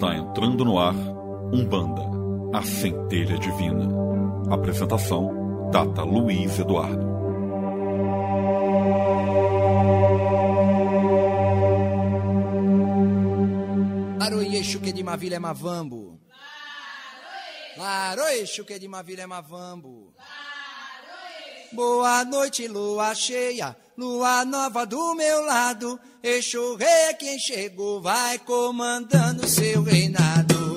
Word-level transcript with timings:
Está 0.00 0.16
entrando 0.16 0.64
no 0.64 0.78
ar 0.78 0.94
Umbanda, 1.52 2.00
a 2.56 2.62
centelha 2.62 3.36
divina. 3.38 3.86
Apresentação: 4.50 5.68
Data 5.70 6.02
Luiz 6.02 6.58
Eduardo. 6.58 7.04
Laroie 14.18 14.62
que 14.62 14.90
de 14.90 15.02
Mavilha 15.02 15.36
é 15.36 15.38
Mavambo. 15.38 16.18
Laroie 17.76 18.46
que 18.46 18.78
de 18.78 18.88
Mavilha 18.88 19.24
é 19.24 19.26
Mavambo. 19.26 19.99
Boa 21.72 22.24
noite, 22.24 22.66
lua 22.66 23.14
cheia, 23.14 23.76
lua 23.96 24.44
nova 24.44 24.84
do 24.84 25.14
meu 25.14 25.44
lado. 25.44 26.00
Exu 26.20 26.74
rei 26.74 26.88
é 26.88 27.14
quem 27.14 27.38
chegou, 27.38 28.02
vai 28.02 28.38
comandando 28.40 29.46
seu 29.46 29.80
reinado. 29.80 30.74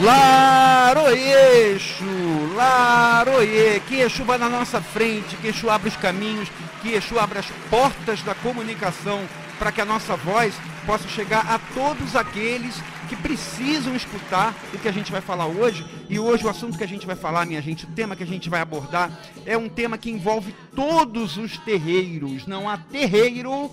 Laroie, 0.00 1.74
Exu, 1.74 2.54
Laroie, 2.56 3.80
que 3.86 3.96
Exu 4.00 4.24
vai 4.24 4.38
na 4.38 4.48
nossa 4.48 4.80
frente, 4.80 5.36
que 5.36 5.48
Exu 5.48 5.68
abre 5.68 5.90
os 5.90 5.96
caminhos, 5.96 6.48
que 6.80 6.94
Exu 6.94 7.18
abre 7.18 7.40
as 7.40 7.46
portas 7.68 8.22
da 8.22 8.34
comunicação 8.34 9.20
para 9.58 9.70
que 9.70 9.82
a 9.82 9.84
nossa 9.84 10.16
voz 10.16 10.54
possa 10.86 11.06
chegar 11.08 11.46
a 11.46 11.60
todos 11.74 12.16
aqueles 12.16 12.74
que 13.12 13.16
precisam 13.16 13.94
escutar 13.94 14.54
o 14.72 14.78
que 14.78 14.88
a 14.88 14.92
gente 14.92 15.12
vai 15.12 15.20
falar 15.20 15.46
hoje. 15.46 15.84
E 16.08 16.18
hoje 16.18 16.46
o 16.46 16.48
assunto 16.48 16.78
que 16.78 16.84
a 16.84 16.88
gente 16.88 17.06
vai 17.06 17.14
falar, 17.14 17.44
minha 17.44 17.60
gente, 17.60 17.84
o 17.84 17.88
tema 17.88 18.16
que 18.16 18.22
a 18.22 18.26
gente 18.26 18.48
vai 18.48 18.60
abordar 18.60 19.10
é 19.44 19.56
um 19.56 19.68
tema 19.68 19.98
que 19.98 20.10
envolve 20.10 20.54
todos 20.74 21.36
os 21.36 21.58
terreiros. 21.58 22.46
Não 22.46 22.68
há 22.68 22.78
terreiro 22.78 23.70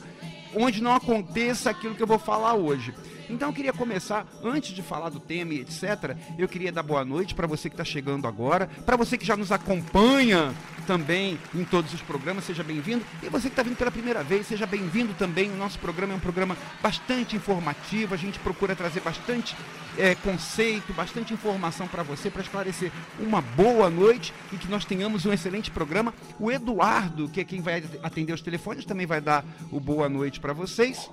onde 0.53 0.83
não 0.83 0.93
aconteça 0.93 1.69
aquilo 1.69 1.95
que 1.95 2.03
eu 2.03 2.07
vou 2.07 2.19
falar 2.19 2.55
hoje. 2.55 2.93
Então 3.29 3.49
eu 3.49 3.53
queria 3.53 3.71
começar, 3.71 4.25
antes 4.43 4.73
de 4.73 4.81
falar 4.81 5.09
do 5.09 5.19
tema 5.19 5.53
e 5.53 5.61
etc., 5.61 6.15
eu 6.37 6.47
queria 6.47 6.71
dar 6.71 6.83
boa 6.83 7.05
noite 7.05 7.35
para 7.35 7.45
você 7.45 7.69
que 7.69 7.75
está 7.75 7.85
chegando 7.85 8.27
agora, 8.27 8.67
para 8.85 8.97
você 8.97 9.17
que 9.17 9.25
já 9.25 9.37
nos 9.37 9.51
acompanha 9.51 10.53
também 10.87 11.37
em 11.53 11.63
todos 11.63 11.93
os 11.93 12.01
programas, 12.01 12.43
seja 12.43 12.63
bem-vindo. 12.63 13.05
E 13.21 13.29
você 13.29 13.43
que 13.43 13.53
está 13.53 13.61
vindo 13.61 13.77
pela 13.77 13.91
primeira 13.91 14.23
vez, 14.23 14.47
seja 14.47 14.65
bem-vindo 14.65 15.13
também. 15.13 15.51
O 15.51 15.55
nosso 15.55 15.77
programa 15.77 16.13
é 16.13 16.15
um 16.15 16.19
programa 16.19 16.57
bastante 16.81 17.35
informativo, 17.35 18.15
a 18.15 18.17
gente 18.17 18.39
procura 18.39 18.75
trazer 18.75 19.01
bastante 19.01 19.55
é, 19.97 20.15
conceito, 20.15 20.91
bastante 20.93 21.33
informação 21.33 21.87
para 21.87 22.01
você, 22.01 22.31
para 22.31 22.41
esclarecer 22.41 22.91
uma 23.19 23.41
boa 23.41 23.89
noite 23.89 24.33
e 24.51 24.57
que 24.57 24.67
nós 24.67 24.85
tenhamos 24.85 25.25
um 25.25 25.31
excelente 25.33 25.69
programa. 25.69 26.13
O 26.39 26.51
Eduardo, 26.51 27.29
que 27.29 27.41
é 27.41 27.43
quem 27.43 27.61
vai 27.61 27.83
atender 28.01 28.33
os 28.33 28.41
telefones, 28.41 28.85
também 28.85 29.05
vai 29.05 29.21
dar 29.21 29.45
o 29.71 29.79
boa 29.79 30.09
noite 30.09 30.39
para 30.39 30.53
vocês. 30.53 31.09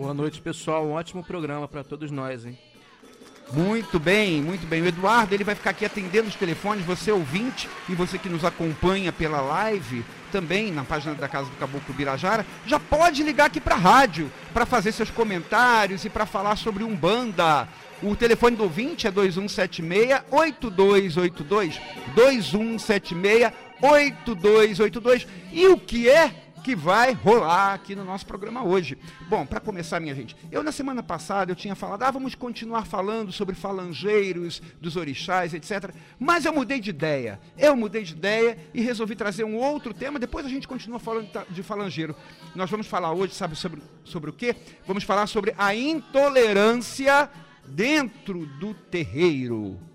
Boa 0.00 0.14
noite, 0.14 0.40
pessoal. 0.40 0.86
Um 0.86 0.92
ótimo 0.92 1.22
programa 1.22 1.68
para 1.68 1.84
todos 1.84 2.10
nós, 2.10 2.46
hein? 2.46 2.58
Muito 3.52 3.98
bem, 3.98 4.40
muito 4.40 4.66
bem. 4.66 4.80
O 4.80 4.86
Eduardo 4.86 5.34
ele 5.34 5.44
vai 5.44 5.54
ficar 5.54 5.68
aqui 5.70 5.84
atendendo 5.84 6.26
os 6.26 6.34
telefones, 6.34 6.86
você 6.86 7.12
ouvinte 7.12 7.68
e 7.86 7.94
você 7.94 8.16
que 8.16 8.30
nos 8.30 8.42
acompanha 8.42 9.12
pela 9.12 9.42
live, 9.42 10.02
também 10.32 10.72
na 10.72 10.84
página 10.84 11.14
da 11.14 11.28
Casa 11.28 11.50
do 11.50 11.56
Caboclo 11.56 11.92
Birajara, 11.92 12.46
já 12.64 12.80
pode 12.80 13.22
ligar 13.22 13.48
aqui 13.48 13.60
para 13.60 13.74
a 13.74 13.78
rádio 13.78 14.32
para 14.54 14.64
fazer 14.64 14.92
seus 14.92 15.10
comentários 15.10 16.02
e 16.06 16.08
para 16.08 16.24
falar 16.24 16.56
sobre 16.56 16.82
Umbanda. 16.82 17.68
O 18.02 18.16
telefone 18.16 18.56
do 18.56 18.62
ouvinte 18.62 19.06
é 19.06 19.12
2176-8282. 19.12 21.78
2176-8282. 23.82 25.26
E 25.52 25.66
o 25.66 25.76
que 25.76 26.08
é 26.08 26.49
que 26.60 26.76
vai 26.76 27.12
rolar 27.12 27.74
aqui 27.74 27.94
no 27.94 28.04
nosso 28.04 28.26
programa 28.26 28.62
hoje. 28.62 28.96
Bom, 29.28 29.44
para 29.44 29.60
começar, 29.60 30.00
minha 30.00 30.14
gente, 30.14 30.36
eu 30.50 30.62
na 30.62 30.72
semana 30.72 31.02
passada 31.02 31.50
eu 31.50 31.56
tinha 31.56 31.74
falado, 31.74 32.02
ah, 32.02 32.10
vamos 32.10 32.34
continuar 32.34 32.86
falando 32.86 33.32
sobre 33.32 33.54
falangeiros, 33.54 34.62
dos 34.80 34.96
orixás, 34.96 35.54
etc. 35.54 35.92
Mas 36.18 36.44
eu 36.44 36.52
mudei 36.52 36.80
de 36.80 36.90
ideia. 36.90 37.40
Eu 37.56 37.74
mudei 37.74 38.02
de 38.02 38.12
ideia 38.12 38.58
e 38.72 38.80
resolvi 38.80 39.16
trazer 39.16 39.44
um 39.44 39.56
outro 39.56 39.92
tema. 39.92 40.18
Depois 40.18 40.46
a 40.46 40.48
gente 40.48 40.68
continua 40.68 40.98
falando 40.98 41.28
de 41.50 41.62
falangeiro. 41.62 42.14
Nós 42.54 42.70
vamos 42.70 42.86
falar 42.86 43.12
hoje, 43.12 43.34
sabe 43.34 43.56
sobre, 43.56 43.82
sobre 44.04 44.30
o 44.30 44.32
quê? 44.32 44.54
Vamos 44.86 45.04
falar 45.04 45.26
sobre 45.26 45.54
a 45.56 45.74
intolerância 45.74 47.30
dentro 47.66 48.46
do 48.58 48.74
terreiro. 48.74 49.89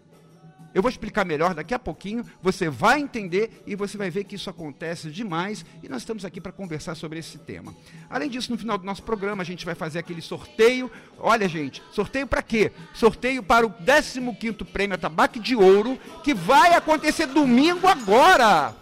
Eu 0.75 0.81
vou 0.81 0.89
explicar 0.89 1.23
melhor 1.23 1.53
daqui 1.53 1.73
a 1.73 1.79
pouquinho, 1.79 2.25
você 2.41 2.69
vai 2.69 2.99
entender 2.99 3.63
e 3.65 3.77
você 3.77 3.97
vai 3.97 4.09
ver 4.09 4.25
que 4.25 4.35
isso 4.35 4.49
acontece 4.49 5.09
demais 5.09 5.65
e 5.81 5.87
nós 5.87 6.01
estamos 6.01 6.25
aqui 6.25 6.41
para 6.41 6.51
conversar 6.51 6.95
sobre 6.95 7.17
esse 7.17 7.37
tema. 7.37 7.73
Além 8.09 8.29
disso, 8.29 8.51
no 8.51 8.57
final 8.57 8.77
do 8.77 8.85
nosso 8.85 9.01
programa, 9.01 9.41
a 9.41 9.45
gente 9.45 9.65
vai 9.65 9.73
fazer 9.73 9.99
aquele 9.99 10.21
sorteio. 10.21 10.91
Olha, 11.17 11.47
gente, 11.47 11.81
sorteio 11.93 12.27
para 12.27 12.41
quê? 12.41 12.73
Sorteio 12.93 13.41
para 13.41 13.65
o 13.65 13.69
15º 13.69 14.65
Prêmio 14.65 14.97
Tabaco 14.97 15.39
de 15.39 15.55
Ouro, 15.55 15.97
que 16.25 16.33
vai 16.33 16.73
acontecer 16.73 17.25
domingo 17.27 17.87
agora. 17.87 18.75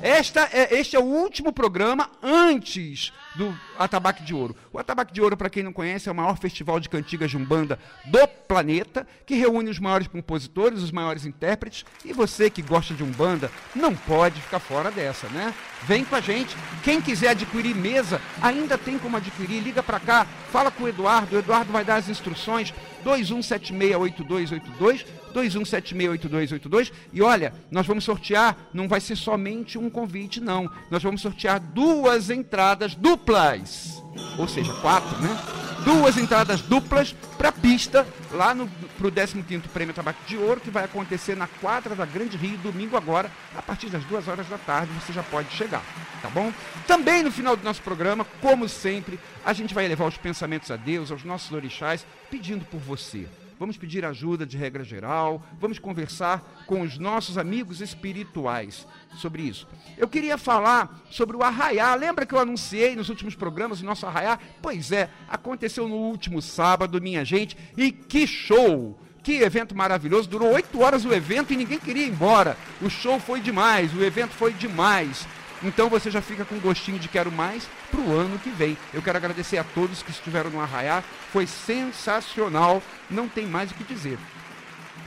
Esta 0.00 0.48
é, 0.52 0.78
este 0.78 0.96
é 0.96 0.98
o 0.98 1.04
último 1.04 1.52
programa 1.52 2.08
antes 2.22 3.12
do 3.34 3.54
Atabaque 3.78 4.22
de 4.22 4.34
Ouro. 4.34 4.56
O 4.72 4.78
Atabaque 4.78 5.12
de 5.12 5.20
Ouro, 5.20 5.36
para 5.36 5.50
quem 5.50 5.62
não 5.62 5.72
conhece, 5.72 6.08
é 6.08 6.12
o 6.12 6.14
maior 6.14 6.36
festival 6.38 6.80
de 6.80 6.88
cantigas 6.88 7.30
de 7.30 7.36
Umbanda 7.36 7.78
do 8.04 8.26
planeta, 8.26 9.06
que 9.26 9.34
reúne 9.34 9.70
os 9.70 9.78
maiores 9.78 10.08
compositores, 10.08 10.82
os 10.82 10.90
maiores 10.90 11.24
intérpretes, 11.24 11.84
e 12.04 12.12
você 12.12 12.48
que 12.48 12.62
gosta 12.62 12.94
de 12.94 13.02
Umbanda 13.02 13.50
não 13.74 13.94
pode 13.94 14.40
ficar 14.40 14.58
fora 14.58 14.90
dessa, 14.90 15.28
né? 15.28 15.54
Vem 15.82 16.04
com 16.04 16.16
a 16.16 16.20
gente. 16.20 16.56
Quem 16.82 17.00
quiser 17.00 17.30
adquirir 17.30 17.74
mesa, 17.74 18.20
ainda 18.40 18.78
tem 18.78 18.98
como 18.98 19.16
adquirir. 19.16 19.60
Liga 19.60 19.82
para 19.82 20.00
cá, 20.00 20.26
fala 20.50 20.70
com 20.70 20.84
o 20.84 20.88
Eduardo. 20.88 21.36
O 21.36 21.38
Eduardo 21.38 21.72
vai 21.72 21.84
dar 21.84 21.96
as 21.96 22.08
instruções. 22.08 22.72
21768282, 23.04 25.06
21768282. 25.28 26.92
E 27.12 27.22
olha, 27.22 27.52
nós 27.70 27.86
vamos 27.86 28.04
sortear, 28.04 28.56
não 28.72 28.88
vai 28.88 29.00
ser 29.00 29.16
somente 29.16 29.78
um 29.78 29.90
convite, 29.90 30.40
não. 30.40 30.70
Nós 30.90 31.02
vamos 31.02 31.20
sortear 31.20 31.60
duas 31.60 32.30
entradas 32.30 32.94
duplas. 32.94 34.02
Ou 34.36 34.48
seja, 34.48 34.72
quatro, 34.74 35.16
né? 35.20 35.36
Duas 35.84 36.16
entradas 36.16 36.60
duplas 36.62 37.14
para 37.36 37.50
a 37.50 37.52
pista, 37.52 38.06
lá 38.32 38.54
no 38.54 38.68
pro 38.98 39.12
15º 39.12 39.62
Prêmio 39.72 39.94
Tabaco 39.94 40.18
de 40.26 40.36
Ouro, 40.36 40.60
que 40.60 40.70
vai 40.70 40.84
acontecer 40.84 41.36
na 41.36 41.46
quadra 41.46 41.94
da 41.94 42.04
Grande 42.04 42.36
Rio, 42.36 42.58
domingo 42.58 42.96
agora, 42.96 43.30
a 43.56 43.62
partir 43.62 43.88
das 43.88 44.04
duas 44.04 44.26
horas 44.26 44.48
da 44.48 44.58
tarde, 44.58 44.92
você 44.94 45.12
já 45.12 45.22
pode 45.22 45.50
chegar, 45.52 45.82
tá 46.20 46.28
bom? 46.28 46.52
Também 46.86 47.22
no 47.22 47.30
final 47.30 47.56
do 47.56 47.62
nosso 47.62 47.80
programa, 47.80 48.26
como 48.42 48.68
sempre, 48.68 49.20
a 49.44 49.52
gente 49.52 49.72
vai 49.72 49.86
levar 49.86 50.06
os 50.06 50.18
pensamentos 50.18 50.70
a 50.70 50.76
Deus, 50.76 51.12
aos 51.12 51.22
nossos 51.22 51.52
orixás, 51.52 52.04
pedindo 52.28 52.64
por 52.64 52.80
você 52.80 53.26
vamos 53.58 53.76
pedir 53.76 54.04
ajuda 54.04 54.46
de 54.46 54.56
regra 54.56 54.84
geral, 54.84 55.42
vamos 55.60 55.78
conversar 55.78 56.64
com 56.66 56.82
os 56.82 56.98
nossos 56.98 57.36
amigos 57.36 57.80
espirituais 57.80 58.86
sobre 59.16 59.42
isso. 59.42 59.66
Eu 59.96 60.08
queria 60.08 60.38
falar 60.38 61.02
sobre 61.10 61.36
o 61.36 61.42
arraiá. 61.42 61.94
Lembra 61.94 62.24
que 62.24 62.34
eu 62.34 62.38
anunciei 62.38 62.94
nos 62.94 63.08
últimos 63.08 63.34
programas 63.34 63.80
o 63.80 63.84
nosso 63.84 64.06
arraiá? 64.06 64.38
Pois 64.62 64.92
é, 64.92 65.10
aconteceu 65.28 65.88
no 65.88 65.96
último 65.96 66.40
sábado, 66.40 67.00
minha 67.00 67.24
gente, 67.24 67.56
e 67.76 67.90
que 67.90 68.26
show! 68.26 68.98
Que 69.22 69.42
evento 69.42 69.76
maravilhoso, 69.76 70.28
durou 70.28 70.54
oito 70.54 70.80
horas 70.80 71.04
o 71.04 71.12
evento 71.12 71.52
e 71.52 71.56
ninguém 71.56 71.78
queria 71.78 72.06
ir 72.06 72.08
embora. 72.08 72.56
O 72.80 72.88
show 72.88 73.20
foi 73.20 73.40
demais, 73.40 73.92
o 73.94 74.02
evento 74.02 74.32
foi 74.32 74.54
demais. 74.54 75.26
Então 75.62 75.88
você 75.88 76.10
já 76.10 76.22
fica 76.22 76.44
com 76.44 76.58
gostinho 76.58 76.98
de 76.98 77.08
quero 77.08 77.32
mais 77.32 77.68
para 77.90 78.00
o 78.00 78.16
ano 78.16 78.38
que 78.38 78.50
vem. 78.50 78.76
Eu 78.92 79.02
quero 79.02 79.18
agradecer 79.18 79.58
a 79.58 79.64
todos 79.64 80.02
que 80.02 80.10
estiveram 80.10 80.50
no 80.50 80.60
Arraiá, 80.60 81.02
foi 81.32 81.46
sensacional, 81.46 82.82
não 83.10 83.28
tem 83.28 83.46
mais 83.46 83.70
o 83.70 83.74
que 83.74 83.84
dizer. 83.84 84.18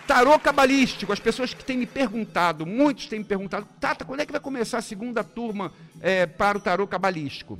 Tarô 0.06 0.38
cabalístico, 0.40 1.14
as 1.14 1.20
pessoas 1.20 1.54
que 1.54 1.64
têm 1.64 1.78
me 1.78 1.86
perguntado, 1.86 2.66
muitos 2.66 3.06
têm 3.08 3.20
me 3.20 3.26
perguntado, 3.26 3.66
Tata, 3.80 4.04
quando 4.04 4.20
é 4.20 4.26
que 4.26 4.32
vai 4.32 4.42
começar 4.42 4.80
a 4.80 4.82
segunda 4.82 5.24
turma 5.24 5.72
é, 6.02 6.26
para 6.26 6.58
o 6.58 6.62
tarô 6.62 6.86
cabalístico? 6.86 7.58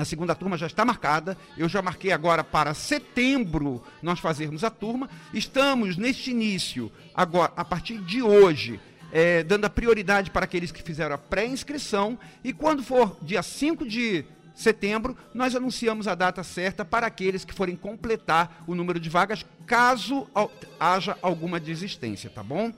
A 0.00 0.04
segunda 0.04 0.34
turma 0.34 0.56
já 0.56 0.66
está 0.66 0.82
marcada. 0.82 1.36
Eu 1.58 1.68
já 1.68 1.82
marquei 1.82 2.10
agora 2.10 2.42
para 2.42 2.72
setembro 2.72 3.82
nós 4.00 4.18
fazermos 4.18 4.64
a 4.64 4.70
turma. 4.70 5.10
Estamos 5.32 5.98
neste 5.98 6.30
início, 6.30 6.90
agora, 7.14 7.52
a 7.54 7.62
partir 7.66 7.98
de 7.98 8.22
hoje, 8.22 8.80
é, 9.12 9.42
dando 9.42 9.64
a 9.64 9.70
prioridade 9.70 10.30
para 10.30 10.44
aqueles 10.44 10.72
que 10.72 10.82
fizeram 10.82 11.14
a 11.14 11.18
pré-inscrição. 11.18 12.18
E 12.42 12.52
quando 12.52 12.82
for 12.82 13.16
dia 13.22 13.42
5 13.42 13.86
de 13.86 14.24
setembro, 14.54 15.16
nós 15.32 15.54
anunciamos 15.54 16.06
a 16.06 16.14
data 16.14 16.42
certa 16.42 16.84
para 16.84 17.06
aqueles 17.06 17.44
que 17.44 17.54
forem 17.54 17.76
completar 17.76 18.62
o 18.66 18.74
número 18.74 19.00
de 19.00 19.08
vagas, 19.08 19.44
caso 19.66 20.28
haja 20.78 21.16
alguma 21.22 21.58
desistência, 21.58 22.28
tá 22.28 22.42
bom? 22.42 22.72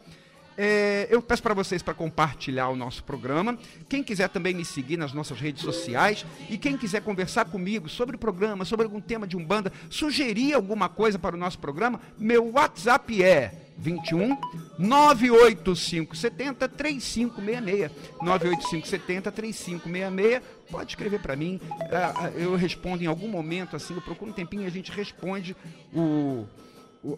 É, 0.57 1.09
eu 1.11 1.23
peço 1.23 1.43
para 1.43 1.55
vocês 1.55 1.83
para 1.83 1.95
compartilhar 1.95 2.69
o 2.69 2.77
nosso 2.77 3.03
programa. 3.05 3.59
Quem 3.89 4.03
quiser 4.03 4.29
também 4.29 4.55
me 4.55 4.65
seguir 4.65 4.99
nas 4.99 5.13
nossas 5.13 5.41
redes 5.41 5.63
sociais 5.63 6.27
e 6.51 6.59
quem 6.59 6.77
quiser 6.77 7.01
conversar 7.01 7.47
comigo 7.47 7.89
sobre 7.89 8.17
o 8.17 8.19
programa, 8.19 8.65
sobre 8.65 8.85
algum 8.85 9.01
tema 9.01 9.27
de 9.27 9.37
Umbanda, 9.37 9.73
sugerir 9.89 10.53
alguma 10.53 10.89
coisa 10.89 11.19
para 11.19 11.35
o 11.35 11.39
nosso 11.39 11.59
programa, 11.59 12.01
meu 12.19 12.53
WhatsApp 12.53 13.23
é 13.23 13.62
21 13.79 14.37
98570 14.79 16.69
3566. 16.69 17.91
98570 18.21 19.33
3566. 19.33 20.43
Pode 20.71 20.93
escrever 20.93 21.21
para 21.21 21.37
mim. 21.37 21.61
Uh, 21.71 22.39
eu 22.39 22.55
respondo 22.57 23.03
em 23.03 23.07
algum 23.07 23.29
momento, 23.29 23.77
assim, 23.77 23.95
eu 23.95 24.03
procuro 24.03 24.31
um 24.31 24.35
tempinho 24.35 24.63
e 24.63 24.67
a 24.67 24.71
gente 24.71 24.91
responde 24.91 25.57
o 25.95 26.47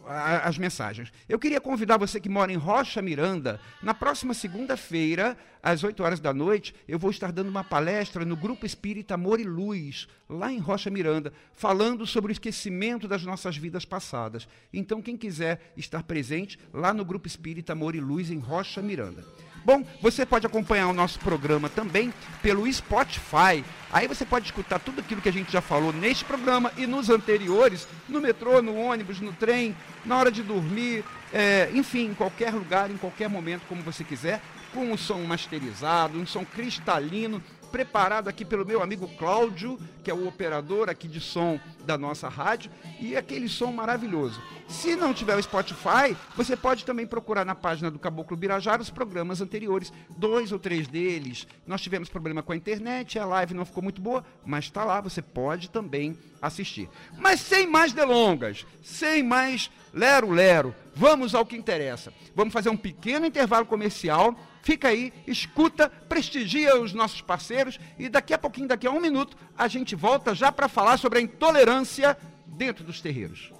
as 0.06 0.58
mensagens. 0.58 1.12
Eu 1.28 1.38
queria 1.38 1.60
convidar 1.60 1.96
você 1.96 2.19
que 2.19 2.28
mora 2.28 2.52
em 2.52 2.56
Rocha 2.56 3.02
Miranda, 3.02 3.60
na 3.82 3.92
próxima 3.92 4.32
segunda-feira, 4.32 5.36
às 5.62 5.84
8 5.84 6.02
horas 6.02 6.20
da 6.20 6.32
noite, 6.32 6.75
eu 6.86 6.98
vou 6.98 7.10
estar 7.10 7.32
dando 7.32 7.48
uma 7.48 7.64
palestra 7.64 8.25
no 8.25 8.36
Grupo 8.36 8.66
Espírita 8.66 9.14
Amor 9.14 9.40
e 9.40 9.44
Luz, 9.44 10.06
lá 10.28 10.52
em 10.52 10.58
Rocha 10.58 10.90
Miranda, 10.90 11.32
falando 11.52 12.06
sobre 12.06 12.31
o 12.31 12.32
esquecimento 12.32 13.08
das 13.08 13.25
nossas 13.25 13.56
vidas 13.56 13.84
passadas. 13.84 14.48
Então, 14.72 15.02
quem 15.02 15.16
quiser 15.16 15.72
estar 15.76 16.02
presente, 16.02 16.58
lá 16.72 16.92
no 16.92 17.04
Grupo 17.04 17.26
Espírita 17.26 17.72
Amor 17.72 17.94
e 17.94 18.00
Luz, 18.00 18.31
em 18.31 18.38
Rocha 18.38 18.82
Miranda. 18.82 19.25
Bom, 19.64 19.82
você 20.02 20.26
pode 20.26 20.46
acompanhar 20.46 20.88
o 20.88 20.93
nosso 20.93 21.19
programa 21.19 21.70
também 21.70 22.12
pelo 22.43 22.70
Spotify. 22.70 23.64
Aí 23.90 24.06
você 24.06 24.26
pode 24.26 24.44
escutar 24.44 24.78
tudo 24.78 25.00
aquilo 25.00 25.22
que 25.22 25.28
a 25.28 25.32
gente 25.32 25.50
já 25.50 25.62
falou 25.62 25.90
neste 25.90 26.22
programa 26.22 26.70
e 26.76 26.87
nos 26.87 27.08
anteriores, 27.08 27.88
no 28.06 28.20
metrô, 28.20 28.61
no 28.61 28.76
ônibus, 28.76 29.20
no 29.20 29.32
trem, 29.32 29.75
na 30.05 30.19
hora 30.19 30.31
de 30.31 30.43
dormir, 30.43 31.02
é, 31.32 31.70
enfim, 31.72 32.08
em 32.08 32.14
qualquer 32.14 32.52
lugar, 32.52 32.90
em 32.90 32.99
qualquer 32.99 33.28
momento, 33.31 33.62
como 33.66 33.82
você 33.82 34.05
quiser, 34.05 34.43
com 34.75 34.93
um 34.93 34.99
som 34.99 35.20
masterizado, 35.22 36.19
um 36.19 36.26
som 36.26 36.44
cristalino, 36.44 37.43
preparado 37.75 38.29
aqui 38.29 38.44
pelo 38.44 38.65
meu 38.65 38.81
amigo 38.81 39.09
Cláudio, 39.19 39.76
que 40.05 40.09
é 40.09 40.15
o 40.15 40.29
operador 40.29 40.88
aqui 40.88 41.09
de 41.09 41.21
som 41.21 41.59
da 41.85 41.99
nossa 41.99 42.29
rádio, 42.29 42.71
e 43.00 43.17
aquele 43.17 43.49
som 43.49 43.73
maravilhoso. 43.73 44.41
Se 44.69 44.94
não 44.94 45.12
tiver 45.12 45.37
o 45.37 45.43
Spotify, 45.43 46.17
você 46.37 46.56
pode 46.56 46.85
também 46.85 47.05
procurar 47.05 47.44
na 47.44 47.56
página 47.56 47.91
do 47.91 47.99
Caboclo 47.99 48.37
Birajara 48.37 48.81
os 48.81 48.91
programas 48.91 49.41
anteriores, 49.41 49.93
dois 50.17 50.53
ou 50.53 50.59
três 50.61 50.87
deles. 50.87 51.49
Nós 51.67 51.82
tivemos 51.82 52.09
problema 52.09 52.44
com 52.44 52.53
a 52.53 52.56
internet, 52.56 53.19
a 53.19 53.26
live 53.26 53.55
não 53.55 53.65
ficou 53.65 53.82
muito 53.82 54.00
boa, 54.00 54.25
mas 54.47 54.67
está 54.67 54.85
lá, 54.85 55.00
você 55.00 55.20
pode 55.20 55.69
também 55.69 56.17
assistir. 56.41 56.88
Mas 57.19 57.41
sem 57.41 57.67
mais 57.67 57.93
delongas, 57.93 58.65
sem 58.85 59.20
mais 59.20 59.69
lero-lero, 59.93 60.73
vamos 60.94 61.35
ao 61.35 61.44
que 61.44 61.56
interessa. 61.56 62.12
Vamos 62.37 62.53
fazer 62.53 62.69
um 62.69 62.77
pequeno 62.77 63.27
intervalo 63.27 63.67
comercial 63.67 64.32
Fica 64.64 64.88
aí, 64.88 65.12
escuta, 65.26 65.90
prestigia 66.08 66.81
os 66.81 66.94
nossos 66.94 67.20
parceiros 67.20 67.78
e 67.99 68.08
daqui 68.08 68.32
a 68.32 68.38
pouquinho, 68.38 68.66
daqui 68.66 68.87
a 68.87 68.90
um 68.90 68.99
minuto, 68.99 69.37
a 69.58 69.69
gente 69.69 69.94
volta 69.94 70.34
já 70.34 70.50
para 70.50 70.69
falar 70.69 70.96
sobre 70.96 71.19
a 71.19 71.22
intolerância 71.22 72.16
dentro 72.46 72.82
dos 72.82 72.99
terreiros. 72.99 73.52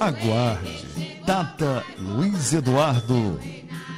Aguarde. 0.00 1.22
Data 1.24 1.84
Luiz 1.98 2.52
Eduardo. 2.52 3.38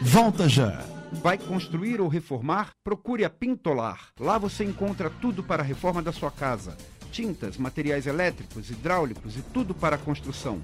Volta 0.02 0.46
já. 0.46 0.84
Vai 1.10 1.38
construir 1.38 2.02
ou 2.02 2.08
reformar? 2.08 2.72
Procure 2.84 3.24
a 3.24 3.30
Pintolar. 3.30 4.08
Lá 4.18 4.36
você 4.36 4.62
encontra 4.62 5.08
tudo 5.08 5.42
para 5.42 5.62
a 5.62 5.66
reforma 5.66 6.02
da 6.02 6.12
sua 6.12 6.30
casa 6.30 6.76
tintas, 7.10 7.56
materiais 7.56 8.06
elétricos, 8.06 8.70
hidráulicos 8.70 9.36
e 9.36 9.42
tudo 9.42 9.74
para 9.74 9.96
a 9.96 9.98
construção. 9.98 10.62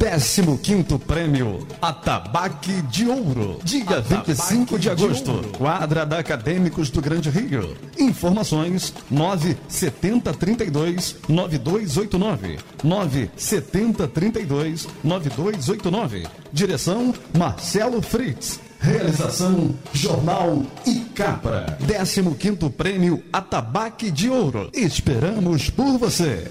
1090. 0.00 0.70
15 0.70 0.98
Prêmio 1.06 1.66
Atabaque 1.80 2.82
de 2.82 3.06
Ouro. 3.06 3.58
Dia 3.62 3.82
Atabaque 3.82 4.32
25 4.32 4.78
de 4.78 4.88
agosto. 4.88 5.40
De 5.40 5.48
quadra 5.58 6.06
da 6.06 6.18
Acadêmicos 6.18 6.88
do 6.90 7.02
Grande 7.02 7.28
Rio. 7.28 7.76
Informações 7.98 8.94
97032 9.10 11.16
9289. 11.28 12.58
97032 12.82 14.88
9289. 15.04 16.26
Direção 16.52 17.14
Marcelo 17.36 18.00
Fritz. 18.00 18.58
Realização 18.80 19.74
Jornal 19.92 20.62
e 20.86 21.00
Capra. 21.14 21.76
15 21.86 22.22
Prêmio 22.70 23.22
Atabaque 23.30 24.10
de 24.10 24.30
Ouro. 24.30 24.70
Esperamos 24.72 25.68
por 25.68 25.98
você. 25.98 26.50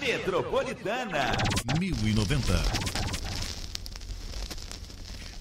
Metropolitana 0.00 1.36
1090. 1.78 2.89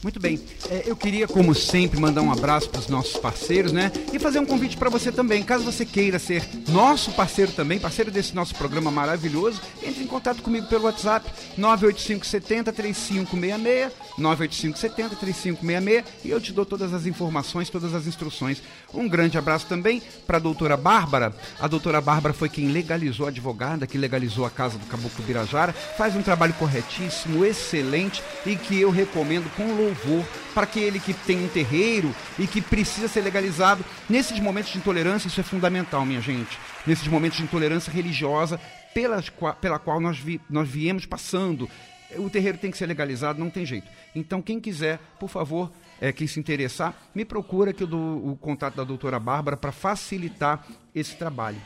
Muito 0.01 0.19
bem. 0.19 0.39
É, 0.69 0.83
eu 0.85 0.95
queria, 0.95 1.27
como 1.27 1.53
sempre, 1.53 1.99
mandar 1.99 2.21
um 2.21 2.31
abraço 2.31 2.69
para 2.69 2.79
os 2.79 2.87
nossos 2.87 3.17
parceiros, 3.17 3.73
né? 3.73 3.91
E 4.13 4.19
fazer 4.19 4.39
um 4.39 4.45
convite 4.45 4.77
para 4.77 4.89
você 4.89 5.11
também. 5.11 5.43
Caso 5.43 5.65
você 5.65 5.85
queira 5.85 6.17
ser 6.17 6.47
nosso 6.69 7.11
parceiro 7.11 7.51
também, 7.51 7.79
parceiro 7.79 8.09
desse 8.09 8.33
nosso 8.33 8.55
programa 8.55 8.89
maravilhoso, 8.89 9.61
entre 9.83 10.03
em 10.03 10.07
contato 10.07 10.41
comigo 10.41 10.67
pelo 10.67 10.85
WhatsApp 10.85 11.29
985 11.57 12.25
70 12.25 12.71
3566, 12.71 13.91
985 14.17 14.77
70 14.77 15.15
3566 15.17 16.03
e 16.23 16.29
eu 16.29 16.39
te 16.39 16.53
dou 16.53 16.65
todas 16.65 16.93
as 16.93 17.05
informações, 17.05 17.69
todas 17.69 17.93
as 17.93 18.07
instruções. 18.07 18.61
Um 18.93 19.07
grande 19.07 19.37
abraço 19.37 19.65
também 19.65 20.01
para 20.25 20.37
a 20.37 20.39
doutora 20.39 20.77
Bárbara. 20.77 21.35
A 21.59 21.67
doutora 21.67 21.99
Bárbara 21.99 22.33
foi 22.33 22.47
quem 22.47 22.69
legalizou 22.69 23.25
a 23.25 23.29
advogada, 23.29 23.85
que 23.85 23.97
legalizou 23.97 24.45
a 24.45 24.49
casa 24.49 24.77
do 24.77 24.85
Caboclo 24.85 25.25
Birajara. 25.25 25.73
Faz 25.73 26.15
um 26.15 26.21
trabalho 26.21 26.53
corretíssimo, 26.53 27.43
excelente 27.43 28.23
e 28.45 28.55
que 28.55 28.79
eu 28.79 28.89
recomendo 28.89 29.49
com 29.55 29.67
louvor 29.75 29.88
louvor 29.89 30.25
para 30.53 30.63
aquele 30.63 30.99
que 30.99 31.13
tem 31.13 31.43
um 31.43 31.47
terreiro 31.47 32.13
e 32.37 32.47
que 32.47 32.61
precisa 32.61 33.07
ser 33.07 33.21
legalizado. 33.21 33.83
Nesses 34.09 34.39
momentos 34.39 34.71
de 34.71 34.77
intolerância, 34.77 35.27
isso 35.27 35.39
é 35.39 35.43
fundamental, 35.43 36.05
minha 36.05 36.21
gente. 36.21 36.57
Nesses 36.85 37.07
momentos 37.07 37.37
de 37.37 37.43
intolerância 37.43 37.91
religiosa 37.91 38.59
pelas, 38.93 39.29
pela 39.59 39.79
qual 39.79 39.99
nós, 39.99 40.17
vi, 40.17 40.39
nós 40.49 40.67
viemos 40.67 41.05
passando. 41.05 41.69
O 42.17 42.29
terreiro 42.29 42.57
tem 42.57 42.71
que 42.71 42.77
ser 42.77 42.85
legalizado, 42.85 43.39
não 43.39 43.49
tem 43.49 43.65
jeito. 43.65 43.87
Então, 44.15 44.41
quem 44.41 44.59
quiser, 44.59 44.99
por 45.19 45.29
favor, 45.29 45.71
é, 46.01 46.11
quem 46.11 46.27
se 46.27 46.39
interessar, 46.39 46.95
me 47.13 47.25
procura 47.25 47.73
que 47.73 47.83
o 47.83 48.37
contato 48.39 48.75
da 48.75 48.83
doutora 48.83 49.19
Bárbara 49.19 49.57
para 49.57 49.71
facilitar 49.71 50.65
esse 50.93 51.15
trabalho. 51.15 51.57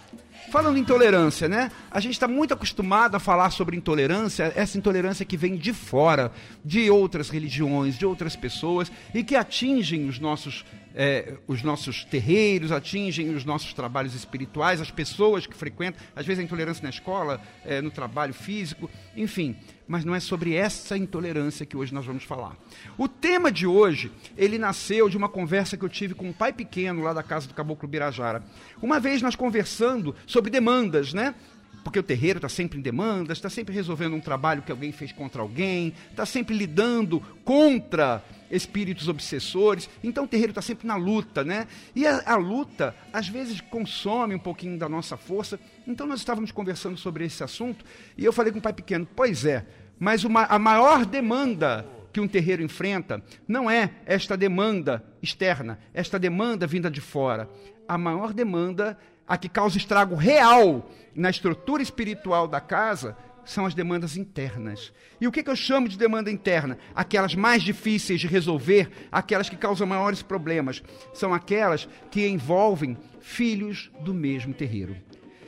Falando 0.52 0.78
em 0.78 0.82
intolerância, 0.82 1.48
né? 1.48 1.72
A 1.90 2.00
gente 2.00 2.14
está 2.14 2.28
muito 2.28 2.54
acostumado 2.54 3.16
a 3.16 3.20
falar 3.20 3.50
sobre 3.50 3.78
intolerância, 3.78 4.52
essa 4.56 4.78
intolerância 4.78 5.26
que 5.26 5.38
vem 5.38 5.56
de 5.56 5.72
fora, 5.74 6.32
de 6.64 6.90
outras 6.90 7.30
religiões, 7.30 7.98
de 7.98 8.06
outras 8.06 8.36
pessoas 8.36 8.92
e 9.14 9.24
que 9.24 9.36
atingem 9.36 10.08
os 10.10 10.20
nossos, 10.20 10.66
é, 10.94 11.36
os 11.48 11.64
nossos 11.64 12.04
terreiros, 12.04 12.72
atingem 12.72 13.34
os 13.34 13.46
nossos 13.46 13.74
trabalhos 13.74 14.14
espirituais, 14.14 14.82
as 14.82 14.92
pessoas 14.92 15.48
que 15.48 15.56
frequentam, 15.56 16.02
às 16.16 16.26
vezes 16.26 16.42
a 16.42 16.44
intolerância 16.44 16.84
na 16.84 16.90
escola, 16.90 17.40
é, 17.64 17.82
no 17.82 17.90
trabalho 17.90 18.34
físico, 18.34 18.90
enfim. 19.16 19.56
Mas 19.88 20.06
não 20.06 20.16
é 20.16 20.20
sobre 20.20 20.56
essa 20.56 20.98
intolerância 20.98 21.66
que 21.66 21.76
hoje 21.76 21.94
nós 21.94 22.06
vamos 22.06 22.24
falar. 22.24 22.56
O 22.98 23.08
tema 23.08 23.52
de 23.52 23.68
hoje 23.68 24.12
ele 24.38 24.58
nasceu 24.58 25.10
de 25.10 25.18
uma 25.18 25.28
conversa 25.28 25.76
que 25.76 25.84
eu 25.84 25.90
tive 25.90 26.14
com 26.14 26.30
um 26.30 26.34
pai 26.34 26.54
pequeno 26.54 27.04
lá 27.04 27.14
da 27.14 27.24
casa 27.24 27.48
do 27.48 27.54
Caboclo 27.54 27.88
Birajara. 27.88 28.44
Uma 28.82 29.00
vez 29.00 29.22
nós 29.22 29.36
conversando 29.36 30.16
sobre 30.26 30.50
demandas, 30.50 31.14
né? 31.14 31.36
Porque 31.84 32.00
o 32.00 32.04
terreiro 32.04 32.38
está 32.38 32.48
sempre 32.48 32.80
em 32.80 32.82
demandas, 32.82 33.38
está 33.38 33.50
sempre 33.50 33.76
resolvendo 33.76 34.16
um 34.16 34.22
trabalho 34.22 34.62
que 34.62 34.72
alguém 34.72 34.92
fez 34.92 35.12
contra 35.12 35.42
alguém, 35.42 35.94
está 36.12 36.26
sempre 36.26 36.56
lidando 36.56 37.20
contra 37.44 38.24
espíritos 38.50 39.10
obsessores. 39.10 39.90
Então 40.04 40.24
o 40.24 40.28
terreiro 40.28 40.52
está 40.52 40.62
sempre 40.62 40.88
na 40.88 40.96
luta, 40.96 41.44
né? 41.44 41.68
E 41.94 42.08
a, 42.08 42.24
a, 42.26 42.36
luta, 42.36 42.96
às 43.12 43.28
vezes, 43.28 43.60
consome 43.60 44.34
um 44.34 44.40
pouquinho 44.40 44.78
da 44.78 44.88
nossa 44.88 45.18
força. 45.18 45.60
Então 45.88 46.08
nós 46.08 46.20
estávamos 46.20 46.52
conversando 46.52 46.98
sobre 46.98 47.26
esse 47.26 47.44
assunto 47.44 47.84
e 48.18 48.24
eu 48.24 48.34
falei 48.34 48.52
com 48.52 48.60
o 48.60 48.62
pai 48.62 48.74
pequeno: 48.74 49.08
pois 49.16 49.46
é, 49.46 49.66
mas 50.00 50.24
uma, 50.24 50.44
a 50.44 50.58
maior 50.58 51.06
demanda 51.06 51.86
que 52.12 52.22
um 52.22 52.28
terreiro 52.28 52.62
enfrenta 52.62 53.22
não 53.48 53.70
é 53.70 53.90
esta 54.06 54.38
demanda 54.38 55.04
externa, 55.22 55.80
esta 55.94 56.20
demanda 56.20 56.68
vinda 56.68 56.90
de 56.90 57.02
fora. 57.02 57.50
A 57.88 57.98
maior 57.98 58.34
demanda, 58.34 58.98
a 59.28 59.38
que 59.38 59.50
causa 59.50 59.78
estrago 59.78 60.16
real 60.16 60.90
na 61.16 61.30
estrutura 61.30 61.82
espiritual 61.82 62.48
da 62.48 62.62
casa, 62.62 63.18
são 63.46 63.66
as 63.66 63.74
demandas 63.74 64.16
internas. 64.16 64.94
E 65.20 65.28
o 65.28 65.32
que, 65.32 65.44
que, 65.44 65.50
eu 65.50 65.56
chamo 65.56 65.90
de 65.90 65.98
demanda 65.98 66.32
interna? 66.32 66.78
Aquelas 66.96 67.36
mais 67.36 67.62
difíceis 67.62 68.22
de 68.22 68.28
resolver, 68.28 68.90
aquelas 69.12 69.50
que 69.50 69.58
causam 69.58 69.86
maiores 69.88 70.22
problemas. 70.22 70.82
São 71.14 71.34
aquelas 71.34 71.88
que 72.10 72.26
envolvem 72.28 72.98
filhos 73.20 73.92
do 74.02 74.14
mesmo 74.14 74.54
terreiro. 74.54 74.96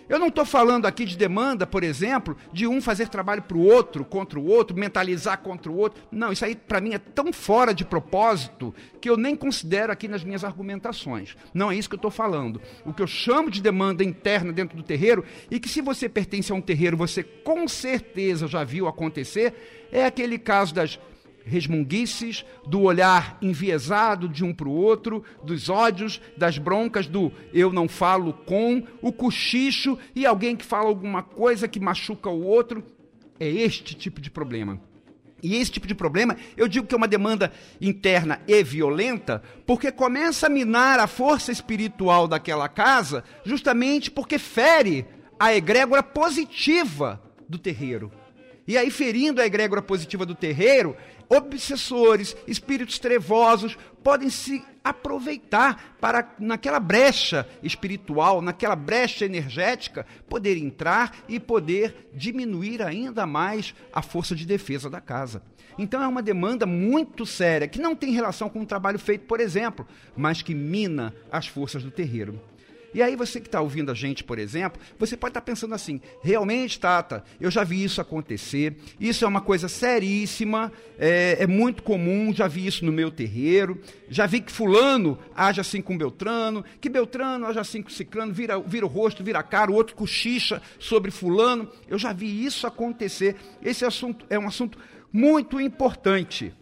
Eu 0.07 0.19
não 0.19 0.27
estou 0.27 0.45
falando 0.45 0.85
aqui 0.85 1.03
de 1.03 1.17
demanda, 1.17 1.65
por 1.65 1.83
exemplo, 1.83 2.37
de 2.53 2.67
um 2.67 2.79
fazer 2.79 3.07
trabalho 3.09 3.41
para 3.41 3.57
o 3.57 3.63
outro, 3.63 4.05
contra 4.05 4.39
o 4.39 4.45
outro, 4.45 4.77
mentalizar 4.77 5.39
contra 5.39 5.71
o 5.71 5.75
outro. 5.75 6.03
Não, 6.11 6.31
isso 6.31 6.45
aí 6.45 6.55
para 6.55 6.79
mim 6.79 6.93
é 6.93 6.99
tão 6.99 7.33
fora 7.33 7.73
de 7.73 7.83
propósito 7.83 8.73
que 9.01 9.09
eu 9.09 9.17
nem 9.17 9.35
considero 9.35 9.91
aqui 9.91 10.07
nas 10.07 10.23
minhas 10.23 10.43
argumentações. 10.43 11.35
Não 11.53 11.71
é 11.71 11.75
isso 11.75 11.89
que 11.89 11.95
eu 11.95 11.97
estou 11.97 12.11
falando. 12.11 12.61
O 12.85 12.93
que 12.93 13.01
eu 13.01 13.07
chamo 13.07 13.49
de 13.49 13.61
demanda 13.61 14.03
interna 14.03 14.53
dentro 14.53 14.77
do 14.77 14.83
terreiro, 14.83 15.25
e 15.49 15.59
que 15.59 15.69
se 15.69 15.81
você 15.81 16.07
pertence 16.07 16.51
a 16.51 16.55
um 16.55 16.61
terreiro, 16.61 16.95
você 16.95 17.23
com 17.23 17.67
certeza 17.67 18.47
já 18.47 18.63
viu 18.63 18.87
acontecer, 18.87 19.87
é 19.91 20.05
aquele 20.05 20.37
caso 20.37 20.73
das 20.73 20.99
resmunguices, 21.45 22.43
do 22.67 22.81
olhar 22.81 23.37
enviesado 23.41 24.27
de 24.27 24.43
um 24.43 24.53
para 24.53 24.67
o 24.67 24.73
outro, 24.73 25.23
dos 25.43 25.69
ódios, 25.69 26.19
das 26.35 26.57
broncas, 26.57 27.07
do 27.07 27.31
eu 27.53 27.71
não 27.71 27.87
falo 27.87 28.33
com, 28.33 28.83
o 29.01 29.11
cochicho 29.11 29.97
e 30.15 30.25
alguém 30.25 30.55
que 30.55 30.65
fala 30.65 30.87
alguma 30.87 31.23
coisa 31.23 31.67
que 31.67 31.79
machuca 31.79 32.29
o 32.29 32.43
outro. 32.43 32.83
É 33.39 33.47
este 33.47 33.95
tipo 33.95 34.19
de 34.19 34.31
problema. 34.31 34.79
E 35.43 35.57
esse 35.57 35.71
tipo 35.71 35.85
de 35.85 35.93
problema, 35.93 36.35
eu 36.57 36.67
digo 36.67 36.87
que 36.87 36.95
é 36.95 36.97
uma 36.97 37.07
demanda 37.07 37.51
interna 37.79 38.41
e 38.47 38.63
violenta, 38.63 39.43
porque 39.65 39.91
começa 39.91 40.47
a 40.47 40.49
minar 40.49 40.99
a 40.99 41.05
força 41.05 41.51
espiritual 41.51 42.27
daquela 42.27 42.67
casa, 42.67 43.23
justamente 43.43 44.09
porque 44.09 44.39
fere 44.39 45.05
a 45.39 45.53
egrégora 45.53 46.01
positiva 46.01 47.21
do 47.47 47.59
terreiro. 47.59 48.11
E 48.67 48.75
aí, 48.75 48.89
ferindo 48.89 49.39
a 49.39 49.45
egrégora 49.45 49.81
positiva 49.81 50.25
do 50.25 50.33
terreiro, 50.33 50.97
obsessores, 51.29 52.35
espíritos 52.47 52.99
trevosos 52.99 53.77
podem 54.03 54.29
se 54.29 54.63
aproveitar 54.83 55.97
para, 55.99 56.35
naquela 56.37 56.79
brecha 56.79 57.47
espiritual, 57.63 58.41
naquela 58.41 58.75
brecha 58.75 59.25
energética, 59.25 60.05
poder 60.29 60.57
entrar 60.57 61.11
e 61.27 61.39
poder 61.39 62.09
diminuir 62.13 62.83
ainda 62.83 63.25
mais 63.25 63.73
a 63.91 64.03
força 64.03 64.35
de 64.35 64.45
defesa 64.45 64.89
da 64.89 65.01
casa. 65.01 65.41
Então 65.77 66.01
é 66.01 66.07
uma 66.07 66.21
demanda 66.21 66.65
muito 66.65 67.25
séria, 67.25 67.67
que 67.67 67.81
não 67.81 67.95
tem 67.95 68.11
relação 68.11 68.47
com 68.47 68.61
o 68.61 68.65
trabalho 68.65 68.99
feito, 68.99 69.25
por 69.25 69.39
exemplo, 69.39 69.87
mas 70.15 70.41
que 70.41 70.53
mina 70.53 71.13
as 71.31 71.47
forças 71.47 71.83
do 71.83 71.91
terreiro. 71.91 72.39
E 72.95 73.01
aí 73.01 73.13
você 73.13 73.41
que 73.41 73.47
está 73.49 73.59
ouvindo 73.59 73.91
a 73.91 73.93
gente, 73.93 74.23
por 74.23 74.39
exemplo, 74.39 74.81
você 74.97 75.17
pode 75.17 75.31
estar 75.31 75.41
tá 75.41 75.45
pensando 75.45 75.75
assim, 75.75 75.99
realmente, 76.23 76.79
Tata, 76.79 77.25
eu 77.41 77.51
já 77.51 77.61
vi 77.61 77.83
isso 77.83 77.99
acontecer, 77.99 78.77
isso 78.97 79.25
é 79.25 79.27
uma 79.27 79.41
coisa 79.41 79.67
seríssima, 79.67 80.71
é, 80.97 81.35
é 81.41 81.45
muito 81.45 81.83
comum, 81.83 82.33
já 82.33 82.47
vi 82.47 82.65
isso 82.65 82.85
no 82.85 82.93
meu 82.93 83.11
terreiro, 83.11 83.81
já 84.07 84.25
vi 84.25 84.39
que 84.39 84.49
fulano 84.49 85.19
age 85.35 85.59
assim 85.59 85.81
com 85.81 85.97
Beltrano, 85.97 86.63
que 86.79 86.87
Beltrano 86.87 87.47
age 87.47 87.59
assim 87.59 87.81
com 87.81 87.89
Ciclano, 87.89 88.33
vira, 88.33 88.57
vira 88.61 88.85
o 88.85 88.89
rosto, 88.89 89.25
vira 89.25 89.39
a 89.39 89.43
cara, 89.43 89.69
o 89.69 89.75
outro 89.75 89.93
cochicha 89.93 90.61
sobre 90.79 91.11
fulano, 91.11 91.69
eu 91.89 91.99
já 91.99 92.13
vi 92.13 92.45
isso 92.45 92.65
acontecer. 92.65 93.35
Esse 93.61 93.83
assunto 93.83 94.25
é 94.29 94.39
um 94.39 94.47
assunto 94.47 94.79
muito 95.11 95.59
importante. 95.59 96.53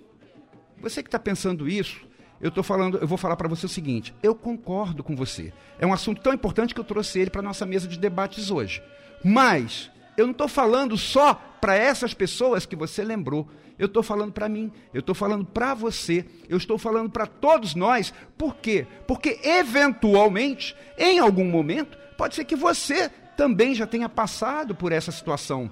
Você 0.81 1.03
que 1.03 1.09
está 1.09 1.19
pensando 1.19 1.69
isso, 1.69 2.01
eu 2.43 2.51
tô 2.51 2.61
falando, 2.61 2.97
eu 2.97 3.07
vou 3.07 3.17
falar 3.17 3.37
para 3.37 3.47
você 3.47 3.65
o 3.65 3.69
seguinte: 3.69 4.13
eu 4.21 4.35
concordo 4.35 5.01
com 5.01 5.15
você. 5.15 5.53
É 5.79 5.87
um 5.87 5.93
assunto 5.93 6.21
tão 6.21 6.33
importante 6.33 6.73
que 6.73 6.79
eu 6.79 6.83
trouxe 6.83 7.17
ele 7.17 7.29
para 7.29 7.41
nossa 7.41 7.65
mesa 7.65 7.87
de 7.87 7.97
debates 7.97 8.51
hoje. 8.51 8.83
Mas 9.23 9.89
eu 10.17 10.25
não 10.25 10.33
estou 10.33 10.49
falando 10.49 10.97
só 10.97 11.35
para 11.61 11.73
essas 11.73 12.13
pessoas 12.13 12.65
que 12.65 12.75
você 12.75 13.01
lembrou. 13.01 13.47
Eu 13.79 13.85
estou 13.85 14.03
falando 14.03 14.33
para 14.33 14.49
mim, 14.49 14.69
eu 14.93 14.99
estou 14.99 15.15
falando 15.15 15.45
para 15.45 15.73
você, 15.73 16.25
eu 16.49 16.57
estou 16.57 16.77
falando 16.77 17.09
para 17.09 17.25
todos 17.25 17.75
nós. 17.75 18.13
Por 18.37 18.57
quê? 18.57 18.85
Porque, 19.07 19.39
eventualmente, 19.41 20.75
em 20.97 21.19
algum 21.19 21.45
momento, 21.45 21.97
pode 22.17 22.35
ser 22.35 22.43
que 22.43 22.57
você 22.57 23.09
também 23.37 23.73
já 23.73 23.87
tenha 23.87 24.09
passado 24.09 24.75
por 24.75 24.91
essa 24.91 25.13
situação. 25.13 25.71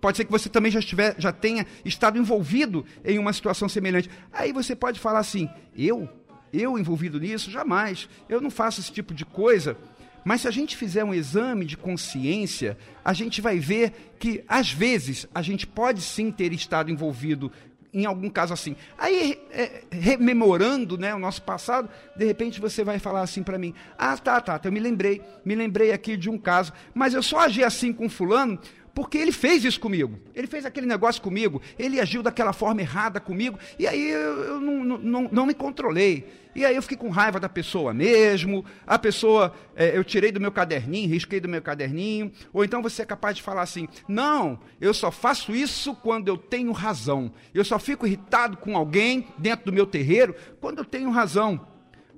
Pode 0.00 0.16
ser 0.16 0.24
que 0.24 0.30
você 0.30 0.48
também 0.48 0.70
já, 0.70 0.78
estiver, 0.78 1.14
já 1.18 1.32
tenha 1.32 1.66
estado 1.84 2.18
envolvido 2.18 2.84
em 3.04 3.18
uma 3.18 3.32
situação 3.32 3.68
semelhante. 3.68 4.10
Aí 4.32 4.52
você 4.52 4.74
pode 4.74 5.00
falar 5.00 5.20
assim: 5.20 5.48
eu? 5.76 6.08
Eu 6.52 6.78
envolvido 6.78 7.20
nisso? 7.20 7.50
Jamais. 7.50 8.08
Eu 8.28 8.40
não 8.40 8.50
faço 8.50 8.80
esse 8.80 8.92
tipo 8.92 9.12
de 9.12 9.24
coisa. 9.24 9.76
Mas 10.24 10.40
se 10.40 10.48
a 10.48 10.50
gente 10.50 10.76
fizer 10.76 11.04
um 11.04 11.14
exame 11.14 11.64
de 11.64 11.76
consciência, 11.76 12.76
a 13.04 13.12
gente 13.12 13.40
vai 13.40 13.60
ver 13.60 14.14
que, 14.18 14.42
às 14.48 14.72
vezes, 14.72 15.24
a 15.32 15.40
gente 15.40 15.66
pode 15.66 16.02
sim 16.02 16.32
ter 16.32 16.52
estado 16.52 16.90
envolvido 16.90 17.52
em 17.96 18.04
algum 18.04 18.28
caso 18.28 18.52
assim. 18.52 18.76
Aí, 18.98 19.40
é, 19.50 19.84
rememorando 19.90 20.98
né, 20.98 21.14
o 21.14 21.18
nosso 21.18 21.40
passado, 21.42 21.88
de 22.14 22.26
repente 22.26 22.60
você 22.60 22.84
vai 22.84 22.98
falar 22.98 23.22
assim 23.22 23.42
para 23.42 23.58
mim: 23.58 23.72
Ah, 23.96 24.16
tá, 24.18 24.40
tá, 24.40 24.60
eu 24.62 24.72
me 24.72 24.80
lembrei, 24.80 25.22
me 25.44 25.54
lembrei 25.54 25.92
aqui 25.92 26.16
de 26.16 26.28
um 26.28 26.36
caso, 26.36 26.72
mas 26.92 27.14
eu 27.14 27.22
só 27.22 27.40
agi 27.40 27.64
assim 27.64 27.92
com 27.92 28.08
Fulano 28.08 28.58
porque 28.96 29.18
ele 29.18 29.30
fez 29.30 29.62
isso 29.62 29.78
comigo. 29.78 30.18
Ele 30.34 30.46
fez 30.46 30.64
aquele 30.64 30.86
negócio 30.86 31.20
comigo. 31.20 31.60
Ele 31.78 32.00
agiu 32.00 32.22
daquela 32.22 32.54
forma 32.54 32.80
errada 32.80 33.20
comigo. 33.20 33.58
E 33.78 33.86
aí 33.86 34.10
eu, 34.10 34.42
eu 34.42 34.58
não, 34.58 34.84
não, 34.98 35.28
não, 35.30 35.46
me 35.46 35.52
controlei. 35.52 36.26
E 36.54 36.64
aí 36.64 36.74
eu 36.74 36.80
fiquei 36.80 36.96
com 36.96 37.10
raiva 37.10 37.38
da 37.38 37.46
pessoa 37.46 37.92
mesmo. 37.92 38.64
A 38.86 38.98
pessoa, 38.98 39.52
é, 39.76 39.94
eu 39.94 40.02
tirei 40.02 40.32
do 40.32 40.40
meu 40.40 40.50
caderninho, 40.50 41.10
risquei 41.10 41.38
do 41.38 41.46
meu 41.46 41.60
caderninho. 41.60 42.32
Ou 42.54 42.64
então 42.64 42.80
você 42.80 43.02
é 43.02 43.04
capaz 43.04 43.36
de 43.36 43.42
falar 43.42 43.60
assim: 43.60 43.86
não, 44.08 44.58
eu 44.80 44.94
só 44.94 45.10
faço 45.10 45.54
isso 45.54 45.94
quando 45.96 46.28
eu 46.28 46.38
tenho 46.38 46.72
razão. 46.72 47.30
Eu 47.52 47.66
só 47.66 47.78
fico 47.78 48.06
irritado 48.06 48.56
com 48.56 48.78
alguém 48.78 49.28
dentro 49.36 49.66
do 49.66 49.74
meu 49.74 49.84
terreiro 49.84 50.34
quando 50.58 50.78
eu 50.78 50.86
tenho 50.86 51.10
razão. 51.10 51.60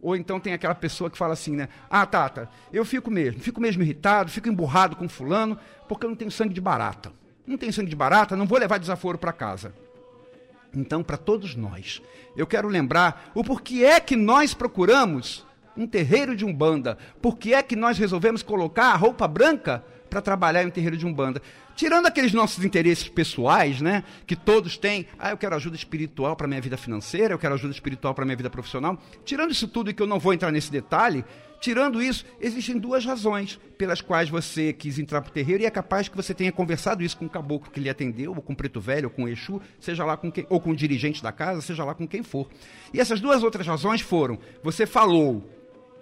Ou 0.03 0.17
então 0.17 0.39
tem 0.39 0.53
aquela 0.53 0.75
pessoa 0.75 1.11
que 1.11 1.19
fala 1.19 1.33
assim, 1.33 1.57
né? 1.57 1.69
Ah, 1.91 2.07
Tata, 2.07 2.49
eu 2.73 2.85
fico 2.85 3.11
mesmo, 3.11 3.41
fico 3.41 3.61
mesmo 3.61 3.83
irritado, 3.83 4.31
fico 4.31 4.49
emburrado 4.49 4.97
com 4.97 5.09
fulano, 5.09 5.59
porque 5.89 6.07
eu 6.07 6.11
não 6.11 6.17
tenho 6.17 6.31
sangue 6.31 6.55
de 6.55 6.61
barata. 6.61 7.13
Não 7.47 7.57
tenho 7.57 7.73
sangue 7.73 7.91
de 7.91 7.97
barata, 7.97 8.37
não 8.37 8.47
vou 8.47 8.59
levar 8.59 8.79
desaforo 8.79 9.19
para 9.19 9.33
casa. 9.33 9.73
Então, 10.75 11.03
para 11.03 11.17
todos 11.17 11.55
nós, 11.55 12.03
eu 12.37 12.47
quero 12.47 12.69
lembrar 12.69 13.31
o 13.35 13.43
porquê 13.43 13.85
é 13.85 13.99
que 13.99 14.15
nós 14.17 14.53
procuramos 14.53 15.47
um 15.77 15.87
terreiro 15.87 16.37
de 16.37 16.45
umbanda, 16.45 16.99
por 17.23 17.39
que 17.39 17.55
é 17.55 17.63
que 17.63 17.77
nós 17.77 17.97
resolvemos 17.99 18.43
colocar 18.43 18.93
a 18.93 18.97
roupa 18.97 19.27
branca 19.27 19.85
para 20.09 20.21
trabalhar 20.21 20.63
em 20.63 20.67
um 20.67 20.71
terreiro 20.71 20.97
de 20.97 21.07
umbanda. 21.07 21.41
Tirando 21.75 22.07
aqueles 22.07 22.33
nossos 22.33 22.65
interesses 22.65 23.09
pessoais, 23.09 23.81
né, 23.81 24.03
que 24.27 24.35
todos 24.35 24.77
têm, 24.77 25.07
ah, 25.19 25.31
eu 25.31 25.39
quero 25.39 25.55
ajuda 25.55 25.77
espiritual 25.77 26.35
para 26.35 26.49
minha 26.49 26.61
vida 26.61 26.77
financeira, 26.77 27.35
eu 27.35 27.39
quero 27.39 27.55
ajuda 27.55 27.73
espiritual 27.73 28.15
para 28.15 28.25
minha 28.25 28.37
vida 28.37 28.51
profissional. 28.51 28.99
Tirando 29.25 29.53
isso 29.53 29.69
tudo 29.69 29.91
e 29.91 29.95
que 29.95 30.03
eu 30.03 30.07
não 30.07 30.19
vou 30.19 30.35
entrar 30.35 30.51
nesse 30.51 30.73
detalhe, 30.73 31.25
tirando 31.61 32.03
isso, 32.03 32.25
existem 32.41 32.79
duas 32.79 33.05
razões 33.05 33.61
pelas 33.77 34.01
quais 34.01 34.29
você 34.29 34.73
quis 34.73 34.99
entrar 34.99 35.21
para 35.21 35.31
o 35.31 35.33
terreiro 35.33 35.63
e 35.63 35.67
é 35.67 35.71
capaz 35.71 36.09
que 36.09 36.17
você 36.17 36.35
tenha 36.35 36.51
conversado 36.51 37.03
isso 37.05 37.17
com 37.17 37.27
o 37.27 37.31
caboclo 37.31 37.71
que 37.71 37.79
lhe 37.79 37.89
atendeu, 37.89 38.35
ou 38.35 38.43
com 38.43 38.55
o 38.55 38.57
preto 38.57 38.81
velho, 38.81 39.05
ou 39.05 39.11
com 39.11 39.25
o 39.25 39.29
Exu, 39.29 39.61
seja 39.79 40.05
lá 40.05 40.17
com 40.17 40.33
quem, 40.33 40.47
ou 40.49 40.61
com 40.61 40.71
o 40.71 40.77
dirigente 40.77 41.23
da 41.23 41.31
casa, 41.31 41.61
seja 41.61 41.85
lá 41.85 41.95
com 41.95 42.09
quem 42.09 42.25
for. 42.25 42.49
E 42.93 43.01
essas 43.01 43.21
duas 43.21 43.43
outras 43.45 43.67
razões 43.67 44.01
foram: 44.01 44.37
você 44.65 44.85
falou, 44.85 45.49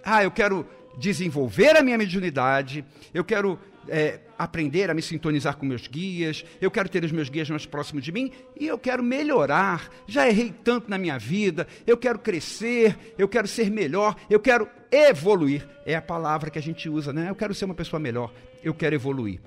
ah, 0.03 0.23
eu 0.23 0.31
quero 0.31 0.65
desenvolver 0.97 1.77
a 1.77 1.83
minha 1.83 1.97
mediunidade, 1.97 2.83
eu 3.13 3.23
quero 3.23 3.59
é, 3.87 4.19
aprender 4.37 4.89
a 4.89 4.93
me 4.93 5.01
sintonizar 5.01 5.57
com 5.57 5.65
meus 5.65 5.87
guias, 5.87 6.45
eu 6.61 6.69
quero 6.69 6.89
ter 6.89 7.03
os 7.03 7.11
meus 7.11 7.29
guias 7.29 7.49
mais 7.49 7.65
próximos 7.65 8.03
de 8.03 8.11
mim 8.11 8.31
e 8.59 8.67
eu 8.67 8.77
quero 8.77 9.03
melhorar. 9.03 9.89
Já 10.07 10.27
errei 10.27 10.53
tanto 10.63 10.89
na 10.89 10.97
minha 10.97 11.17
vida, 11.17 11.67
eu 11.85 11.97
quero 11.97 12.19
crescer, 12.19 12.97
eu 13.17 13.27
quero 13.27 13.47
ser 13.47 13.69
melhor, 13.69 14.15
eu 14.29 14.39
quero 14.39 14.67
evoluir. 14.91 15.67
É 15.85 15.95
a 15.95 16.01
palavra 16.01 16.49
que 16.49 16.59
a 16.59 16.61
gente 16.61 16.89
usa, 16.89 17.13
né? 17.13 17.29
Eu 17.29 17.35
quero 17.35 17.53
ser 17.53 17.65
uma 17.65 17.73
pessoa 17.73 17.99
melhor, 17.99 18.33
eu 18.63 18.73
quero 18.73 18.95
evoluir. 18.95 19.39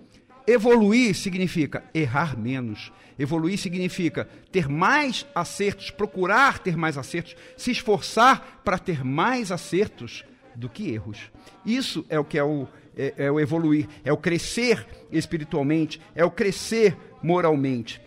Evoluir 0.46 1.14
significa 1.14 1.84
errar 1.94 2.36
menos. 2.36 2.90
Evoluir 3.18 3.58
significa 3.58 4.26
ter 4.50 4.66
mais 4.66 5.26
acertos, 5.34 5.90
procurar 5.90 6.58
ter 6.58 6.76
mais 6.76 6.96
acertos, 6.96 7.36
se 7.56 7.70
esforçar 7.70 8.62
para 8.64 8.78
ter 8.78 9.04
mais 9.04 9.52
acertos 9.52 10.24
do 10.54 10.68
que 10.68 10.90
erros. 10.90 11.30
Isso 11.64 12.04
é 12.08 12.18
o 12.18 12.24
que 12.24 12.38
é 12.38 12.44
o, 12.44 12.66
é, 12.96 13.14
é 13.16 13.30
o 13.30 13.38
evoluir, 13.40 13.88
é 14.04 14.12
o 14.12 14.16
crescer 14.16 14.86
espiritualmente, 15.10 16.00
é 16.14 16.24
o 16.24 16.30
crescer 16.30 16.96
moralmente. 17.22 18.00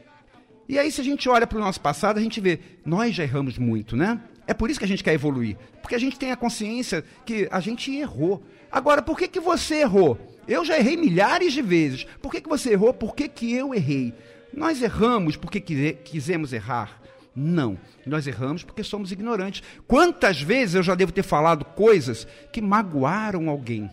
E 0.68 0.80
aí, 0.80 0.92
se 0.92 1.02
a 1.02 1.04
gente 1.04 1.28
olha 1.28 1.46
para 1.46 1.58
o 1.58 1.62
nosso 1.62 1.82
passado, 1.82 2.18
a 2.18 2.22
gente 2.22 2.40
vê, 2.40 2.60
nós 2.86 3.14
já 3.14 3.24
erramos 3.24 3.58
muito, 3.58 3.96
né? 3.96 4.22
É 4.48 4.54
por 4.54 4.70
isso 4.70 4.80
que 4.80 4.86
a 4.86 4.88
gente 4.88 5.04
quer 5.04 5.14
evoluir. 5.14 5.58
Porque 5.82 5.96
a 5.96 6.00
gente 6.00 6.18
tem 6.18 6.32
a 6.32 6.38
consciência 6.38 7.04
que 7.26 7.48
a 7.52 7.60
gente 7.60 7.94
errou. 7.96 8.44
Agora, 8.72 9.02
por 9.02 9.18
que, 9.18 9.28
que 9.28 9.40
você 9.40 9.82
errou? 9.82 10.18
Eu 10.48 10.66
já 10.66 10.78
errei 10.78 10.98
milhares 10.98 11.54
de 11.54 11.62
vezes. 11.62 12.06
Por 12.22 12.32
que, 12.32 12.42
que 12.42 12.50
você 12.50 12.72
errou? 12.72 12.94
Por 12.94 13.16
que, 13.16 13.28
que 13.28 13.54
eu 13.54 13.74
errei? 13.74 14.14
Nós 14.54 14.82
erramos 14.82 15.36
porque 15.36 15.60
quisemos 15.60 16.54
errar? 16.54 17.02
Não. 17.36 17.78
Nós 18.06 18.28
erramos 18.28 18.64
porque 18.64 18.84
somos 18.84 19.12
ignorantes. 19.12 19.64
Quantas 19.88 20.42
vezes 20.42 20.76
eu 20.76 20.84
já 20.84 20.94
devo 20.94 21.12
ter 21.12 21.24
falado 21.24 21.66
coisas 21.66 22.28
que 22.52 22.62
magoaram 22.62 23.50
alguém? 23.50 23.90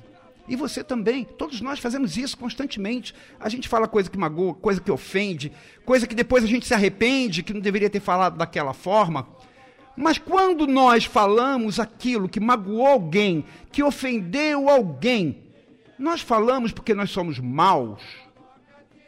E 0.47 0.57
você 0.57 0.83
também. 0.83 1.25
Todos 1.25 1.61
nós 1.61 1.79
fazemos 1.79 2.17
isso 2.17 2.37
constantemente. 2.37 3.15
A 3.39 3.49
gente 3.49 3.69
fala 3.69 3.87
coisa 3.87 4.11
que 4.11 4.19
magoa, 4.19 4.53
coisa 4.55 4.81
que 4.81 4.91
ofende, 4.91 5.53
coisa 5.85 6.07
que 6.07 6.15
depois 6.15 6.43
a 6.45 6.47
gente 6.47 6.67
se 6.67 6.75
arrepende, 6.75 7.43
que 7.43 7.55
não 7.55 7.61
deveria 7.61 7.89
ter 7.89 8.01
falado 8.01 8.37
daquela 8.37 8.75
forma. 8.75 9.29
Mas 9.97 10.19
quando 10.19 10.67
nós 10.67 11.05
falamos 11.05 11.79
aquilo 11.79 12.29
que 12.29 12.41
magoou 12.41 12.87
alguém, 12.87 13.45
que 13.71 13.83
ofendeu 13.83 14.69
alguém, 14.69 15.43
nós 15.99 16.21
falamos 16.21 16.73
porque 16.73 16.95
nós 16.95 17.11
somos 17.11 17.39
maus? 17.39 18.03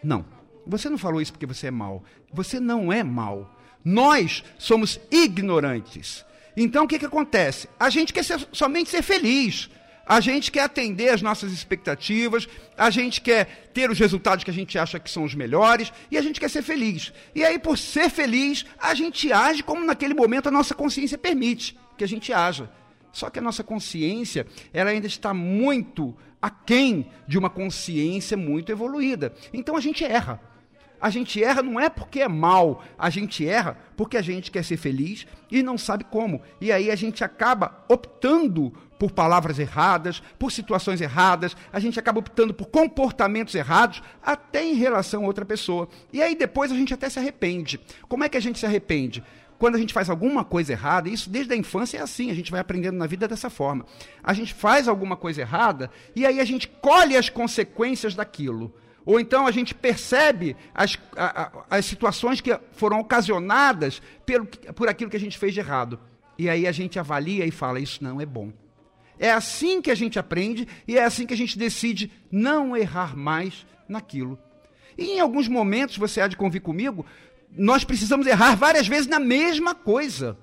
Não. 0.03 0.25
Você 0.67 0.89
não 0.89 0.99
falou 0.99 1.21
isso 1.21 1.33
porque 1.33 1.47
você 1.47 1.67
é 1.67 1.71
mau. 1.71 2.05
Você 2.33 2.61
não 2.61 2.93
é 2.93 3.03
mau. 3.03 3.51
Nós 3.85 4.45
somos 4.59 5.01
ignorantes. 5.11 6.25
Então 6.57 6.85
o 6.85 6.89
que, 6.89 6.99
que 6.99 7.07
acontece? 7.07 7.69
A 7.79 7.91
gente 7.91 8.13
quer 8.13 8.25
ser, 8.25 8.47
somente 8.53 8.91
ser 8.91 9.03
feliz. 9.03 9.71
A 10.05 10.21
gente 10.21 10.51
quer 10.51 10.65
atender 10.65 11.11
às 11.11 11.23
nossas 11.23 11.53
expectativas, 11.53 12.49
a 12.77 12.91
gente 12.91 13.21
quer 13.21 13.71
ter 13.73 13.89
os 13.89 13.99
resultados 13.99 14.45
que 14.45 14.51
a 14.51 14.55
gente 14.55 14.77
acha 14.77 14.99
que 14.99 15.11
são 15.11 15.23
os 15.23 15.35
melhores 15.35 15.93
e 16.11 16.19
a 16.19 16.23
gente 16.23 16.41
quer 16.41 16.51
ser 16.51 16.63
feliz. 16.63 17.13
E 17.35 17.45
aí, 17.45 17.59
por 17.59 17.79
ser 17.79 18.11
feliz, 18.11 18.67
a 18.79 18.95
gente 18.95 19.33
age 19.33 19.63
como 19.63 19.87
naquele 19.87 20.13
momento 20.13 20.49
a 20.49 20.51
nossa 20.51 20.75
consciência 20.75 21.17
permite 21.17 21.79
que 21.97 22.03
a 22.03 22.09
gente 22.09 22.33
haja. 22.33 22.69
Só 23.13 23.31
que 23.31 23.39
a 23.39 23.43
nossa 23.43 23.63
consciência, 23.63 24.47
ela 24.73 24.91
ainda 24.91 25.07
está 25.07 25.33
muito 25.33 26.17
aquém 26.41 27.11
de 27.29 27.39
uma 27.39 27.49
consciência 27.49 28.37
muito 28.37 28.73
evoluída. 28.73 29.33
Então 29.53 29.77
a 29.77 29.81
gente 29.81 30.05
erra. 30.05 30.41
A 31.03 31.11
gente 31.11 31.43
erra 31.43 31.65
não 31.65 31.81
é 31.81 31.91
porque 31.91 32.21
é 32.21 32.29
mal, 32.29 32.85
a 32.97 33.11
gente 33.11 33.45
erra 33.45 33.77
porque 33.97 34.17
a 34.17 34.23
gente 34.23 34.53
quer 34.53 34.65
ser 34.65 34.77
feliz 34.77 35.27
e 35.51 35.61
não 35.61 35.77
sabe 35.77 36.05
como. 36.05 36.41
E 36.61 36.71
aí 36.71 36.93
a 36.93 36.95
gente 36.95 37.25
acaba 37.25 37.85
optando 37.89 38.73
por 39.01 39.11
palavras 39.11 39.59
erradas, 39.59 40.23
por 40.39 40.53
situações 40.53 41.01
erradas, 41.01 41.57
a 41.73 41.81
gente 41.81 41.99
acaba 41.99 42.21
optando 42.21 42.55
por 42.55 42.67
comportamentos 42.67 43.53
errados, 43.57 44.01
até 44.23 44.65
em 44.65 44.75
relação 44.75 45.25
a 45.25 45.27
outra 45.27 45.45
pessoa. 45.45 45.89
E 46.13 46.23
aí 46.23 46.37
depois 46.37 46.71
a 46.71 46.77
gente 46.77 46.95
até 46.95 47.11
se 47.11 47.19
arrepende. 47.19 47.81
Como 48.09 48.23
é 48.23 48.29
que 48.29 48.37
a 48.37 48.41
gente 48.41 48.61
se 48.61 48.67
arrepende? 48.67 49.25
Quando 49.59 49.75
a 49.75 49.79
gente 49.79 49.93
faz 49.93 50.09
alguma 50.09 50.45
coisa 50.45 50.71
errada, 50.71 51.09
isso 51.09 51.29
desde 51.29 51.53
a 51.53 51.57
infância 51.57 51.99
é 51.99 52.01
assim, 52.01 52.31
a 52.31 52.35
gente 52.35 52.53
vai 52.53 52.61
aprendendo 52.61 52.97
na 52.97 53.09
vida 53.09 53.27
dessa 53.27 53.51
forma. 53.51 53.85
A 54.23 54.33
gente 54.33 54.55
faz 54.55 54.87
alguma 54.87 55.17
coisa 55.17 55.41
errada 55.41 55.91
e 56.15 56.25
aí 56.25 56.39
a 56.39 56.45
gente 56.45 56.69
colhe 56.69 57.17
as 57.17 57.29
consequências 57.29 58.15
daquilo. 58.15 58.73
Ou 59.05 59.19
então 59.19 59.47
a 59.47 59.51
gente 59.51 59.75
percebe 59.75 60.57
as, 60.75 60.99
a, 61.17 61.43
a, 61.43 61.79
as 61.79 61.87
situações 61.87 62.41
que 62.41 62.57
foram 62.73 63.01
ocasionadas 63.01 64.01
pelo, 64.25 64.47
por 64.47 64.89
aquilo 64.89 65.11
que 65.11 65.17
a 65.17 65.21
gente 65.21 65.39
fez 65.39 65.55
de 65.55 65.61
errado. 65.61 65.99
E 66.39 66.49
aí 66.49 66.67
a 66.67 66.73
gente 66.73 66.99
avalia 66.99 67.45
e 67.45 67.51
fala: 67.51 67.81
Isso 67.81 68.03
não 68.03 68.21
é 68.21 68.27
bom. 68.27 68.53
É 69.19 69.31
assim 69.31 69.81
que 69.81 69.91
a 69.91 69.95
gente 69.95 70.19
aprende 70.19 70.67
e 70.87 70.99
é 70.99 71.05
assim 71.05 71.27
que 71.27 71.35
a 71.35 71.37
gente 71.37 71.59
decide 71.59 72.11
não 72.31 72.77
errar 72.77 73.17
mais 73.17 73.67
naquilo. 73.89 74.39
E 74.97 75.13
em 75.13 75.21
alguns 75.21 75.49
momentos, 75.49 75.97
você 75.97 76.21
há 76.21 76.29
de 76.29 76.37
convir 76.37 76.61
comigo, 76.61 77.07
nós 77.51 77.85
precisamos 77.85 78.27
errar 78.27 78.57
várias 78.57 78.87
vezes 78.87 79.07
na 79.07 79.21
mesma 79.21 79.75
coisa. 79.75 80.37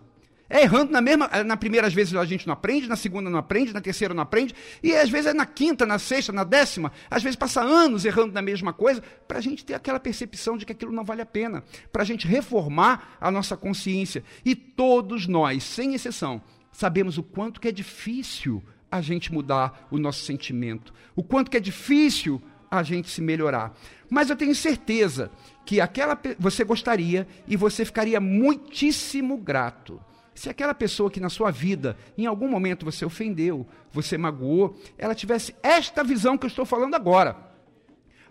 É 0.50 0.64
errando 0.64 0.92
na 0.92 1.00
mesma. 1.00 1.30
Na 1.46 1.56
primeira, 1.56 1.86
às 1.86 1.94
vezes 1.94 2.16
a 2.16 2.26
gente 2.26 2.48
não 2.48 2.54
aprende, 2.54 2.90
na 2.90 2.96
segunda 2.96 3.30
não 3.30 3.38
aprende, 3.38 3.72
na 3.72 3.82
terceira 3.82 4.14
não 4.14 4.24
aprende, 4.24 4.56
e 4.82 4.96
às 4.96 5.10
vezes 5.10 5.28
é 5.28 5.34
na 5.34 5.46
quinta, 5.46 5.86
na 5.86 6.00
sexta, 6.00 6.34
na 6.34 6.44
décima, 6.44 6.92
às 7.10 7.22
vezes 7.22 7.36
passa 7.36 7.62
anos 7.62 8.04
errando 8.04 8.34
na 8.34 8.42
mesma 8.42 8.74
coisa, 8.74 9.04
para 9.28 9.38
a 9.38 9.42
gente 9.42 9.64
ter 9.64 9.76
aquela 9.76 10.00
percepção 10.00 10.58
de 10.58 10.66
que 10.66 10.72
aquilo 10.72 10.92
não 10.92 11.06
vale 11.06 11.22
a 11.22 11.26
pena, 11.26 11.64
para 11.92 12.02
a 12.02 12.06
gente 12.06 12.28
reformar 12.28 13.18
a 13.22 13.30
nossa 13.30 13.56
consciência. 13.56 14.24
E 14.44 14.56
todos 14.56 15.28
nós, 15.28 15.64
sem 15.64 15.94
exceção, 15.94 16.42
sabemos 16.72 17.18
o 17.20 17.24
quanto 17.24 17.62
que 17.62 17.68
é 17.68 17.72
difícil 17.72 18.64
a 18.92 19.02
gente 19.02 19.32
mudar 19.32 19.88
o 19.92 20.00
nosso 20.00 20.24
sentimento, 20.26 20.92
o 21.16 21.22
quanto 21.22 21.52
que 21.52 21.58
é 21.58 21.60
difícil 21.60 22.42
a 22.72 22.82
gente 22.82 23.10
se 23.10 23.22
melhorar. 23.22 23.76
Mas 24.10 24.32
eu 24.32 24.36
tenho 24.36 24.56
certeza 24.56 25.30
que 25.64 25.80
aquela 25.80 26.20
você 26.40 26.64
gostaria 26.64 27.28
e 27.48 27.56
você 27.56 27.86
ficaria 27.86 28.20
muitíssimo 28.20 29.38
grato 29.38 30.02
se 30.39 30.49
aquela 30.49 30.73
pessoa 30.73 31.12
que 31.12 31.19
na 31.19 31.28
sua 31.28 31.52
vida, 31.52 31.97
em 32.17 32.25
algum 32.25 32.47
momento 32.47 32.86
você 32.86 33.04
ofendeu, 33.04 33.67
você 33.91 34.17
magoou, 34.17 34.80
ela 34.97 35.13
tivesse 35.13 35.54
esta 35.62 36.02
visão 36.02 36.38
que 36.38 36.45
eu 36.45 36.47
estou 36.47 36.65
falando 36.65 36.95
agora. 36.95 37.36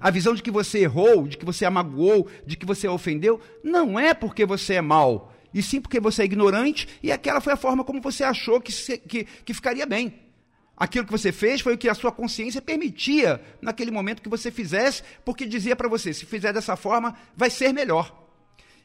A 0.01 0.11
visão 0.11 0.35
de 0.35 0.43
que 0.43 0.51
você 0.51 0.79
errou, 0.79 1.29
de 1.29 1.37
que 1.37 1.45
você 1.45 1.67
a 1.67 1.71
magoou, 1.71 2.27
de 2.47 2.57
que 2.57 2.65
você 2.65 2.89
ofendeu, 2.89 3.39
não 3.63 4.01
é 4.01 4.15
porque 4.15 4.47
você 4.47 4.77
é 4.77 4.81
mal, 4.81 5.35
e 5.53 5.63
sim 5.63 5.83
porque 5.83 6.01
você 6.01 6.23
é 6.23 6.25
ignorante 6.25 6.89
e 7.03 7.13
aquela 7.13 7.43
foi 7.43 7.53
a 7.53 7.59
forma 7.59 7.85
como 7.85 8.01
você 8.01 8.25
achou 8.25 8.59
que, 8.59 8.73
se, 8.73 8.97
que, 8.97 9.25
que 9.45 9.53
ficaria 9.53 9.85
bem. 9.85 10.15
Aquilo 10.75 11.05
que 11.05 11.13
você 11.13 11.31
fez 11.31 11.61
foi 11.61 11.75
o 11.75 11.79
que 11.79 11.91
a 11.91 11.95
sua 11.95 12.11
consciência 12.11 12.63
permitia 12.63 13.39
naquele 13.61 13.91
momento 13.91 14.23
que 14.23 14.31
você 14.31 14.51
fizesse, 14.51 15.03
porque 15.27 15.45
dizia 15.45 15.77
para 15.77 15.91
você: 15.91 16.15
se 16.15 16.25
fizer 16.25 16.55
dessa 16.55 16.75
forma, 16.75 17.15
vai 17.37 17.51
ser 17.51 17.71
melhor. 17.75 18.28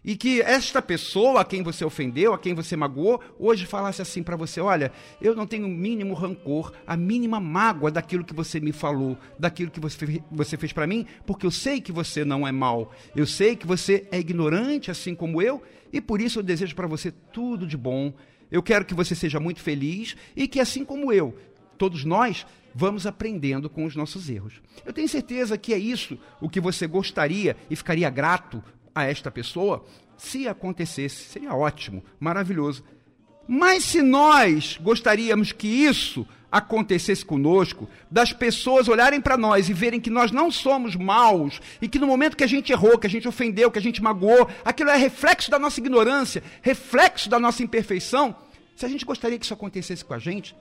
E 0.06 0.18
que 0.18 0.42
esta 0.42 0.82
pessoa 0.82 1.42
a 1.42 1.46
quem 1.46 1.63
você 1.63 1.86
ofendeu, 1.86 2.34
a 2.34 2.38
quem 2.38 2.54
você 2.54 2.76
magoou, 2.76 3.22
hoje 3.39 3.66
falasse 3.66 4.02
assim 4.02 4.22
para 4.22 4.36
você: 4.36 4.60
olha, 4.60 4.92
eu 5.22 5.36
não 5.36 5.48
tenho 5.48 5.66
o 5.66 5.70
mínimo 5.70 6.13
rancor, 6.13 6.74
a 6.86 6.98
mínima 6.98 7.39
mágoa 7.39 7.89
daquilo 7.89 8.26
que 8.26 8.34
você 8.34 8.60
me 8.60 8.74
falou, 8.74 9.18
daquilo 9.39 9.72
que 9.72 9.80
você, 9.80 10.22
você 10.30 10.58
fez 10.58 10.74
para 10.74 10.86
mim, 10.86 11.06
porque 11.26 11.46
eu 11.46 11.52
sei 11.52 11.80
que 11.80 11.92
você 11.92 12.26
não 12.26 12.46
é 12.46 12.52
mal, 12.52 12.92
eu 13.16 13.26
sei 13.26 13.56
que 13.56 13.66
você 13.66 14.06
é 14.12 14.20
ignorante 14.20 14.92
assim 14.92 15.16
como 15.16 15.42
eu, 15.42 15.62
e 15.92 16.02
por 16.02 16.20
isso 16.20 16.39
eu 16.39 16.44
desejo 16.44 16.76
para 16.76 16.88
você 16.88 17.12
tudo 17.32 17.66
de 17.66 17.78
bom. 17.78 18.13
Eu 18.52 18.62
quero 18.62 18.86
que 18.86 18.94
você 18.94 19.16
seja 19.16 19.39
muito 19.39 19.62
feliz 19.62 20.16
e 20.36 20.48
que, 20.48 20.60
assim 20.60 20.86
como 20.86 21.12
eu, 21.12 21.36
todos 21.76 22.06
nós 22.06 22.46
vamos 22.76 23.08
aprendendo 23.08 23.68
com 23.68 23.84
os 23.84 23.96
nossos 23.96 24.30
erros. 24.30 24.62
Eu 24.86 24.94
tenho 24.94 25.10
certeza 25.10 25.58
que 25.58 25.74
é 25.74 25.78
isso 25.78 26.20
o 26.39 26.48
que 26.48 26.60
você 26.60 26.86
gostaria 26.86 27.56
e 27.68 27.76
ficaria 27.76 28.10
grato 28.12 28.63
a 28.93 29.06
esta 29.06 29.32
pessoa, 29.32 29.84
se 30.17 30.47
acontecesse, 30.47 31.23
seria 31.23 31.53
ótimo, 31.53 32.03
maravilhoso. 32.19 32.84
Mas 33.47 33.84
se 33.84 34.01
nós 34.01 34.77
gostaríamos 34.82 35.51
que 35.51 35.67
isso 35.67 36.25
acontecesse 36.51 37.25
conosco, 37.25 37.89
das 38.12 38.32
pessoas 38.32 38.88
olharem 38.88 39.19
para 39.19 39.36
nós 39.36 39.69
e 39.69 39.73
verem 39.73 39.99
que 39.99 40.12
nós 40.12 40.32
não 40.32 40.51
somos 40.51 40.95
maus 40.95 41.60
e 41.82 41.88
que 41.88 41.97
no 41.97 42.06
momento 42.06 42.38
que 42.38 42.43
a 42.43 42.47
gente 42.47 42.71
errou, 42.71 42.99
que 42.99 43.08
a 43.08 43.10
gente 43.10 43.27
ofendeu, 43.27 43.71
que 43.71 43.79
a 43.79 43.82
gente 43.82 44.03
magoou, 44.03 44.47
aquilo 44.63 44.91
é 44.91 44.95
reflexo 44.95 45.49
da 45.49 45.58
nossa 45.58 45.79
ignorância, 45.79 46.43
reflexo 46.62 47.27
da 47.27 47.39
nossa 47.39 47.63
imperfeição, 47.63 48.36
se 48.75 48.86
a 48.86 48.89
gente 48.89 49.03
gostaria 49.03 49.38
que 49.38 49.45
isso 49.45 49.53
acontecesse 49.53 50.06
com 50.06 50.13
a 50.13 50.19
gente, 50.19 50.56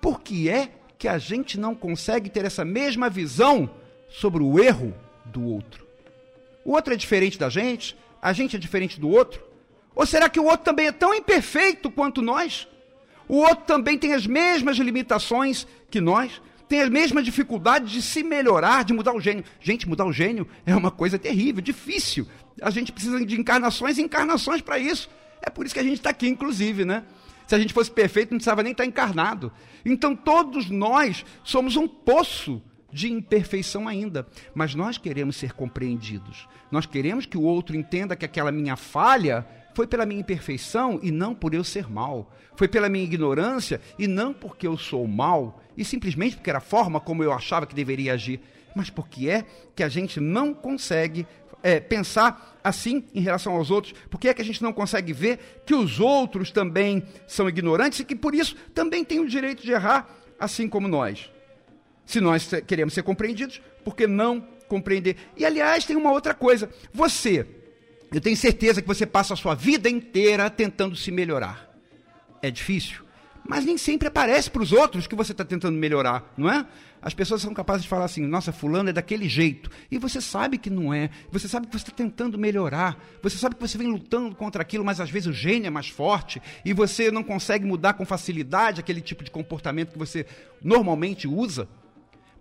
por 0.00 0.20
que 0.20 0.48
é 0.48 0.72
que 0.98 1.08
a 1.08 1.16
gente 1.16 1.58
não 1.58 1.74
consegue 1.74 2.28
ter 2.28 2.44
essa 2.44 2.64
mesma 2.64 3.08
visão 3.08 3.70
sobre 4.10 4.42
o 4.42 4.62
erro 4.62 4.94
do 5.24 5.42
outro? 5.42 5.89
O 6.70 6.72
outro 6.72 6.94
é 6.94 6.96
diferente 6.96 7.36
da 7.36 7.48
gente? 7.48 7.96
A 8.22 8.32
gente 8.32 8.54
é 8.54 8.58
diferente 8.58 9.00
do 9.00 9.08
outro? 9.08 9.42
Ou 9.92 10.06
será 10.06 10.28
que 10.28 10.38
o 10.38 10.44
outro 10.44 10.62
também 10.62 10.86
é 10.86 10.92
tão 10.92 11.12
imperfeito 11.12 11.90
quanto 11.90 12.22
nós? 12.22 12.68
O 13.26 13.38
outro 13.38 13.64
também 13.64 13.98
tem 13.98 14.14
as 14.14 14.24
mesmas 14.24 14.76
limitações 14.76 15.66
que 15.90 16.00
nós? 16.00 16.40
Tem 16.68 16.80
as 16.80 16.88
mesmas 16.88 17.24
dificuldades 17.24 17.90
de 17.90 18.00
se 18.00 18.22
melhorar, 18.22 18.84
de 18.84 18.92
mudar 18.92 19.12
o 19.12 19.20
gênio. 19.20 19.42
Gente, 19.60 19.88
mudar 19.88 20.04
o 20.04 20.12
gênio 20.12 20.46
é 20.64 20.76
uma 20.76 20.92
coisa 20.92 21.18
terrível, 21.18 21.60
difícil. 21.60 22.24
A 22.62 22.70
gente 22.70 22.92
precisa 22.92 23.18
de 23.26 23.40
encarnações 23.40 23.98
e 23.98 24.02
encarnações 24.02 24.60
para 24.60 24.78
isso. 24.78 25.10
É 25.42 25.50
por 25.50 25.66
isso 25.66 25.74
que 25.74 25.80
a 25.80 25.82
gente 25.82 25.94
está 25.94 26.10
aqui, 26.10 26.28
inclusive, 26.28 26.84
né? 26.84 27.02
Se 27.48 27.54
a 27.56 27.58
gente 27.58 27.74
fosse 27.74 27.90
perfeito, 27.90 28.30
não 28.30 28.38
precisava 28.38 28.62
nem 28.62 28.70
estar 28.70 28.84
tá 28.84 28.88
encarnado. 28.88 29.52
Então, 29.84 30.14
todos 30.14 30.70
nós 30.70 31.24
somos 31.42 31.74
um 31.74 31.88
poço 31.88 32.62
de 32.92 33.12
imperfeição 33.12 33.86
ainda, 33.86 34.26
mas 34.54 34.74
nós 34.74 34.98
queremos 34.98 35.36
ser 35.36 35.52
compreendidos. 35.52 36.48
Nós 36.70 36.86
queremos 36.86 37.26
que 37.26 37.38
o 37.38 37.42
outro 37.42 37.76
entenda 37.76 38.16
que 38.16 38.24
aquela 38.24 38.52
minha 38.52 38.76
falha 38.76 39.46
foi 39.74 39.86
pela 39.86 40.06
minha 40.06 40.20
imperfeição 40.20 40.98
e 41.02 41.10
não 41.10 41.34
por 41.34 41.54
eu 41.54 41.64
ser 41.64 41.88
mal. 41.88 42.30
Foi 42.56 42.68
pela 42.68 42.88
minha 42.88 43.04
ignorância 43.04 43.80
e 43.98 44.06
não 44.06 44.32
porque 44.32 44.66
eu 44.66 44.76
sou 44.76 45.06
mal, 45.06 45.62
e 45.76 45.84
simplesmente 45.84 46.36
porque 46.36 46.50
era 46.50 46.58
a 46.58 46.62
forma 46.62 47.00
como 47.00 47.24
eu 47.24 47.32
achava 47.32 47.66
que 47.66 47.74
deveria 47.74 48.14
agir, 48.14 48.40
mas 48.74 48.90
porque 48.90 49.28
é 49.28 49.44
que 49.74 49.82
a 49.82 49.88
gente 49.88 50.20
não 50.20 50.52
consegue 50.52 51.26
é, 51.62 51.80
pensar 51.80 52.58
assim 52.62 53.04
em 53.14 53.20
relação 53.20 53.54
aos 53.54 53.70
outros? 53.70 53.94
Por 54.10 54.18
que 54.18 54.28
é 54.28 54.34
que 54.34 54.42
a 54.42 54.44
gente 54.44 54.62
não 54.62 54.72
consegue 54.72 55.12
ver 55.12 55.62
que 55.64 55.74
os 55.74 56.00
outros 56.00 56.50
também 56.50 57.02
são 57.26 57.48
ignorantes 57.48 58.00
e 58.00 58.04
que 58.04 58.16
por 58.16 58.34
isso 58.34 58.56
também 58.74 59.04
têm 59.04 59.20
o 59.20 59.28
direito 59.28 59.62
de 59.62 59.72
errar, 59.72 60.08
assim 60.38 60.68
como 60.68 60.88
nós? 60.88 61.30
Se 62.10 62.20
nós 62.20 62.50
queremos 62.66 62.92
ser 62.92 63.04
compreendidos, 63.04 63.62
por 63.84 63.94
que 63.94 64.04
não 64.04 64.40
compreender? 64.66 65.14
E 65.36 65.44
aliás, 65.44 65.84
tem 65.84 65.94
uma 65.94 66.10
outra 66.10 66.34
coisa. 66.34 66.68
Você, 66.92 67.46
eu 68.12 68.20
tenho 68.20 68.36
certeza 68.36 68.82
que 68.82 68.88
você 68.88 69.06
passa 69.06 69.34
a 69.34 69.36
sua 69.36 69.54
vida 69.54 69.88
inteira 69.88 70.50
tentando 70.50 70.96
se 70.96 71.12
melhorar. 71.12 71.70
É 72.42 72.50
difícil, 72.50 73.04
mas 73.48 73.64
nem 73.64 73.78
sempre 73.78 74.08
aparece 74.08 74.50
para 74.50 74.60
os 74.60 74.72
outros 74.72 75.06
que 75.06 75.14
você 75.14 75.30
está 75.30 75.44
tentando 75.44 75.78
melhorar, 75.78 76.34
não 76.36 76.50
é? 76.50 76.66
As 77.00 77.14
pessoas 77.14 77.42
são 77.42 77.54
capazes 77.54 77.84
de 77.84 77.88
falar 77.88 78.06
assim: 78.06 78.26
nossa, 78.26 78.50
fulano 78.50 78.90
é 78.90 78.92
daquele 78.92 79.28
jeito. 79.28 79.70
E 79.88 79.96
você 79.96 80.20
sabe 80.20 80.58
que 80.58 80.68
não 80.68 80.92
é. 80.92 81.10
Você 81.30 81.46
sabe 81.46 81.68
que 81.68 81.72
você 81.78 81.84
está 81.84 81.92
tentando 81.92 82.36
melhorar. 82.36 82.98
Você 83.22 83.38
sabe 83.38 83.54
que 83.54 83.60
você 83.60 83.78
vem 83.78 83.86
lutando 83.86 84.34
contra 84.34 84.62
aquilo, 84.62 84.84
mas 84.84 84.98
às 84.98 85.10
vezes 85.10 85.28
o 85.28 85.32
gênio 85.32 85.68
é 85.68 85.70
mais 85.70 85.88
forte 85.88 86.42
e 86.64 86.72
você 86.72 87.08
não 87.08 87.22
consegue 87.22 87.64
mudar 87.64 87.92
com 87.92 88.04
facilidade 88.04 88.80
aquele 88.80 89.00
tipo 89.00 89.22
de 89.22 89.30
comportamento 89.30 89.92
que 89.92 89.98
você 89.98 90.26
normalmente 90.60 91.28
usa. 91.28 91.68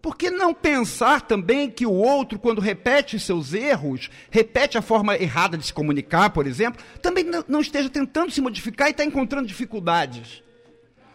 Por 0.01 0.15
que 0.15 0.29
não 0.29 0.53
pensar 0.53 1.21
também 1.21 1.69
que 1.69 1.85
o 1.85 1.91
outro, 1.91 2.39
quando 2.39 2.61
repete 2.61 3.19
seus 3.19 3.53
erros, 3.53 4.09
repete 4.31 4.77
a 4.77 4.81
forma 4.81 5.17
errada 5.17 5.57
de 5.57 5.65
se 5.65 5.73
comunicar, 5.73 6.29
por 6.29 6.47
exemplo, 6.47 6.81
também 7.01 7.25
não 7.47 7.59
esteja 7.59 7.89
tentando 7.89 8.31
se 8.31 8.39
modificar 8.39 8.87
e 8.87 8.91
está 8.91 9.03
encontrando 9.03 9.47
dificuldades? 9.47 10.41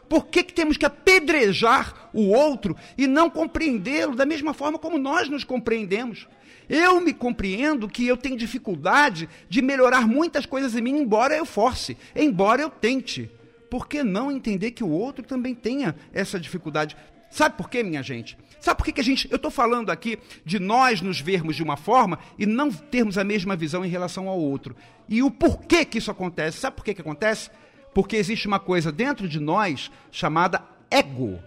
Por 0.06 0.26
que, 0.26 0.42
que 0.42 0.52
temos 0.52 0.76
que 0.76 0.84
apedrejar 0.84 2.10
o 2.12 2.28
outro 2.28 2.76
e 2.96 3.06
não 3.06 3.30
compreendê-lo 3.30 4.14
da 4.14 4.26
mesma 4.26 4.52
forma 4.52 4.78
como 4.78 4.98
nós 4.98 5.30
nos 5.30 5.44
compreendemos? 5.44 6.28
Eu 6.68 7.00
me 7.00 7.12
compreendo 7.12 7.88
que 7.88 8.06
eu 8.06 8.16
tenho 8.16 8.36
dificuldade 8.36 9.28
de 9.48 9.62
melhorar 9.62 10.06
muitas 10.06 10.46
coisas 10.46 10.74
em 10.76 10.82
mim, 10.82 10.98
embora 10.98 11.34
eu 11.36 11.46
force, 11.46 11.96
embora 12.14 12.62
eu 12.62 12.70
tente. 12.70 13.30
Por 13.70 13.88
que 13.88 14.02
não 14.02 14.30
entender 14.30 14.70
que 14.70 14.84
o 14.84 14.90
outro 14.90 15.24
também 15.24 15.54
tenha 15.54 15.94
essa 16.12 16.38
dificuldade? 16.38 16.96
Sabe 17.30 17.56
por 17.56 17.68
quê, 17.68 17.82
minha 17.82 18.02
gente? 18.02 18.38
Sabe 18.64 18.78
por 18.78 18.86
que, 18.86 18.92
que 18.92 19.00
a 19.02 19.04
gente. 19.04 19.30
Eu 19.30 19.36
estou 19.36 19.50
falando 19.50 19.90
aqui 19.90 20.18
de 20.42 20.58
nós 20.58 21.02
nos 21.02 21.20
vermos 21.20 21.54
de 21.54 21.62
uma 21.62 21.76
forma 21.76 22.18
e 22.38 22.46
não 22.46 22.72
termos 22.72 23.18
a 23.18 23.22
mesma 23.22 23.54
visão 23.54 23.84
em 23.84 23.90
relação 23.90 24.26
ao 24.26 24.40
outro. 24.40 24.74
E 25.06 25.22
o 25.22 25.30
porquê 25.30 25.84
que 25.84 25.98
isso 25.98 26.10
acontece? 26.10 26.60
Sabe 26.60 26.76
por 26.76 26.82
que, 26.82 26.94
que 26.94 27.02
acontece? 27.02 27.50
Porque 27.92 28.16
existe 28.16 28.46
uma 28.46 28.58
coisa 28.58 28.90
dentro 28.90 29.28
de 29.28 29.38
nós 29.38 29.90
chamada 30.10 30.62
ego. 30.90 31.38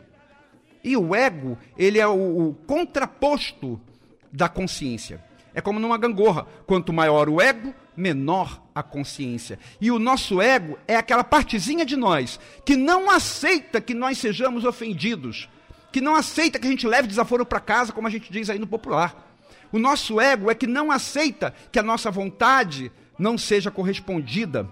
E 0.84 0.96
o 0.96 1.16
ego, 1.16 1.58
ele 1.76 1.98
é 1.98 2.06
o, 2.06 2.50
o 2.50 2.54
contraposto 2.68 3.82
da 4.32 4.48
consciência. 4.48 5.20
É 5.56 5.60
como 5.60 5.80
numa 5.80 5.98
gangorra. 5.98 6.46
Quanto 6.68 6.94
maior 6.94 7.30
o 7.30 7.42
ego, 7.42 7.74
menor 7.96 8.62
a 8.76 8.84
consciência. 8.84 9.58
E 9.82 9.90
o 9.90 9.98
nosso 9.98 10.40
ego 10.40 10.78
é 10.88 10.96
aquela 10.96 11.24
partezinha 11.24 11.84
de 11.84 11.96
nós 11.96 12.40
que 12.64 12.76
não 12.76 13.10
aceita 13.10 13.82
que 13.82 13.96
nós 13.96 14.20
sejamos 14.20 14.66
ofendidos, 14.66 15.50
que 15.92 16.02
não 16.02 16.16
aceita 16.16 16.60
que 16.60 16.68
a 16.68 16.70
gente 16.70 16.88
leve 16.88 17.08
desaforo 17.08 17.46
para 17.46 17.60
casa, 17.60 17.92
como 17.92 18.08
a 18.08 18.12
gente 18.12 18.32
diz 18.32 18.50
aí 18.50 18.60
no 18.60 18.68
popular. 18.68 19.26
O 19.72 19.80
nosso 19.80 20.20
ego 20.20 20.50
é 20.50 20.56
que 20.56 20.68
não 20.68 20.92
aceita 20.92 21.54
que 21.72 21.80
a 21.80 21.84
nossa 21.84 22.10
vontade 22.10 22.92
não 23.18 23.38
seja 23.38 23.72
correspondida. 23.72 24.68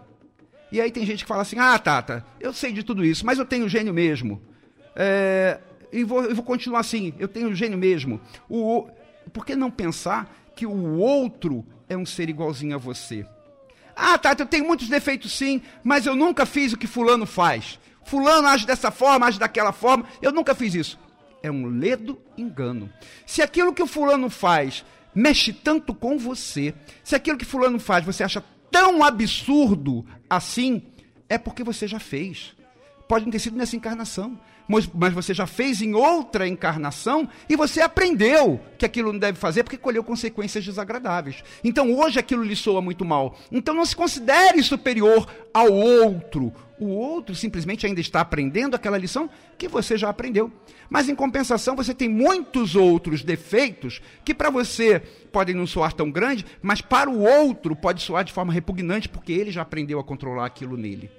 E 0.72 0.80
aí 0.80 0.92
tem 0.92 1.06
gente 1.06 1.24
que 1.24 1.28
fala 1.28 1.42
assim: 1.42 1.60
ah, 1.60 1.78
Tata, 1.78 2.26
eu 2.40 2.54
sei 2.54 2.72
de 2.72 2.84
tudo 2.84 3.04
isso, 3.04 3.26
mas 3.26 3.38
eu 3.38 3.46
tenho 3.46 3.70
gênio 3.70 3.94
mesmo. 3.94 4.42
É, 4.96 5.60
e 5.92 6.04
vou, 6.04 6.24
eu 6.24 6.36
vou 6.36 6.44
continuar 6.44 6.80
assim: 6.80 7.14
eu 7.20 7.28
tenho 7.28 7.54
gênio 7.54 7.78
mesmo. 7.78 8.20
O, 8.50 8.88
por 9.34 9.46
que 9.46 9.56
não 9.56 9.72
pensar 9.72 10.34
que 10.56 10.66
o 10.66 10.98
outro 10.98 11.66
é 11.90 11.98
um 11.98 12.06
ser 12.06 12.30
igualzinho 12.30 12.76
a 12.76 12.80
você? 12.80 13.26
Ah, 13.96 14.18
Tata, 14.18 14.44
eu 14.44 14.48
tenho 14.48 14.66
muitos 14.66 14.90
defeitos 14.90 15.38
sim, 15.38 15.62
mas 15.84 16.06
eu 16.06 16.16
nunca 16.16 16.46
fiz 16.46 16.74
o 16.74 16.78
que 16.78 16.88
Fulano 16.88 17.26
faz. 17.26 17.80
Fulano 18.04 18.48
age 18.48 18.66
dessa 18.68 18.92
forma, 18.92 19.26
age 19.26 19.40
daquela 19.40 19.72
forma, 19.72 20.06
eu 20.22 20.32
nunca 20.32 20.54
fiz 20.54 20.76
isso. 20.76 21.00
É 21.46 21.52
um 21.52 21.68
ledo 21.68 22.20
engano. 22.36 22.90
Se 23.24 23.40
aquilo 23.40 23.72
que 23.72 23.84
o 23.84 23.86
Fulano 23.86 24.32
faz 24.32 24.84
mexe 25.14 25.54
tanto 25.54 25.94
com 25.94 26.18
você, 26.18 26.74
se 27.04 27.16
aquilo 27.16 27.38
que 27.38 27.46
Fulano 27.46 27.78
faz 27.78 28.04
você 28.04 28.24
acha 28.24 28.44
tão 28.72 29.04
absurdo 29.04 30.04
assim, 30.28 30.82
é 31.30 31.38
porque 31.38 31.64
você 31.64 31.88
já 31.88 32.00
fez. 32.00 32.56
Pode 33.08 33.26
não 33.26 33.32
ter 33.32 33.38
sido 33.38 33.56
nessa 33.58 33.76
encarnação, 33.76 34.40
mas, 34.68 35.14
você 35.14 35.34
já 35.34 35.46
fez 35.46 35.82
em 35.82 35.94
outra 35.94 36.48
encarnação 36.48 37.30
e 37.48 37.56
você 37.56 37.82
aprendeu 37.82 38.60
que 38.78 38.86
aquilo 38.86 39.12
não 39.14 39.20
deve 39.20 39.38
fazer 39.38 39.64
porque 39.64 39.78
colheu 39.78 40.04
consequências 40.04 40.66
desagradáveis. 40.66 41.44
Então 41.64 41.94
hoje 41.94 42.20
aquilo 42.20 42.44
lhe 42.44 42.56
soa 42.56 42.82
muito 42.82 43.06
mal. 43.06 43.38
Então 43.52 43.76
não 43.76 43.86
se 43.86 43.96
considere 43.96 44.62
superior 44.64 45.28
ao 45.54 45.72
outro. 45.72 46.52
O 46.80 46.88
outro 46.88 47.34
simplesmente 47.36 47.86
ainda 47.86 48.02
está 48.02 48.20
aprendendo 48.20 48.76
aquela 48.76 48.98
lição 48.98 49.30
que 49.58 49.68
você 49.68 49.98
já 49.98 50.10
aprendeu. 50.10 50.52
Mas 50.90 51.08
em 51.08 51.16
compensação, 51.16 51.76
você 51.76 51.94
tem 51.94 52.10
muitos 52.10 52.76
outros 52.76 53.24
defeitos 53.24 54.02
que 54.26 54.34
para 54.34 54.50
você 54.50 55.00
podem 55.32 55.56
não 55.56 55.66
soar 55.66 55.94
tão 55.94 56.12
grande, 56.12 56.46
mas 56.62 56.82
para 56.82 57.10
o 57.10 57.22
outro 57.22 57.76
pode 57.76 58.02
soar 58.02 58.24
de 58.24 58.34
forma 58.34 58.52
repugnante 58.52 59.08
porque 59.08 59.32
ele 59.32 59.52
já 59.52 59.62
aprendeu 59.62 60.00
a 60.00 60.04
controlar 60.04 60.46
aquilo 60.46 60.76
nele. 60.76 61.10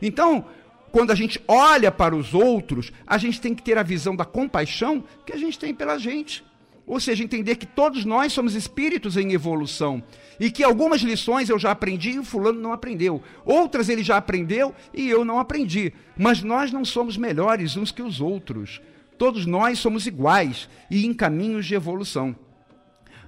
Então, 0.00 0.44
quando 0.92 1.10
a 1.10 1.14
gente 1.14 1.42
olha 1.48 1.90
para 1.90 2.14
os 2.14 2.34
outros, 2.34 2.92
a 3.06 3.16
gente 3.16 3.40
tem 3.40 3.54
que 3.54 3.62
ter 3.62 3.78
a 3.78 3.82
visão 3.82 4.14
da 4.14 4.26
compaixão 4.26 5.02
que 5.24 5.32
a 5.32 5.38
gente 5.38 5.58
tem 5.58 5.74
pela 5.74 5.98
gente. 5.98 6.44
Ou 6.86 7.00
seja, 7.00 7.24
entender 7.24 7.56
que 7.56 7.64
todos 7.64 8.04
nós 8.04 8.32
somos 8.32 8.54
espíritos 8.54 9.16
em 9.16 9.32
evolução 9.32 10.02
e 10.38 10.50
que 10.50 10.62
algumas 10.62 11.00
lições 11.00 11.48
eu 11.48 11.58
já 11.58 11.70
aprendi 11.70 12.10
e 12.10 12.18
o 12.18 12.24
fulano 12.24 12.60
não 12.60 12.72
aprendeu. 12.72 13.22
Outras 13.44 13.88
ele 13.88 14.02
já 14.02 14.16
aprendeu 14.18 14.74
e 14.92 15.08
eu 15.08 15.24
não 15.24 15.38
aprendi. 15.38 15.94
Mas 16.18 16.42
nós 16.42 16.70
não 16.70 16.84
somos 16.84 17.16
melhores 17.16 17.76
uns 17.76 17.90
que 17.90 18.02
os 18.02 18.20
outros. 18.20 18.80
Todos 19.16 19.46
nós 19.46 19.78
somos 19.78 20.06
iguais 20.06 20.68
e 20.90 21.06
em 21.06 21.14
caminhos 21.14 21.64
de 21.64 21.74
evolução. 21.74 22.36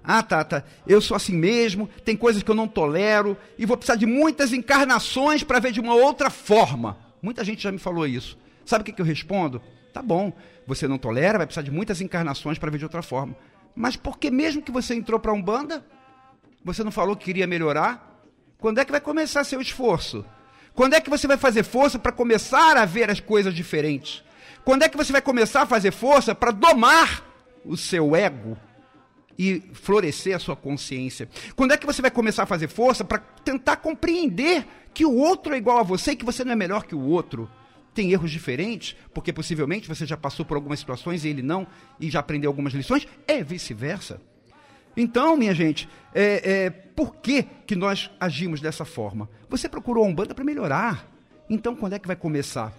Ah, 0.02 0.22
Tata, 0.22 0.66
eu 0.86 1.00
sou 1.00 1.16
assim 1.16 1.34
mesmo, 1.34 1.88
tem 2.04 2.14
coisas 2.14 2.42
que 2.42 2.50
eu 2.50 2.54
não 2.54 2.68
tolero 2.68 3.38
e 3.58 3.64
vou 3.64 3.76
precisar 3.76 3.96
de 3.96 4.04
muitas 4.04 4.52
encarnações 4.52 5.42
para 5.42 5.60
ver 5.60 5.72
de 5.72 5.80
uma 5.80 5.94
outra 5.94 6.28
forma. 6.28 7.03
Muita 7.24 7.42
gente 7.42 7.62
já 7.62 7.72
me 7.72 7.78
falou 7.78 8.06
isso. 8.06 8.36
Sabe 8.66 8.82
o 8.82 8.84
que, 8.84 8.92
que 8.92 9.00
eu 9.00 9.06
respondo? 9.06 9.62
Tá 9.94 10.02
bom, 10.02 10.30
você 10.66 10.86
não 10.86 10.98
tolera, 10.98 11.38
vai 11.38 11.46
precisar 11.46 11.62
de 11.62 11.70
muitas 11.70 12.02
encarnações 12.02 12.58
para 12.58 12.70
ver 12.70 12.76
de 12.76 12.84
outra 12.84 13.00
forma. 13.00 13.34
Mas 13.74 13.96
por 13.96 14.18
que 14.18 14.30
mesmo 14.30 14.60
que 14.60 14.70
você 14.70 14.94
entrou 14.94 15.18
para 15.18 15.30
a 15.30 15.34
Umbanda, 15.34 15.82
você 16.62 16.84
não 16.84 16.92
falou 16.92 17.16
que 17.16 17.24
queria 17.24 17.46
melhorar? 17.46 18.22
Quando 18.58 18.78
é 18.78 18.84
que 18.84 18.92
vai 18.92 19.00
começar 19.00 19.42
seu 19.42 19.58
esforço? 19.58 20.22
Quando 20.74 20.92
é 20.92 21.00
que 21.00 21.08
você 21.08 21.26
vai 21.26 21.38
fazer 21.38 21.62
força 21.62 21.98
para 21.98 22.12
começar 22.12 22.76
a 22.76 22.84
ver 22.84 23.08
as 23.08 23.20
coisas 23.20 23.54
diferentes? 23.54 24.22
Quando 24.62 24.82
é 24.82 24.88
que 24.90 24.96
você 24.96 25.10
vai 25.10 25.22
começar 25.22 25.62
a 25.62 25.66
fazer 25.66 25.92
força 25.92 26.34
para 26.34 26.50
domar 26.50 27.24
o 27.64 27.74
seu 27.74 28.14
ego 28.14 28.54
e 29.38 29.62
florescer 29.72 30.36
a 30.36 30.38
sua 30.38 30.56
consciência? 30.56 31.28
Quando 31.56 31.72
é 31.72 31.76
que 31.76 31.86
você 31.86 32.02
vai 32.02 32.10
começar 32.10 32.44
a 32.44 32.46
fazer 32.46 32.68
força 32.68 33.04
para 33.04 33.18
tentar 33.18 33.76
compreender 33.76 34.66
que 34.92 35.04
o 35.04 35.14
outro 35.14 35.54
é 35.54 35.58
igual 35.58 35.78
a 35.78 35.82
você 35.82 36.12
e 36.12 36.16
que 36.16 36.24
você 36.24 36.44
não 36.44 36.52
é 36.52 36.56
melhor 36.56 36.84
que 36.84 36.94
o 36.94 37.00
outro? 37.00 37.48
tem 37.94 38.10
erros 38.10 38.30
diferentes, 38.30 38.96
porque 39.14 39.32
possivelmente 39.32 39.88
você 39.88 40.04
já 40.04 40.16
passou 40.16 40.44
por 40.44 40.56
algumas 40.56 40.80
situações 40.80 41.24
e 41.24 41.28
ele 41.28 41.42
não, 41.42 41.64
e 42.00 42.10
já 42.10 42.18
aprendeu 42.18 42.50
algumas 42.50 42.74
lições, 42.74 43.06
é 43.26 43.42
vice-versa. 43.42 44.20
Então, 44.96 45.36
minha 45.36 45.54
gente, 45.54 45.88
é, 46.12 46.64
é, 46.64 46.70
por 46.70 47.16
que, 47.16 47.44
que 47.66 47.74
nós 47.74 48.10
agimos 48.20 48.60
dessa 48.60 48.84
forma? 48.84 49.28
Você 49.48 49.68
procurou 49.68 50.04
a 50.04 50.08
Umbanda 50.08 50.34
para 50.34 50.44
melhorar. 50.44 51.08
Então, 51.48 51.74
quando 51.74 51.94
é 51.94 51.98
que 51.98 52.06
vai 52.06 52.16
começar? 52.16 52.72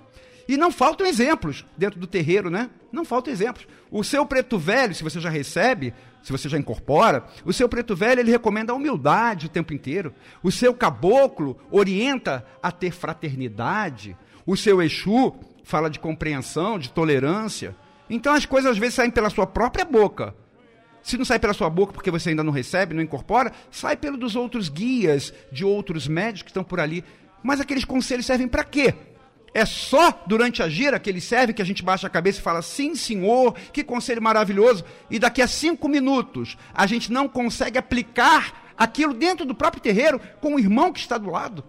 E 0.48 0.58
não 0.58 0.72
faltam 0.72 1.06
exemplos 1.08 1.66
dentro 1.78 2.00
do 2.00 2.08
terreiro, 2.08 2.50
né? 2.50 2.70
Não 2.92 3.04
faltam 3.04 3.34
exemplos. 3.34 3.68
O 3.90 4.04
seu 4.04 4.26
preto 4.26 4.58
velho, 4.58 4.94
se 4.94 5.04
você 5.04 5.20
já 5.20 5.30
recebe, 5.30 5.94
se 6.26 6.32
você 6.32 6.50
já 6.50 6.58
incorpora, 6.58 7.24
o 7.46 7.54
seu 7.54 7.70
preto 7.70 7.96
velho 7.96 8.20
ele 8.20 8.32
recomenda 8.32 8.74
a 8.74 8.76
humildade 8.76 9.46
o 9.46 9.50
tempo 9.50 9.76
inteiro. 9.76 10.12
O 10.42 10.52
seu 10.52 10.74
caboclo 10.74 11.56
orienta 11.70 12.44
a 12.64 12.72
ter 12.72 12.90
fraternidade. 12.90 14.18
O 14.44 14.58
seu 14.58 14.82
Exu 14.82 15.36
fala 15.64 15.88
de 15.88 16.00
compreensão, 16.00 16.80
de 16.80 16.90
tolerância. 16.90 17.76
Então 18.10 18.34
as 18.34 18.44
coisas 18.44 18.72
às 18.72 18.78
vezes 18.80 18.96
saem 18.96 19.12
pela 19.12 19.30
sua 19.30 19.46
própria 19.46 19.86
boca. 19.86 20.34
Se 21.04 21.16
não 21.16 21.26
sai 21.26 21.38
pela 21.38 21.54
sua 21.54 21.70
boca 21.70 21.94
porque 21.94 22.10
você 22.10 22.32
ainda 22.32 22.44
não 22.44 22.52
recebe, 22.52 22.96
não 22.96 23.04
incorpora, 23.04 23.52
sai 23.70 23.96
pelo 23.96 24.18
dos 24.18 24.36
outros 24.36 24.68
guias, 24.68 25.32
de 25.52 25.64
outros 25.64 26.08
médicos 26.08 26.42
que 26.42 26.50
estão 26.50 26.64
por 26.64 26.80
ali. 26.80 27.04
Mas 27.44 27.62
aqueles 27.62 27.86
conselhos 27.86 28.26
servem 28.26 28.48
para 28.48 28.64
quê? 28.64 28.96
É 29.56 29.66
só 29.66 30.22
durante 30.28 30.62
a 30.62 30.68
gira 30.68 31.00
que 31.00 31.10
ele 31.10 31.22
serve 31.22 31.54
que 31.54 31.62
a 31.62 31.66
gente 31.66 31.82
baixa 31.82 32.08
a 32.08 32.10
cabeça 32.10 32.40
e 32.40 32.42
fala, 32.42 32.62
sim, 32.62 32.94
senhor, 32.94 33.56
que 33.72 33.86
conselho 33.86 34.22
maravilhoso. 34.22 34.84
E 35.10 35.18
daqui 35.18 35.42
a 35.42 35.48
cinco 35.48 35.88
minutos 35.88 36.58
a 36.74 36.86
gente 36.86 37.10
não 37.10 37.26
consegue 37.26 37.78
aplicar 37.78 38.74
aquilo 38.78 39.14
dentro 39.14 39.46
do 39.46 39.56
próprio 39.56 39.82
terreiro 39.82 40.20
com 40.42 40.56
o 40.56 40.60
irmão 40.60 40.92
que 40.92 41.00
está 41.00 41.18
do 41.18 41.30
lado. 41.32 41.64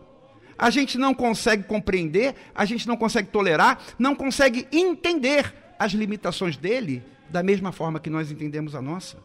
a 0.59 0.69
gente 0.69 0.99
não 0.99 1.15
consegue 1.15 1.63
compreender, 1.63 2.35
a 2.53 2.65
gente 2.65 2.89
não 2.89 2.97
consegue 2.97 3.29
tolerar, 3.29 3.79
não 3.97 4.17
consegue 4.17 4.67
entender 4.73 5.55
as 5.79 5.93
limitações 5.93 6.57
dele 6.57 7.05
da 7.31 7.41
mesma 7.41 7.71
forma 7.71 8.01
que 8.01 8.11
nós 8.11 8.33
entendemos 8.33 8.75
a 8.75 8.83
nossa. 8.83 9.19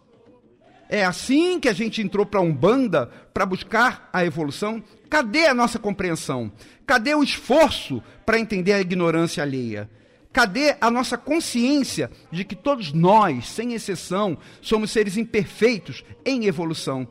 É 0.88 1.04
assim 1.04 1.60
que 1.60 1.69
a 1.69 1.74
gente 1.74 2.00
entrou 2.00 2.28
para 2.28 2.41
a 2.41 2.43
Umbanda 2.43 3.10
para 3.34 3.43
buscar 3.43 4.08
a 4.13 4.24
evolução? 4.24 4.84
Cadê 5.12 5.45
a 5.45 5.54
nossa 5.54 5.78
compreensão? 5.78 6.50
Cadê 6.88 7.13
o 7.13 7.21
esforço 7.21 8.02
para 8.26 8.39
entender 8.39 8.71
a 8.71 8.80
ignorância 8.80 9.43
alheia? 9.43 9.89
Cadê 10.32 10.78
a 10.80 10.89
nossa 10.89 11.17
consciência 11.17 12.10
de 12.32 12.45
que 12.45 12.56
todos 12.56 12.93
nós, 12.93 13.50
sem 13.50 13.74
exceção, 13.74 14.38
somos 14.62 14.89
seres 14.89 15.17
imperfeitos 15.17 16.06
em 16.24 16.45
evolução? 16.45 17.06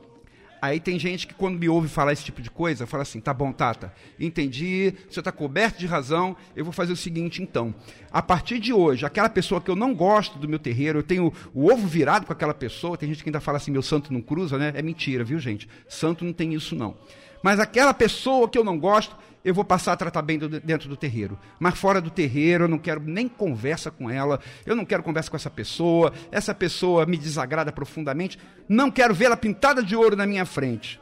Aí 0.62 0.80
tem 0.80 0.98
gente 0.98 1.26
que 1.26 1.34
quando 1.34 1.58
me 1.58 1.68
ouve 1.68 1.88
falar 1.88 2.14
esse 2.14 2.24
tipo 2.24 2.40
de 2.40 2.50
coisa, 2.50 2.86
fala 2.86 3.02
assim: 3.02 3.20
tá 3.20 3.34
bom, 3.34 3.52
Tata, 3.52 3.92
entendi, 4.18 4.94
você 5.10 5.20
está 5.20 5.30
coberto 5.30 5.78
de 5.78 5.86
razão, 5.86 6.34
eu 6.56 6.64
vou 6.64 6.72
fazer 6.72 6.94
o 6.94 6.96
seguinte 6.96 7.42
então. 7.42 7.74
A 8.10 8.22
partir 8.22 8.58
de 8.58 8.72
hoje, 8.72 9.04
aquela 9.04 9.28
pessoa 9.28 9.60
que 9.60 9.70
eu 9.70 9.76
não 9.76 9.94
gosto 9.94 10.38
do 10.38 10.48
meu 10.48 10.58
terreiro, 10.58 11.00
eu 11.00 11.02
tenho 11.02 11.30
o 11.52 11.70
ovo 11.70 11.86
virado 11.86 12.24
com 12.24 12.32
aquela 12.32 12.54
pessoa, 12.54 12.96
tem 12.96 13.10
gente 13.10 13.22
que 13.22 13.28
ainda 13.28 13.40
fala 13.40 13.58
assim: 13.58 13.70
meu 13.70 13.82
santo 13.82 14.10
não 14.10 14.22
cruza, 14.22 14.56
né? 14.56 14.72
É 14.74 14.80
mentira, 14.80 15.22
viu, 15.22 15.38
gente? 15.38 15.68
Santo 15.86 16.24
não 16.24 16.32
tem 16.32 16.54
isso 16.54 16.74
não. 16.74 16.96
Mas 17.42 17.59
aquela 17.59 17.94
pessoa 17.94 18.48
que 18.48 18.59
eu 18.59 18.64
não 18.64 18.79
gosto, 18.79 19.16
eu 19.44 19.55
vou 19.55 19.64
passar 19.64 19.92
a 19.92 19.96
tratar 19.96 20.22
bem 20.22 20.38
do, 20.38 20.48
dentro 20.48 20.88
do 20.88 20.96
terreiro. 20.96 21.38
Mas 21.59 21.79
fora 21.79 22.00
do 22.00 22.11
terreiro, 22.11 22.64
eu 22.64 22.68
não 22.68 22.79
quero 22.79 23.00
nem 23.00 23.26
conversa 23.26 23.90
com 23.90 24.11
ela, 24.11 24.40
eu 24.66 24.76
não 24.76 24.85
quero 24.85 25.03
conversa 25.03 25.31
com 25.31 25.37
essa 25.37 25.50
pessoa, 25.50 26.12
essa 26.31 26.55
pessoa 26.55 27.07
me 27.07 27.16
desagrada 27.16 27.72
profundamente, 27.72 28.38
não 28.68 28.90
quero 28.90 29.14
vê-la 29.14 29.37
pintada 29.37 29.83
de 29.83 29.96
ouro 29.96 30.16
na 30.16 30.26
minha 30.26 30.44
frente. 30.44 31.00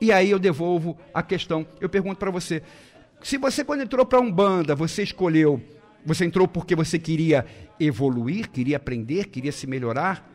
E 0.00 0.12
aí 0.12 0.30
eu 0.30 0.38
devolvo 0.38 0.96
a 1.12 1.22
questão. 1.22 1.66
Eu 1.80 1.88
pergunto 1.88 2.18
para 2.18 2.30
você: 2.30 2.62
se 3.22 3.36
você, 3.36 3.64
quando 3.64 3.82
entrou 3.82 4.06
para 4.06 4.20
Umbanda, 4.20 4.74
você 4.74 5.02
escolheu, 5.02 5.60
você 6.04 6.24
entrou 6.24 6.46
porque 6.46 6.76
você 6.76 6.98
queria 6.98 7.46
evoluir, 7.80 8.50
queria 8.50 8.76
aprender, 8.76 9.26
queria 9.26 9.52
se 9.52 9.66
melhorar? 9.66 10.30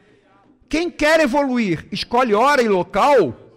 Quem 0.67 0.91
quer 0.91 1.19
evoluir, 1.19 1.87
escolhe 1.91 2.33
hora 2.33 2.61
e 2.61 2.67
local 2.67 3.48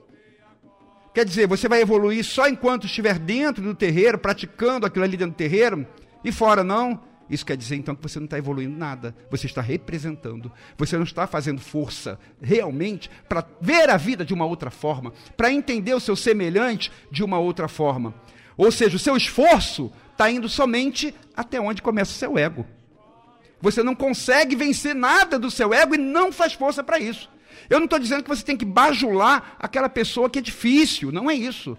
Quer 1.14 1.24
dizer, 1.24 1.46
você 1.46 1.68
vai 1.68 1.82
evoluir 1.82 2.24
só 2.24 2.48
enquanto 2.48 2.86
estiver 2.86 3.18
dentro 3.18 3.62
do 3.62 3.74
terreiro, 3.74 4.18
praticando 4.18 4.86
aquilo 4.86 5.04
ali 5.04 5.16
dentro 5.16 5.34
do 5.34 5.36
terreiro, 5.36 5.86
e 6.24 6.32
fora 6.32 6.64
não. 6.64 7.00
Isso 7.28 7.46
quer 7.46 7.56
dizer 7.56 7.76
então 7.76 7.94
que 7.94 8.02
você 8.02 8.18
não 8.18 8.24
está 8.24 8.36
evoluindo 8.36 8.76
nada, 8.76 9.14
você 9.30 9.46
está 9.46 9.62
representando, 9.62 10.52
você 10.76 10.96
não 10.96 11.04
está 11.04 11.26
fazendo 11.26 11.60
força 11.60 12.18
realmente 12.40 13.10
para 13.28 13.46
ver 13.60 13.88
a 13.88 13.96
vida 13.96 14.24
de 14.24 14.34
uma 14.34 14.44
outra 14.44 14.70
forma, 14.70 15.12
para 15.36 15.52
entender 15.52 15.94
o 15.94 16.00
seu 16.00 16.16
semelhante 16.16 16.92
de 17.10 17.22
uma 17.22 17.38
outra 17.38 17.68
forma. 17.68 18.14
Ou 18.56 18.70
seja, 18.70 18.96
o 18.96 18.98
seu 18.98 19.16
esforço 19.16 19.90
está 20.10 20.30
indo 20.30 20.48
somente 20.48 21.14
até 21.34 21.60
onde 21.60 21.80
começa 21.80 22.10
o 22.10 22.14
seu 22.14 22.36
ego. 22.36 22.66
Você 23.60 23.82
não 23.82 23.94
consegue 23.94 24.56
vencer 24.56 24.94
nada 24.94 25.38
do 25.38 25.50
seu 25.50 25.72
ego 25.72 25.94
e 25.94 25.98
não 25.98 26.32
faz 26.32 26.52
força 26.52 26.82
para 26.82 26.98
isso. 26.98 27.30
Eu 27.68 27.78
não 27.78 27.84
estou 27.84 27.98
dizendo 27.98 28.22
que 28.22 28.28
você 28.28 28.44
tem 28.44 28.56
que 28.56 28.64
bajular 28.64 29.56
aquela 29.58 29.88
pessoa 29.88 30.28
que 30.28 30.38
é 30.38 30.42
difícil, 30.42 31.10
não 31.12 31.30
é 31.30 31.34
isso. 31.34 31.76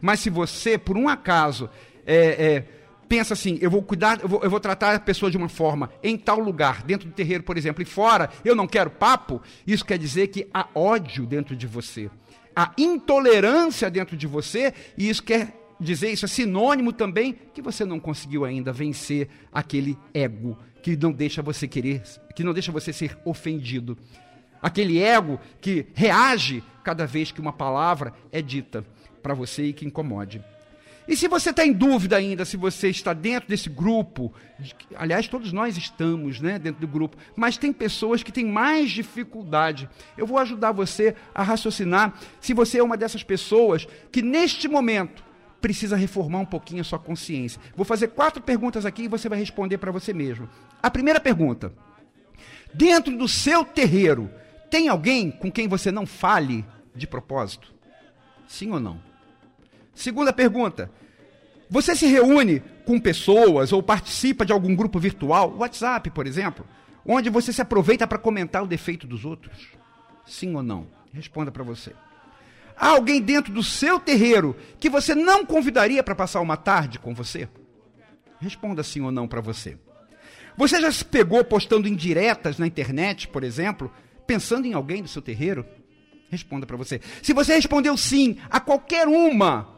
Mas 0.00 0.20
se 0.20 0.30
você, 0.30 0.76
por 0.76 0.96
um 0.96 1.08
acaso, 1.08 1.70
é, 2.04 2.16
é, 2.16 2.64
pensa 3.08 3.34
assim, 3.34 3.58
eu 3.60 3.70
vou 3.70 3.82
cuidar, 3.82 4.20
eu 4.22 4.28
vou, 4.28 4.42
eu 4.42 4.50
vou, 4.50 4.58
tratar 4.58 4.94
a 4.94 5.00
pessoa 5.00 5.30
de 5.30 5.36
uma 5.36 5.48
forma 5.48 5.90
em 6.02 6.16
tal 6.16 6.40
lugar, 6.40 6.82
dentro 6.82 7.08
do 7.08 7.14
terreiro, 7.14 7.44
por 7.44 7.56
exemplo, 7.56 7.82
e 7.82 7.86
fora, 7.86 8.30
eu 8.44 8.54
não 8.54 8.66
quero 8.66 8.90
papo, 8.90 9.40
isso 9.66 9.84
quer 9.84 9.98
dizer 9.98 10.28
que 10.28 10.48
há 10.52 10.66
ódio 10.74 11.26
dentro 11.26 11.54
de 11.54 11.66
você. 11.66 12.10
Há 12.54 12.72
intolerância 12.76 13.90
dentro 13.90 14.16
de 14.16 14.26
você, 14.26 14.74
e 14.96 15.08
isso 15.08 15.22
quer 15.22 15.54
dizer, 15.78 16.10
isso 16.10 16.24
é 16.24 16.28
sinônimo 16.28 16.92
também 16.92 17.36
que 17.52 17.62
você 17.62 17.84
não 17.84 18.00
conseguiu 18.00 18.44
ainda 18.44 18.72
vencer 18.72 19.28
aquele 19.52 19.98
ego 20.14 20.58
que 20.82 20.96
não 20.96 21.12
deixa 21.12 21.42
você 21.42 21.68
querer, 21.68 22.02
que 22.34 22.42
não 22.42 22.52
deixa 22.52 22.72
você 22.72 22.92
ser 22.92 23.16
ofendido 23.24 23.96
aquele 24.62 25.02
ego 25.02 25.40
que 25.60 25.86
reage 25.92 26.62
cada 26.84 27.06
vez 27.06 27.32
que 27.32 27.40
uma 27.40 27.52
palavra 27.52 28.14
é 28.30 28.40
dita 28.40 28.84
para 29.22 29.34
você 29.34 29.64
e 29.64 29.72
que 29.72 29.84
incomode. 29.84 30.42
E 31.06 31.16
se 31.16 31.26
você 31.26 31.50
está 31.50 31.66
em 31.66 31.72
dúvida 31.72 32.16
ainda, 32.16 32.44
se 32.44 32.56
você 32.56 32.88
está 32.88 33.12
dentro 33.12 33.48
desse 33.48 33.68
grupo, 33.68 34.32
aliás, 34.94 35.26
todos 35.26 35.52
nós 35.52 35.76
estamos 35.76 36.40
né, 36.40 36.58
dentro 36.58 36.80
do 36.80 36.86
grupo, 36.86 37.16
mas 37.34 37.56
tem 37.56 37.72
pessoas 37.72 38.22
que 38.22 38.30
têm 38.30 38.46
mais 38.46 38.90
dificuldade. 38.90 39.88
Eu 40.16 40.26
vou 40.26 40.38
ajudar 40.38 40.70
você 40.70 41.16
a 41.34 41.42
raciocinar 41.42 42.14
se 42.40 42.54
você 42.54 42.78
é 42.78 42.82
uma 42.82 42.96
dessas 42.96 43.24
pessoas 43.24 43.86
que 44.12 44.22
neste 44.22 44.68
momento 44.68 45.24
precisa 45.60 45.96
reformar 45.96 46.38
um 46.38 46.46
pouquinho 46.46 46.80
a 46.80 46.84
sua 46.84 46.98
consciência. 46.98 47.60
Vou 47.74 47.84
fazer 47.84 48.08
quatro 48.08 48.40
perguntas 48.40 48.86
aqui 48.86 49.04
e 49.04 49.08
você 49.08 49.28
vai 49.28 49.38
responder 49.38 49.78
para 49.78 49.92
você 49.92 50.12
mesmo. 50.12 50.48
A 50.80 50.90
primeira 50.90 51.20
pergunta: 51.20 51.72
dentro 52.72 53.16
do 53.16 53.26
seu 53.26 53.64
terreiro, 53.64 54.30
tem 54.72 54.88
alguém 54.88 55.30
com 55.30 55.52
quem 55.52 55.68
você 55.68 55.92
não 55.92 56.06
fale 56.06 56.64
de 56.96 57.06
propósito? 57.06 57.74
Sim 58.48 58.70
ou 58.70 58.80
não? 58.80 58.98
Segunda 59.92 60.32
pergunta. 60.32 60.90
Você 61.68 61.94
se 61.94 62.06
reúne 62.06 62.60
com 62.86 62.98
pessoas 62.98 63.70
ou 63.70 63.82
participa 63.82 64.46
de 64.46 64.52
algum 64.52 64.74
grupo 64.74 64.98
virtual, 64.98 65.54
WhatsApp, 65.58 66.08
por 66.08 66.26
exemplo, 66.26 66.66
onde 67.04 67.28
você 67.28 67.52
se 67.52 67.60
aproveita 67.60 68.06
para 68.06 68.16
comentar 68.16 68.62
o 68.62 68.66
defeito 68.66 69.06
dos 69.06 69.26
outros? 69.26 69.52
Sim 70.24 70.54
ou 70.54 70.62
não? 70.62 70.86
Responda 71.12 71.52
para 71.52 71.62
você. 71.62 71.92
Há 72.74 72.88
alguém 72.88 73.20
dentro 73.20 73.52
do 73.52 73.62
seu 73.62 74.00
terreiro 74.00 74.56
que 74.80 74.88
você 74.88 75.14
não 75.14 75.44
convidaria 75.44 76.02
para 76.02 76.14
passar 76.14 76.40
uma 76.40 76.56
tarde 76.56 76.98
com 76.98 77.12
você? 77.14 77.46
Responda 78.40 78.82
sim 78.82 79.02
ou 79.02 79.12
não 79.12 79.28
para 79.28 79.42
você. 79.42 79.76
Você 80.56 80.80
já 80.80 80.90
se 80.90 81.04
pegou 81.04 81.44
postando 81.44 81.86
indiretas 81.86 82.58
na 82.58 82.66
internet, 82.66 83.28
por 83.28 83.44
exemplo, 83.44 83.92
pensando 84.26 84.66
em 84.66 84.72
alguém 84.72 85.02
do 85.02 85.08
seu 85.08 85.22
terreiro? 85.22 85.66
Responda 86.30 86.66
para 86.66 86.76
você. 86.76 87.00
Se 87.22 87.32
você 87.32 87.54
respondeu 87.54 87.96
sim 87.96 88.38
a 88.50 88.58
qualquer 88.58 89.06
uma 89.06 89.68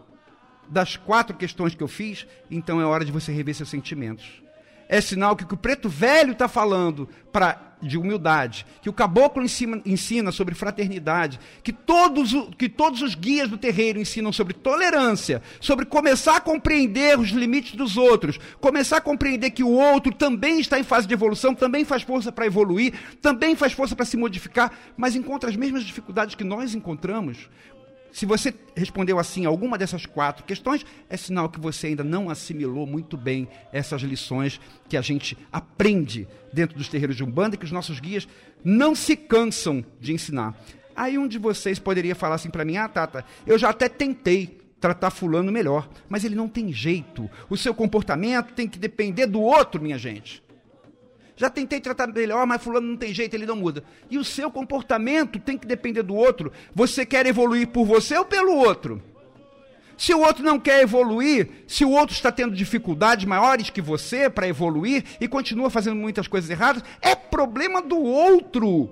das 0.68 0.96
quatro 0.96 1.37
questões 1.37 1.74
que 1.74 1.83
eu 1.83 1.88
fiz, 1.88 2.26
então 2.50 2.80
é 2.80 2.87
hora 2.87 3.04
de 3.04 3.12
você 3.12 3.33
rever 3.33 3.54
seus 3.54 3.68
sentimentos 3.68 4.44
é 4.88 5.00
sinal 5.00 5.37
que 5.37 5.44
o 5.44 5.46
que 5.46 5.54
o 5.54 5.59
preto 5.59 5.88
velho 5.88 6.33
está 6.33 6.48
falando 6.48 7.09
pra, 7.33 7.73
de 7.87 7.99
humildade, 7.99 8.66
que 8.83 8.88
o 8.88 8.92
caboclo 8.92 9.42
ensina, 9.42 9.81
ensina, 9.85 10.33
sobre 10.33 10.55
fraternidade, 10.55 11.38
que 11.62 11.73
todos, 11.73 12.33
que 12.57 12.68
todos 12.68 13.03
os 13.03 13.14
guias 13.14 13.49
do 13.49 13.59
terreiro 13.59 13.99
ensinam 13.99 14.33
sobre 14.33 14.55
tolerância, 14.55 15.42
sobre 15.61 15.85
começar 15.85 16.37
a 16.37 16.40
compreender 16.40 17.18
os 17.18 17.31
limites 17.31 17.75
dos 17.75 17.97
outros, 17.97 18.38
começar 18.61 18.99
a 18.99 19.01
compreender 19.01 19.51
que 19.51 19.62
o 19.62 19.70
outro 19.70 20.12
também 20.12 20.61
está 20.61 20.79
em 20.79 20.85
fase 20.85 21.07
de 21.07 21.14
evolução, 21.14 21.55
também 21.55 21.85
faz 21.85 22.03
força 22.03 22.33
para 22.33 22.47
evoluir, 22.47 22.94
também 23.20 23.55
faz 23.55 23.73
força 23.73 23.94
para 23.94 24.05
se 24.05 24.16
modificar, 24.16 24.73
mas 24.97 25.14
encontra 25.14 25.51
as 25.51 25.57
mesmas 25.57 25.85
dificuldades 25.85 26.35
que 26.35 26.44
nós 26.44 26.75
encontramos. 26.75 27.49
Se 28.14 28.24
você 28.24 28.55
respondeu 28.77 29.18
assim 29.18 29.44
alguma 29.44 29.77
dessas 29.77 30.07
quatro 30.07 30.44
questões, 30.44 30.87
é 31.11 31.16
sinal 31.16 31.48
que 31.48 31.59
você 31.59 31.88
ainda 31.88 32.05
não 32.05 32.31
assimilou 32.31 32.87
muito 32.87 33.16
bem 33.16 33.48
essas 33.72 34.03
lições 34.03 34.61
que 34.88 34.96
a 34.96 35.00
gente 35.00 35.37
aprende 35.50 36.29
dentro 36.53 36.79
dos 36.79 36.88
terreiros 36.88 37.16
de 37.16 37.24
Umbanda 37.24 37.57
e 37.57 37.59
que 37.59 37.64
os 37.64 37.72
nossos 37.72 37.98
guias 37.98 38.29
não 38.62 38.94
se 38.94 39.16
cansam 39.16 39.85
de 40.00 40.12
ensinar. 40.12 40.57
Aí 40.94 41.18
um 41.18 41.27
de 41.27 41.38
vocês 41.38 41.81
poderia 41.81 42.14
falar 42.14 42.37
assim 42.37 42.50
para 42.50 42.64
mim: 42.64 42.77
"Ah, 42.77 42.88
Tata, 42.88 43.24
eu 43.44 43.59
já 43.59 43.70
até 43.70 43.88
tentei 43.88 44.61
tratar 44.79 45.11
fulano 45.11 45.50
melhor, 45.50 45.90
mas 46.09 46.24
ele 46.24 46.37
não 46.37 46.48
tem 46.48 46.72
jeito. 46.72 47.29
O 47.50 47.57
seu 47.57 47.74
comportamento 47.74 48.53
tem 48.55 48.68
que 48.68 48.79
depender 48.79 49.27
do 49.27 49.40
outro, 49.40 49.83
minha 49.83 49.98
gente. 49.98 50.40
Já 51.37 51.51
tentei 51.51 51.81
tratar 51.81 52.07
melhor, 52.07 52.47
mas 52.47 52.62
fulano 52.62 52.87
não 52.87 52.97
tem 52.97 53.12
jeito, 53.12 53.35
ele 53.35 53.47
não 53.47 53.57
muda. 53.57 53.83
E 54.09 54.18
o 54.18 54.25
seu 54.25 54.51
comportamento 54.51 55.40
tem 55.40 55.59
que 55.59 55.66
depender 55.66 56.03
do 56.03 56.14
outro. 56.14 56.53
Você 56.75 57.05
quer 57.05 57.27
evoluir 57.27 57.68
por 57.68 57.85
você 57.85 58.16
ou 58.16 58.25
pelo 58.25 58.55
outro? 58.55 59.03
Se 59.97 60.12
o 60.12 60.20
outro 60.20 60.44
não 60.44 60.59
quer 60.59 60.83
evoluir, 60.83 61.49
se 61.66 61.85
o 61.85 61.90
outro 61.90 62.14
está 62.14 62.31
tendo 62.31 62.55
dificuldades 62.55 63.25
maiores 63.25 63.70
que 63.70 63.81
você 63.81 64.29
para 64.29 64.49
evoluir 64.49 65.05
e 65.20 65.29
continua 65.29 65.70
fazendo 65.70 65.97
muitas 65.97 66.27
coisas 66.27 66.51
erradas, 66.51 66.83
é 67.01 67.14
problema 67.14 67.81
do 67.81 67.99
outro. 67.99 68.90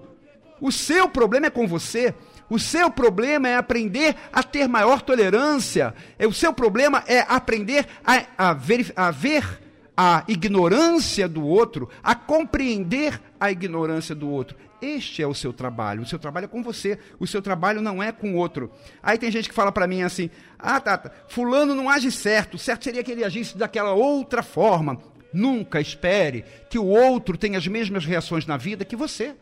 O 0.61 0.71
seu 0.71 1.09
problema 1.09 1.47
é 1.47 1.51
com 1.51 1.67
você. 1.67 2.15
O 2.49 2.59
seu 2.59 2.91
problema 2.91 3.49
é 3.49 3.57
aprender 3.57 4.15
a 4.33 4.43
ter 4.43 4.69
maior 4.69 5.01
tolerância. 5.01 5.95
O 6.21 6.33
seu 6.33 6.53
problema 6.53 7.03
é 7.07 7.21
aprender 7.21 7.87
a, 8.05 8.51
a, 8.51 8.53
ver, 8.53 8.93
a 8.95 9.11
ver 9.11 9.62
a 9.97 10.25
ignorância 10.27 11.29
do 11.29 11.47
outro, 11.47 11.89
a 12.03 12.15
compreender 12.15 13.21
a 13.39 13.51
ignorância 13.51 14.15
do 14.15 14.29
outro. 14.29 14.57
Este 14.81 15.23
é 15.23 15.27
o 15.27 15.35
seu 15.35 15.53
trabalho. 15.53 16.03
O 16.03 16.07
seu 16.07 16.19
trabalho 16.19 16.47
é 16.47 16.49
com 16.49 16.63
você. 16.63 16.99
O 17.21 17.27
seu 17.27 17.41
trabalho 17.41 17.81
não 17.81 18.03
é 18.03 18.11
com 18.11 18.33
o 18.33 18.37
outro. 18.37 18.71
Aí 19.01 19.17
tem 19.17 19.31
gente 19.31 19.49
que 19.49 19.55
fala 19.55 19.71
para 19.71 19.87
mim 19.87 20.03
assim: 20.03 20.29
ah, 20.59 20.81
Tata, 20.81 21.13
Fulano 21.29 21.75
não 21.75 21.89
age 21.89 22.11
certo. 22.11 22.59
Certo 22.59 22.85
seria 22.85 23.05
que 23.05 23.13
ele 23.13 23.23
agisse 23.23 23.57
daquela 23.57 23.93
outra 23.93 24.43
forma. 24.43 24.99
Nunca 25.33 25.81
espere 25.81 26.45
que 26.69 26.79
o 26.79 26.87
outro 26.87 27.39
tenha 27.39 27.59
as 27.59 27.67
mesmas 27.67 28.05
reações 28.05 28.45
na 28.45 28.57
vida 28.57 28.85
que 28.85 28.97
você. 28.97 29.37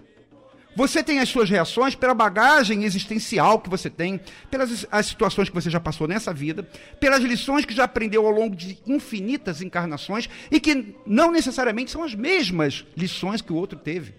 Você 0.77 1.03
tem 1.03 1.19
as 1.19 1.29
suas 1.29 1.51
reações 1.51 1.95
pela 1.95 2.15
bagagem 2.15 2.85
existencial 2.85 3.59
que 3.59 3.69
você 3.69 3.91
tem, 3.91 4.21
pelas 4.51 4.87
as 4.91 5.07
situações 5.07 5.49
que 5.49 5.55
você 5.55 5.69
já 5.69 5.81
passou 5.81 6.07
nessa 6.07 6.33
vida, 6.33 6.63
pelas 7.01 7.23
lições 7.23 7.65
que 7.65 7.75
já 7.75 7.85
aprendeu 7.85 8.25
ao 8.25 8.33
longo 8.33 8.55
de 8.55 8.79
infinitas 8.87 9.61
encarnações 9.61 10.29
e 10.51 10.61
que 10.61 10.95
não 11.05 11.33
necessariamente 11.33 11.91
são 11.91 12.05
as 12.05 12.15
mesmas 12.15 12.87
lições 12.97 13.43
que 13.43 13.53
o 13.53 13.57
outro 13.57 13.79
teve. 13.79 14.15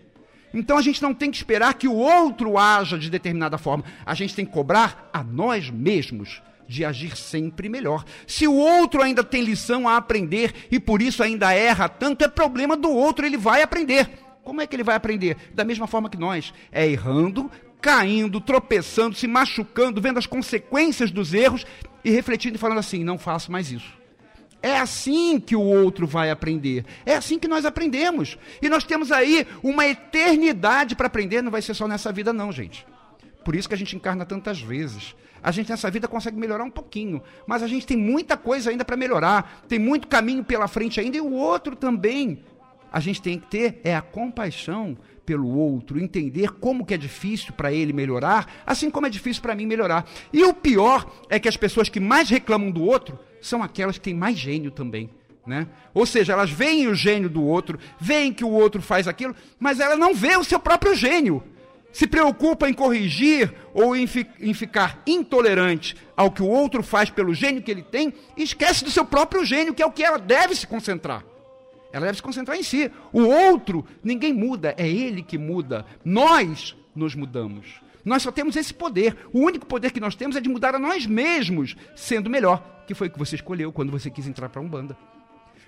Então 0.54 0.78
a 0.78 0.82
gente 0.82 1.02
não 1.02 1.14
tem 1.14 1.32
que 1.32 1.38
esperar 1.38 1.74
que 1.76 1.88
o 1.88 1.96
outro 1.96 2.58
haja 2.58 2.98
de 2.98 3.10
determinada 3.10 3.58
forma. 3.58 3.86
A 4.06 4.14
gente 4.14 4.36
tem 4.36 4.46
que 4.46 4.52
cobrar 4.52 5.10
a 5.14 5.24
nós 5.24 5.70
mesmos 5.70 6.42
de 6.68 6.84
agir 6.84 7.16
sempre 7.16 7.70
melhor. 7.70 8.04
Se 8.28 8.48
o 8.48 8.54
outro 8.54 9.02
ainda 9.02 9.24
tem 9.24 9.44
lição 9.44 9.88
a 9.88 9.98
aprender 9.98 10.54
e 10.70 10.80
por 10.80 11.02
isso 11.02 11.24
ainda 11.24 11.54
erra 11.54 11.88
tanto, 11.88 12.24
é 12.24 12.28
problema 12.28 12.76
do 12.76 12.90
outro, 12.90 13.26
ele 13.26 13.38
vai 13.38 13.62
aprender. 13.62 14.10
Como 14.44 14.62
é 14.62 14.68
que 14.68 14.76
ele 14.76 14.84
vai 14.84 14.96
aprender? 14.96 15.38
Da 15.54 15.64
mesma 15.64 15.88
forma 15.88 16.10
que 16.10 16.18
nós. 16.18 16.54
É 16.72 16.88
errando, 16.88 17.50
caindo, 17.80 18.42
tropeçando, 18.42 19.16
se 19.16 19.28
machucando, 19.28 20.02
vendo 20.02 20.20
as 20.20 20.26
consequências 20.26 21.12
dos 21.12 21.34
erros 21.34 21.66
e 22.04 22.12
refletindo 22.12 22.56
e 22.56 22.60
falando 22.60 22.80
assim: 22.80 23.04
não 23.04 23.18
faço 23.18 23.52
mais 23.52 23.72
isso. 23.72 24.02
É 24.64 24.78
assim 24.78 25.40
que 25.40 25.56
o 25.56 25.62
outro 25.62 26.06
vai 26.06 26.30
aprender. 26.30 26.86
É 27.04 27.16
assim 27.16 27.40
que 27.40 27.48
nós 27.48 27.66
aprendemos. 27.66 28.38
E 28.62 28.70
nós 28.70 28.84
temos 28.84 29.12
aí 29.12 29.48
uma 29.64 29.88
eternidade 29.88 30.96
para 30.96 31.08
aprender, 31.08 31.42
não 31.42 31.52
vai 31.52 31.64
ser 31.64 31.74
só 31.74 31.88
nessa 31.88 32.12
vida, 32.12 32.32
não, 32.32 32.52
gente. 32.52 32.86
Por 33.44 33.56
isso 33.56 33.68
que 33.68 33.74
a 33.74 33.78
gente 33.78 33.96
encarna 33.96 34.24
tantas 34.24 34.62
vezes. 34.62 35.16
A 35.42 35.50
gente 35.50 35.72
nessa 35.72 35.90
vida 35.90 36.08
consegue 36.08 36.38
melhorar 36.38 36.64
um 36.64 36.70
pouquinho, 36.70 37.24
mas 37.48 37.64
a 37.64 37.68
gente 37.68 37.88
tem 37.88 37.98
muita 37.98 38.38
coisa 38.38 38.70
ainda 38.70 38.86
para 38.86 38.96
melhorar, 38.96 39.64
tem 39.68 39.80
muito 39.80 40.08
caminho 40.08 40.44
pela 40.44 40.68
frente 40.68 41.00
ainda 41.00 41.18
e 41.18 41.22
o 41.22 41.32
outro 41.32 41.76
também 41.76 42.44
a 42.92 43.00
gente 43.00 43.22
tem 43.22 43.40
que 43.40 43.48
ter 43.48 43.80
é 43.84 43.96
a 43.96 44.02
compaixão 44.02 44.98
pelo 45.26 45.48
outro, 45.48 46.00
entender 46.00 46.52
como 46.54 46.86
que 46.86 46.94
é 46.94 46.98
difícil 46.98 47.54
para 47.54 47.72
ele 47.72 47.94
melhorar, 47.94 48.52
assim 48.66 48.90
como 48.90 49.08
é 49.08 49.10
difícil 49.10 49.42
para 49.42 49.56
mim 49.56 49.66
melhorar. 49.66 50.06
E 50.34 50.44
o 50.44 50.54
pior 50.54 51.10
é 51.30 51.40
que 51.40 51.48
as 51.48 51.56
pessoas 51.56 51.88
que 51.88 52.00
mais 52.00 52.30
reclamam 52.30 52.70
do 52.70 52.84
outro 52.84 53.18
são 53.40 53.64
aquelas 53.64 53.98
que 53.98 54.04
têm 54.04 54.14
mais 54.14 54.38
gênio 54.38 54.72
também. 54.72 55.10
Né? 55.46 55.68
Ou 55.94 56.06
seja, 56.06 56.34
elas 56.34 56.52
veem 56.52 56.88
o 56.88 56.94
gênio 56.94 57.30
do 57.30 57.44
outro, 57.44 57.80
veem 58.00 58.34
que 58.34 58.44
o 58.44 58.52
outro 58.52 58.82
faz 58.82 59.08
aquilo, 59.08 59.36
mas 59.60 59.80
ela 59.80 59.96
não 59.96 60.14
vê 60.14 60.36
o 60.36 60.44
seu 60.44 60.60
próprio 60.60 60.94
gênio. 60.94 61.44
Se 61.92 62.08
preocupa 62.08 62.70
em 62.70 62.74
corrigir 62.74 63.54
ou 63.74 63.96
em, 63.96 64.08
fi 64.08 64.26
em 64.40 64.54
ficar 64.54 65.02
intolerante 65.06 65.96
ao 66.16 66.32
que 66.32 66.42
o 66.42 66.48
outro 66.48 66.84
faz 66.84 67.10
pelo 67.10 67.34
gênio 67.34 67.62
que 67.62 67.72
ele 67.72 67.82
tem, 67.82 68.14
e 68.38 68.44
esquece 68.44 68.84
do 68.84 68.92
seu 68.92 69.04
próprio 69.04 69.44
gênio, 69.44 69.74
que 69.74 69.82
é 69.82 69.86
o 69.86 69.92
que 69.92 70.04
ela 70.04 70.18
deve 70.18 70.56
se 70.56 70.68
concentrar. 70.68 71.26
Ela 71.94 72.06
deve 72.06 72.18
se 72.18 72.24
concentrar 72.24 72.58
em 72.58 72.64
si. 72.64 72.92
O 73.12 73.22
outro, 73.22 73.86
ninguém 74.04 74.34
muda, 74.34 74.74
é 74.78 74.88
ele 74.88 75.22
que 75.22 75.38
muda. 75.38 75.86
Nós 76.04 76.76
nos 76.96 77.16
mudamos. 77.16 77.82
Nós 78.04 78.24
só 78.24 78.32
temos 78.32 78.56
esse 78.56 78.74
poder. 78.74 79.16
O 79.34 79.40
único 79.40 79.66
poder 79.66 79.92
que 79.92 80.00
nós 80.00 80.16
temos 80.16 80.36
é 80.36 80.42
de 80.42 80.50
mudar 80.50 80.76
a 80.76 80.80
nós 80.80 81.06
mesmos, 81.06 81.76
sendo 81.96 82.30
melhor, 82.30 82.84
que 82.88 82.94
foi 82.94 83.08
o 83.08 83.12
que 83.12 83.20
você 83.20 83.36
escolheu 83.36 83.72
quando 83.72 83.92
você 83.92 84.10
quis 84.10 84.28
entrar 84.28 84.50
para 84.50 84.62
a 84.62 84.64
Umbanda. 84.64 84.98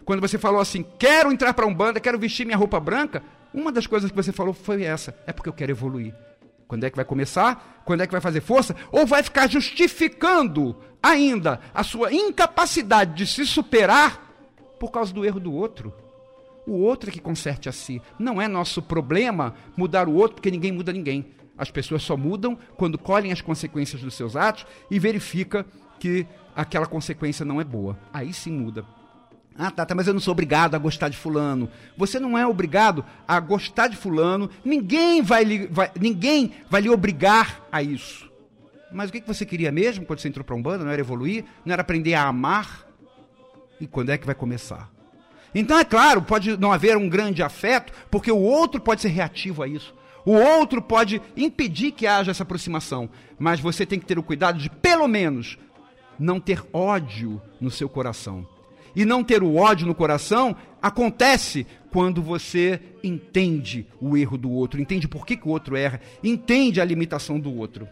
Quando 0.04 0.22
você 0.22 0.38
falou 0.38 0.60
assim, 0.60 0.86
quero 1.00 1.32
entrar 1.32 1.54
para 1.54 1.66
a 1.66 1.68
Umbanda, 1.68 2.00
quero 2.00 2.20
vestir 2.20 2.46
minha 2.46 2.58
roupa 2.58 2.80
branca, 2.80 3.24
uma 3.54 3.72
das 3.72 3.88
coisas 3.88 4.10
que 4.10 4.16
você 4.16 4.32
falou 4.32 4.54
foi 4.54 4.84
essa: 4.84 5.16
é 5.28 5.32
porque 5.32 5.48
eu 5.48 5.54
quero 5.54 5.72
evoluir. 5.72 6.14
Quando 6.68 6.86
é 6.86 6.90
que 6.90 6.96
vai 6.96 7.06
começar? 7.06 7.84
Quando 7.86 8.02
é 8.02 8.08
que 8.08 8.12
vai 8.12 8.22
fazer 8.22 8.42
força? 8.42 8.76
Ou 8.92 9.06
vai 9.06 9.22
ficar 9.22 9.48
justificando 9.48 10.76
ainda 11.02 11.60
a 11.74 11.84
sua 11.84 12.12
incapacidade 12.12 13.14
de 13.14 13.28
se 13.28 13.46
superar 13.46 14.20
por 14.80 14.90
causa 14.92 15.14
do 15.14 15.24
erro 15.24 15.40
do 15.40 15.54
outro? 15.54 15.94
O 16.66 16.74
outro 16.74 17.10
é 17.10 17.14
que 17.14 17.20
conserte 17.20 17.68
a 17.68 17.72
si. 17.72 18.02
Não 18.18 18.42
é 18.42 18.48
nosso 18.48 18.82
problema 18.82 19.54
mudar 19.76 20.08
o 20.08 20.14
outro, 20.14 20.36
porque 20.36 20.52
ninguém 20.52 20.72
muda 20.72 20.94
ninguém. 20.94 21.26
As 21.58 21.70
pessoas 21.70 22.04
só 22.04 22.18
mudam 22.18 22.58
quando 22.78 22.98
colhem 22.98 23.32
as 23.32 23.42
consequências 23.42 24.02
dos 24.02 24.14
seus 24.14 24.36
atos 24.36 24.66
e 24.90 24.98
verifica 24.98 25.66
que 26.00 26.26
aquela 26.56 26.86
consequência 26.86 27.46
não 27.46 27.62
é 27.62 27.64
boa. 27.64 27.98
Aí 28.12 28.34
sim 28.34 28.52
muda. 28.52 28.86
Ah, 29.56 29.70
tá, 29.70 29.86
mas 29.94 30.08
eu 30.08 30.14
não 30.14 30.20
sou 30.20 30.32
obrigado 30.32 30.74
a 30.74 30.80
gostar 30.80 31.10
de 31.10 31.18
fulano. 31.18 31.70
Você 31.96 32.20
não 32.20 32.38
é 32.38 32.48
obrigado 32.48 33.06
a 33.28 33.40
gostar 33.40 33.88
de 33.88 33.96
fulano. 33.96 34.50
Ninguém 34.66 35.22
vai 35.22 35.44
lhe, 35.44 35.68
vai, 35.68 35.92
ninguém 36.00 36.54
vai 36.70 36.82
lhe 36.82 36.90
obrigar 36.90 37.62
a 37.72 37.84
isso. 37.84 38.32
Mas 38.92 39.10
o 39.10 39.14
que 39.14 39.22
você 39.22 39.46
queria 39.46 39.72
mesmo 39.72 40.06
quando 40.06 40.20
você 40.20 40.28
entrou 40.28 40.44
para 40.44 40.56
um 40.56 40.62
bando? 40.62 40.86
Não 40.86 40.92
era 40.92 41.02
evoluir? 41.02 41.46
Não 41.64 41.74
era 41.74 41.82
aprender 41.82 42.16
a 42.16 42.24
amar? 42.24 42.88
E 43.80 43.86
quando 43.86 44.10
é 44.10 44.18
que 44.18 44.26
vai 44.26 44.36
começar? 44.36 44.93
Então, 45.56 45.78
é 45.78 45.84
claro, 45.84 46.22
pode 46.22 46.58
não 46.58 46.72
haver 46.72 46.98
um 46.98 47.08
grande 47.08 47.44
afeto, 47.44 47.94
porque 48.10 48.32
o 48.32 48.40
outro 48.40 48.82
pode 48.82 49.02
ser 49.02 49.10
reativo 49.10 49.62
a 49.62 49.68
isso. 49.68 49.94
O 50.26 50.32
outro 50.32 50.82
pode 50.82 51.22
impedir 51.36 51.92
que 51.92 52.08
haja 52.08 52.32
essa 52.32 52.44
aproximação. 52.44 53.10
Mas 53.38 53.60
você 53.60 53.86
tem 53.86 54.00
que 54.00 54.06
ter 54.06 54.18
o 54.18 54.24
cuidado 54.24 54.58
de, 54.58 54.70
pelo 54.70 55.08
menos, 55.08 55.58
não 56.18 56.40
ter 56.40 56.64
ódio 56.72 57.42
no 57.60 57.70
seu 57.70 57.90
coração. 57.90 58.48
E 58.96 59.06
não 59.06 59.24
ter 59.24 59.42
o 59.42 59.56
ódio 59.56 59.88
no 59.88 59.96
coração 59.96 60.56
acontece 60.82 61.66
quando 61.92 62.22
você 62.22 62.80
entende 63.04 63.88
o 64.00 64.16
erro 64.18 64.38
do 64.38 64.52
outro, 64.52 64.82
entende 64.82 65.08
por 65.08 65.26
que, 65.26 65.36
que 65.36 65.48
o 65.48 65.52
outro 65.52 65.76
erra, 65.76 66.00
entende 66.24 66.80
a 66.80 66.86
limitação 66.86 67.40
do 67.40 67.56
outro. 67.56 67.88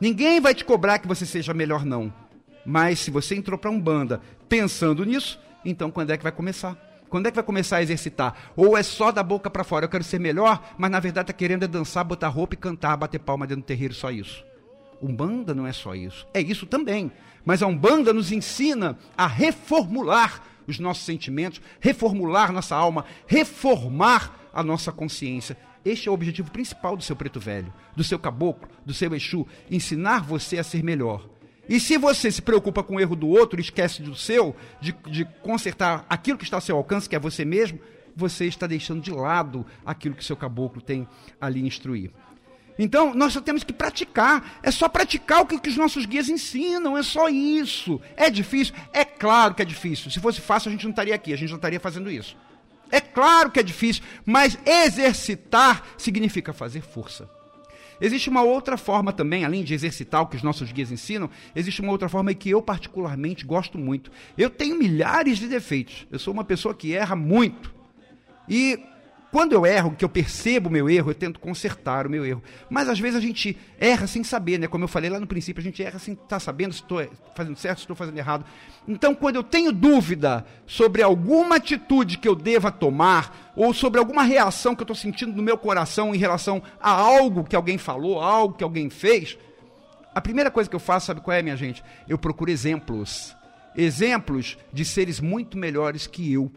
Ninguém 0.00 0.40
vai 0.40 0.54
te 0.54 0.64
cobrar 0.64 0.98
que 0.98 1.08
você 1.08 1.26
seja 1.26 1.52
melhor, 1.52 1.84
não. 1.84 2.12
Mas 2.64 3.00
se 3.00 3.10
você 3.10 3.34
entrou 3.34 3.58
para 3.58 3.70
um 3.70 3.80
banda 3.80 4.20
pensando 4.48 5.04
nisso, 5.04 5.38
então 5.64 5.90
quando 5.90 6.10
é 6.10 6.16
que 6.16 6.22
vai 6.22 6.32
começar? 6.32 6.89
Quando 7.10 7.26
é 7.26 7.30
que 7.30 7.34
vai 7.34 7.44
começar 7.44 7.78
a 7.78 7.82
exercitar? 7.82 8.52
Ou 8.56 8.78
é 8.78 8.82
só 8.84 9.10
da 9.10 9.22
boca 9.22 9.50
para 9.50 9.64
fora, 9.64 9.84
eu 9.84 9.88
quero 9.88 10.04
ser 10.04 10.20
melhor, 10.20 10.74
mas 10.78 10.90
na 10.90 11.00
verdade 11.00 11.24
está 11.24 11.32
querendo 11.32 11.64
é 11.64 11.68
dançar, 11.68 12.04
botar 12.04 12.28
roupa 12.28 12.54
e 12.54 12.56
cantar, 12.56 12.96
bater 12.96 13.18
palma 13.18 13.48
dentro 13.48 13.64
do 13.64 13.66
terreiro, 13.66 13.92
só 13.92 14.12
isso. 14.12 14.44
Umbanda 15.02 15.52
não 15.52 15.66
é 15.66 15.72
só 15.72 15.94
isso. 15.94 16.24
É 16.32 16.40
isso 16.40 16.66
também. 16.66 17.10
Mas 17.44 17.62
a 17.62 17.66
Umbanda 17.66 18.12
nos 18.12 18.30
ensina 18.30 18.96
a 19.16 19.26
reformular 19.26 20.42
os 20.68 20.78
nossos 20.78 21.04
sentimentos, 21.04 21.60
reformular 21.80 22.52
nossa 22.52 22.76
alma, 22.76 23.04
reformar 23.26 24.38
a 24.52 24.62
nossa 24.62 24.92
consciência. 24.92 25.56
Este 25.84 26.08
é 26.08 26.10
o 26.10 26.14
objetivo 26.14 26.50
principal 26.50 26.96
do 26.96 27.02
seu 27.02 27.16
preto 27.16 27.40
velho, 27.40 27.72
do 27.96 28.04
seu 28.04 28.18
caboclo, 28.18 28.68
do 28.86 28.94
seu 28.94 29.12
Exu, 29.14 29.46
ensinar 29.68 30.22
você 30.22 30.58
a 30.58 30.64
ser 30.64 30.84
melhor. 30.84 31.26
E 31.70 31.78
se 31.78 31.96
você 31.96 32.32
se 32.32 32.42
preocupa 32.42 32.82
com 32.82 32.96
o 32.96 33.00
erro 33.00 33.14
do 33.14 33.28
outro, 33.28 33.60
esquece 33.60 34.02
do 34.02 34.16
seu, 34.16 34.56
de, 34.80 34.92
de 35.06 35.24
consertar 35.40 36.04
aquilo 36.10 36.36
que 36.36 36.42
está 36.42 36.56
ao 36.56 36.60
seu 36.60 36.76
alcance, 36.76 37.08
que 37.08 37.14
é 37.14 37.18
você 37.18 37.44
mesmo, 37.44 37.78
você 38.16 38.46
está 38.46 38.66
deixando 38.66 39.00
de 39.00 39.12
lado 39.12 39.64
aquilo 39.86 40.16
que 40.16 40.24
seu 40.24 40.36
caboclo 40.36 40.82
tem 40.82 41.06
ali 41.40 41.64
instruir. 41.64 42.10
Então, 42.76 43.14
nós 43.14 43.34
só 43.34 43.40
temos 43.40 43.62
que 43.62 43.72
praticar. 43.72 44.58
É 44.64 44.70
só 44.72 44.88
praticar 44.88 45.42
o 45.42 45.46
que, 45.46 45.60
que, 45.60 45.68
os 45.68 45.76
nossos 45.76 46.06
guias 46.06 46.28
ensinam. 46.28 46.98
É 46.98 47.04
só 47.04 47.28
isso. 47.28 48.00
É 48.16 48.28
difícil? 48.28 48.74
É 48.92 49.04
claro 49.04 49.54
que 49.54 49.62
é 49.62 49.64
difícil. 49.64 50.10
Se 50.10 50.18
fosse 50.18 50.40
fácil, 50.40 50.70
a 50.70 50.72
gente 50.72 50.84
não 50.84 50.90
estaria 50.90 51.14
aqui. 51.14 51.32
A 51.32 51.36
gente 51.36 51.50
não 51.50 51.56
estaria 51.56 51.78
fazendo 51.78 52.10
isso. 52.10 52.36
É 52.90 53.00
claro 53.00 53.50
que 53.50 53.60
é 53.60 53.62
difícil. 53.62 54.02
Mas 54.26 54.58
exercitar 54.66 55.84
significa 55.96 56.52
fazer 56.52 56.80
força. 56.80 57.30
Existe 58.00 58.28
uma 58.28 58.42
outra 58.42 58.76
forma 58.76 59.12
também, 59.12 59.44
além 59.44 59.62
de 59.62 59.74
exercitar 59.74 60.22
o 60.22 60.26
que 60.26 60.36
os 60.36 60.42
nossos 60.42 60.72
guias 60.72 60.90
ensinam, 60.90 61.28
existe 61.54 61.80
uma 61.80 61.92
outra 61.92 62.08
forma 62.08 62.32
que 62.34 62.50
eu 62.50 62.62
particularmente 62.62 63.44
gosto 63.44 63.78
muito. 63.78 64.10
Eu 64.36 64.48
tenho 64.48 64.78
milhares 64.78 65.38
de 65.38 65.46
defeitos. 65.46 66.06
Eu 66.10 66.18
sou 66.18 66.32
uma 66.32 66.44
pessoa 66.44 66.74
que 66.74 66.94
erra 66.94 67.14
muito. 67.14 67.74
E 68.48 68.78
quando 69.30 69.52
eu 69.52 69.64
erro, 69.64 69.94
que 69.96 70.04
eu 70.04 70.08
percebo 70.08 70.68
o 70.68 70.72
meu 70.72 70.90
erro, 70.90 71.10
eu 71.10 71.14
tento 71.14 71.38
consertar 71.38 72.06
o 72.06 72.10
meu 72.10 72.26
erro. 72.26 72.42
Mas 72.68 72.88
às 72.88 72.98
vezes 72.98 73.16
a 73.16 73.20
gente 73.20 73.56
erra 73.78 74.08
sem 74.08 74.24
saber, 74.24 74.58
né? 74.58 74.66
Como 74.66 74.82
eu 74.82 74.88
falei 74.88 75.08
lá 75.08 75.20
no 75.20 75.26
princípio, 75.26 75.60
a 75.60 75.62
gente 75.64 75.80
erra 75.82 76.00
sem 76.00 76.14
estar 76.14 76.26
tá 76.26 76.40
sabendo 76.40 76.72
se 76.72 76.80
estou 76.80 77.08
fazendo 77.34 77.56
certo, 77.56 77.78
se 77.78 77.84
estou 77.84 77.94
fazendo 77.94 78.18
errado. 78.18 78.44
Então, 78.88 79.14
quando 79.14 79.36
eu 79.36 79.44
tenho 79.44 79.70
dúvida 79.70 80.44
sobre 80.66 81.00
alguma 81.00 81.56
atitude 81.56 82.18
que 82.18 82.26
eu 82.26 82.34
deva 82.34 82.72
tomar, 82.72 83.52
ou 83.54 83.72
sobre 83.72 84.00
alguma 84.00 84.24
reação 84.24 84.74
que 84.74 84.82
eu 84.82 84.84
estou 84.84 84.96
sentindo 84.96 85.36
no 85.36 85.42
meu 85.42 85.56
coração 85.56 86.12
em 86.12 86.18
relação 86.18 86.60
a 86.80 86.90
algo 86.90 87.44
que 87.44 87.54
alguém 87.54 87.78
falou, 87.78 88.20
algo 88.20 88.54
que 88.54 88.64
alguém 88.64 88.90
fez, 88.90 89.38
a 90.12 90.20
primeira 90.20 90.50
coisa 90.50 90.68
que 90.68 90.74
eu 90.74 90.80
faço, 90.80 91.06
sabe 91.06 91.20
qual 91.20 91.36
é, 91.36 91.42
minha 91.42 91.56
gente? 91.56 91.84
Eu 92.08 92.18
procuro 92.18 92.50
exemplos. 92.50 93.36
Exemplos 93.76 94.58
de 94.72 94.84
seres 94.84 95.20
muito 95.20 95.56
melhores 95.56 96.08
que 96.08 96.32
eu, 96.32 96.50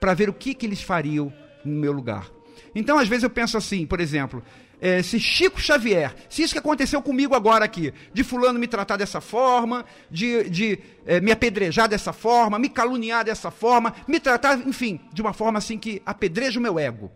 para 0.00 0.14
ver 0.14 0.30
o 0.30 0.32
que, 0.32 0.54
que 0.54 0.64
eles 0.64 0.80
fariam 0.80 1.30
no 1.64 1.80
meu 1.80 1.92
lugar. 1.92 2.30
Então, 2.74 2.98
às 2.98 3.08
vezes, 3.08 3.24
eu 3.24 3.30
penso 3.30 3.56
assim, 3.56 3.86
por 3.86 4.00
exemplo, 4.00 4.42
é, 4.80 5.02
se 5.02 5.18
Chico 5.18 5.60
Xavier, 5.60 6.14
se 6.28 6.42
isso 6.42 6.52
que 6.52 6.58
aconteceu 6.58 7.00
comigo 7.00 7.34
agora 7.34 7.64
aqui, 7.64 7.92
de 8.12 8.24
fulano 8.24 8.58
me 8.58 8.66
tratar 8.66 8.96
dessa 8.96 9.20
forma, 9.20 9.84
de, 10.10 10.48
de 10.50 10.78
é, 11.06 11.20
me 11.20 11.32
apedrejar 11.32 11.88
dessa 11.88 12.12
forma, 12.12 12.58
me 12.58 12.68
caluniar 12.68 13.24
dessa 13.24 13.50
forma, 13.50 13.94
me 14.06 14.20
tratar, 14.20 14.58
enfim, 14.66 15.00
de 15.12 15.22
uma 15.22 15.32
forma 15.32 15.58
assim 15.58 15.78
que 15.78 16.02
apedreja 16.04 16.58
o 16.58 16.62
meu 16.62 16.78
ego. 16.78 17.10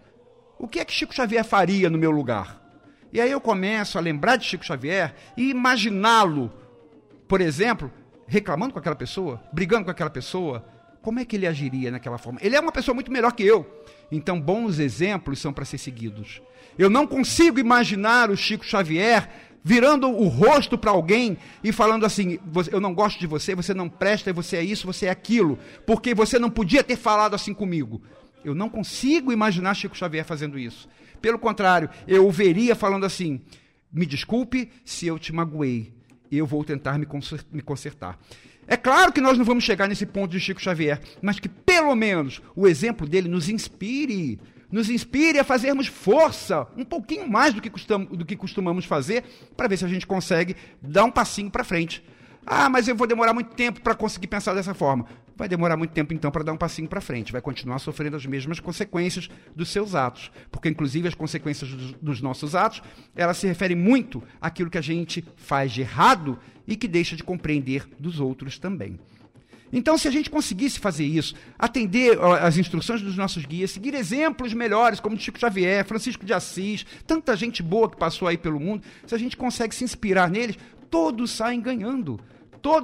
O 0.59 0.67
que 0.67 0.81
é 0.81 0.85
que 0.85 0.93
Chico 0.93 1.15
Xavier 1.15 1.45
faria 1.45 1.91
no 1.91 1.99
meu 1.99 2.11
lugar? 2.11 2.59
E 3.13 3.21
aí 3.21 3.31
eu 3.31 3.41
começo 3.41 3.97
a 3.97 4.01
lembrar 4.01 4.37
de 4.37 4.45
Chico 4.45 4.65
Xavier 4.65 5.15
e 5.37 5.51
imaginá-lo, 5.51 6.53
por 7.27 7.41
exemplo, 7.41 7.91
reclamando 8.27 8.73
com 8.73 8.79
aquela 8.79 8.97
pessoa, 8.97 9.43
brigando 9.53 9.85
com 9.85 9.91
aquela 9.91 10.11
pessoa, 10.11 10.65
como 11.09 11.21
é 11.21 11.25
que 11.25 11.37
ele 11.37 11.47
agiria 11.47 11.91
naquela 11.91 12.19
forma? 12.19 12.39
Ele 12.43 12.55
é 12.55 12.61
uma 12.61 12.71
pessoa 12.71 12.95
muito 12.95 13.11
melhor 13.11 13.33
que 13.33 13.43
eu. 13.43 13.67
Então, 14.13 14.39
bons 14.39 14.79
exemplos 14.79 15.39
são 15.39 15.55
para 15.55 15.65
ser 15.65 15.79
seguidos. 15.79 16.43
Eu 16.79 16.91
não 16.91 17.07
consigo 17.07 17.59
imaginar 17.59 18.31
o 18.31 18.37
Chico 18.37 18.63
Xavier 18.63 19.27
virando 19.65 20.07
o 20.07 20.29
rosto 20.29 20.77
para 20.77 20.91
alguém 20.91 21.39
e 21.65 21.73
falando 21.73 22.05
assim: 22.05 22.39
eu 22.71 22.79
não 22.79 22.93
gosto 22.93 23.19
de 23.19 23.27
você, 23.27 23.55
você 23.55 23.73
não 23.73 23.89
presta, 23.89 24.35
você 24.35 24.59
é 24.59 24.63
isso, 24.63 24.87
você 24.87 25.07
é 25.07 25.11
aquilo, 25.11 25.59
porque 25.87 26.15
você 26.15 26.39
não 26.39 26.51
podia 26.51 26.85
ter 26.85 26.97
falado 26.97 27.33
assim 27.33 27.55
comigo. 27.55 28.03
Eu 28.45 28.55
não 28.55 28.69
consigo 28.69 29.33
imaginar 29.33 29.73
Chico 29.73 29.97
Xavier 29.97 30.27
fazendo 30.27 30.59
isso. 30.59 30.91
Pelo 31.23 31.39
contrário, 31.39 31.89
eu 32.07 32.29
o 32.29 32.31
veria 32.31 32.75
falando 32.75 33.07
assim: 33.07 33.41
me 33.91 34.05
desculpe 34.05 34.71
se 34.85 35.07
eu 35.07 35.19
te 35.19 35.33
magoei, 35.33 35.91
eu 36.31 36.45
vou 36.45 36.63
tentar 36.65 36.99
me 36.99 37.63
consertar. 37.63 38.19
É 38.71 38.77
claro 38.77 39.11
que 39.11 39.21
nós 39.21 39.39
não 39.39 39.47
vamos 39.47 39.65
chegar 39.65 39.89
nesse 39.89 40.05
ponto 40.05 40.31
de 40.31 40.39
Chico 40.39 40.61
Xavier, 40.61 41.01
mas 41.23 41.41
que 41.41 41.49
pelo 41.49 41.95
menos 41.97 42.43
o 42.55 42.69
exemplo 42.69 43.09
dele 43.09 43.27
nos 43.27 43.49
inspire, 43.49 44.39
nos 44.71 44.91
inspire 44.91 45.39
a 45.39 45.45
fazermos 45.45 45.87
força, 45.87 46.67
um 46.77 46.85
pouquinho 46.85 47.27
mais 47.27 47.55
do 47.55 47.63
que, 47.63 47.71
costumamos, 47.71 48.19
do 48.19 48.27
que 48.27 48.37
costumamos 48.37 48.85
fazer, 48.85 49.25
para 49.57 49.69
ver 49.69 49.79
se 49.79 49.87
a 49.87 49.89
gente 49.89 50.07
consegue 50.07 50.55
dar 50.83 51.05
um 51.05 51.11
passinho 51.11 51.51
para 51.51 51.65
frente. 51.65 52.05
Ah, 52.47 52.69
mas 52.69 52.87
eu 52.87 52.95
vou 52.95 53.07
demorar 53.07 53.33
muito 53.33 53.55
tempo 53.55 53.81
para 53.81 53.95
conseguir 53.95 54.27
pensar 54.27 54.53
dessa 54.53 54.75
forma. 54.75 55.07
Vai 55.39 55.49
demorar 55.49 55.77
muito 55.77 55.93
tempo 55.93 56.13
então 56.13 56.33
para 56.33 56.43
dar 56.43 56.53
um 56.53 56.57
passinho 56.57 56.89
para 56.89 57.01
frente, 57.01 57.31
vai 57.31 57.41
continuar 57.41 57.79
sofrendo 57.79 58.17
as 58.17 58.27
mesmas 58.27 58.59
consequências 58.59 59.31
dos 59.55 59.69
seus 59.69 59.95
atos, 59.95 60.33
porque 60.51 60.69
inclusive 60.69 61.07
as 61.07 61.15
consequências 61.15 61.71
dos, 61.71 61.93
dos 61.93 62.21
nossos 62.21 62.57
atos, 62.57 62.83
elas 63.15 63.37
se 63.37 63.47
referem 63.47 63.77
muito 63.77 64.21
àquilo 64.41 64.69
que 64.69 64.77
a 64.77 64.83
gente 64.83 65.25
faz 65.37 65.71
de 65.71 65.83
errado 65.83 66.41
e 66.67 66.75
que 66.75 66.89
deixa 66.89 67.15
de 67.15 67.23
compreender 67.23 67.89
dos 68.01 68.19
outros 68.19 68.59
também. 68.59 68.99
Então, 69.73 69.97
se 69.97 70.09
a 70.09 70.11
gente 70.11 70.29
conseguisse 70.29 70.81
fazer 70.81 71.05
isso, 71.05 71.35
atender 71.57 72.19
às 72.21 72.57
instruções 72.57 73.01
dos 73.01 73.17
nossos 73.17 73.45
guias, 73.45 73.71
seguir 73.71 73.95
exemplos 73.95 74.53
melhores, 74.53 74.99
como 74.99 75.17
Chico 75.17 75.39
Xavier, 75.39 75.85
Francisco 75.85 76.27
de 76.27 76.33
Assis, 76.33 76.85
tanta 77.07 77.37
gente 77.37 77.63
boa 77.63 77.89
que 77.89 77.97
passou 77.97 78.27
aí 78.27 78.39
pelo 78.39 78.59
mundo, 78.59 78.83
se 79.07 79.15
a 79.15 79.19
gente 79.19 79.37
consegue 79.37 79.75
se 79.75 79.85
inspirar 79.85 80.31
neles, 80.31 80.59
todos 80.91 81.31
saem 81.31 81.61
ganhando. 81.61 82.19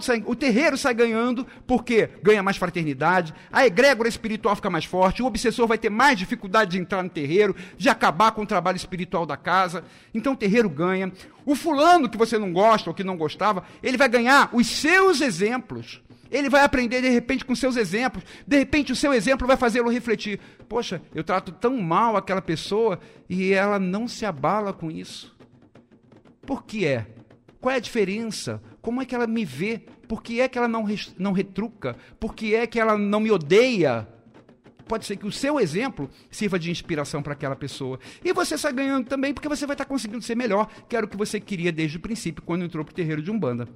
Saem, 0.00 0.22
o 0.26 0.34
terreiro 0.34 0.78
sai 0.78 0.94
ganhando 0.94 1.46
porque 1.66 2.08
ganha 2.22 2.42
mais 2.42 2.56
fraternidade, 2.56 3.34
a 3.52 3.66
egrégora 3.66 4.08
espiritual 4.08 4.54
fica 4.56 4.70
mais 4.70 4.84
forte, 4.84 5.22
o 5.22 5.26
obsessor 5.26 5.66
vai 5.66 5.76
ter 5.78 5.90
mais 5.90 6.18
dificuldade 6.18 6.72
de 6.72 6.78
entrar 6.78 7.02
no 7.02 7.10
terreiro, 7.10 7.54
de 7.76 7.88
acabar 7.88 8.32
com 8.32 8.42
o 8.42 8.46
trabalho 8.46 8.76
espiritual 8.76 9.26
da 9.26 9.36
casa. 9.36 9.84
Então 10.14 10.32
o 10.32 10.36
terreiro 10.36 10.68
ganha. 10.68 11.12
O 11.44 11.54
fulano 11.54 12.08
que 12.08 12.16
você 12.16 12.38
não 12.38 12.52
gosta 12.52 12.88
ou 12.88 12.94
que 12.94 13.04
não 13.04 13.16
gostava, 13.16 13.64
ele 13.82 13.96
vai 13.96 14.08
ganhar 14.08 14.48
os 14.52 14.66
seus 14.66 15.20
exemplos. 15.20 16.00
Ele 16.30 16.48
vai 16.48 16.64
aprender 16.64 17.00
de 17.02 17.08
repente 17.08 17.44
com 17.44 17.54
seus 17.54 17.76
exemplos. 17.76 18.24
De 18.46 18.56
repente 18.56 18.92
o 18.92 18.96
seu 18.96 19.12
exemplo 19.12 19.46
vai 19.46 19.56
fazê-lo 19.56 19.90
refletir. 19.90 20.40
Poxa, 20.68 21.02
eu 21.14 21.22
trato 21.22 21.52
tão 21.52 21.76
mal 21.76 22.16
aquela 22.16 22.42
pessoa 22.42 22.98
e 23.28 23.52
ela 23.52 23.78
não 23.78 24.08
se 24.08 24.24
abala 24.24 24.72
com 24.72 24.90
isso. 24.90 25.34
Por 26.46 26.64
que 26.64 26.86
é? 26.86 27.06
Qual 27.60 27.72
é 27.72 27.76
a 27.76 27.80
diferença? 27.80 28.60
Como 28.84 29.00
é 29.00 29.06
que 29.06 29.14
ela 29.14 29.26
me 29.26 29.46
vê? 29.46 29.80
Por 30.06 30.22
que 30.22 30.42
é 30.42 30.46
que 30.46 30.58
ela 30.58 30.68
não, 30.68 30.84
não 31.18 31.32
retruca? 31.32 31.96
Por 32.20 32.34
que 32.34 32.54
é 32.54 32.66
que 32.66 32.78
ela 32.78 32.98
não 32.98 33.18
me 33.18 33.30
odeia? 33.30 34.06
Pode 34.86 35.06
ser 35.06 35.16
que 35.16 35.26
o 35.26 35.32
seu 35.32 35.58
exemplo 35.58 36.10
sirva 36.30 36.58
de 36.58 36.70
inspiração 36.70 37.22
para 37.22 37.32
aquela 37.32 37.56
pessoa. 37.56 37.98
E 38.22 38.30
você 38.34 38.58
sai 38.58 38.74
ganhando 38.74 39.06
também, 39.06 39.32
porque 39.32 39.48
você 39.48 39.66
vai 39.66 39.72
estar 39.72 39.86
conseguindo 39.86 40.22
ser 40.22 40.34
melhor, 40.34 40.68
que 40.86 40.94
era 40.94 41.06
o 41.06 41.08
que 41.08 41.16
você 41.16 41.40
queria 41.40 41.72
desde 41.72 41.96
o 41.96 42.00
princípio, 42.00 42.42
quando 42.42 42.62
entrou 42.62 42.84
para 42.84 42.92
o 42.92 42.94
terreiro 42.94 43.22
de 43.22 43.30
Umbanda. 43.30 43.66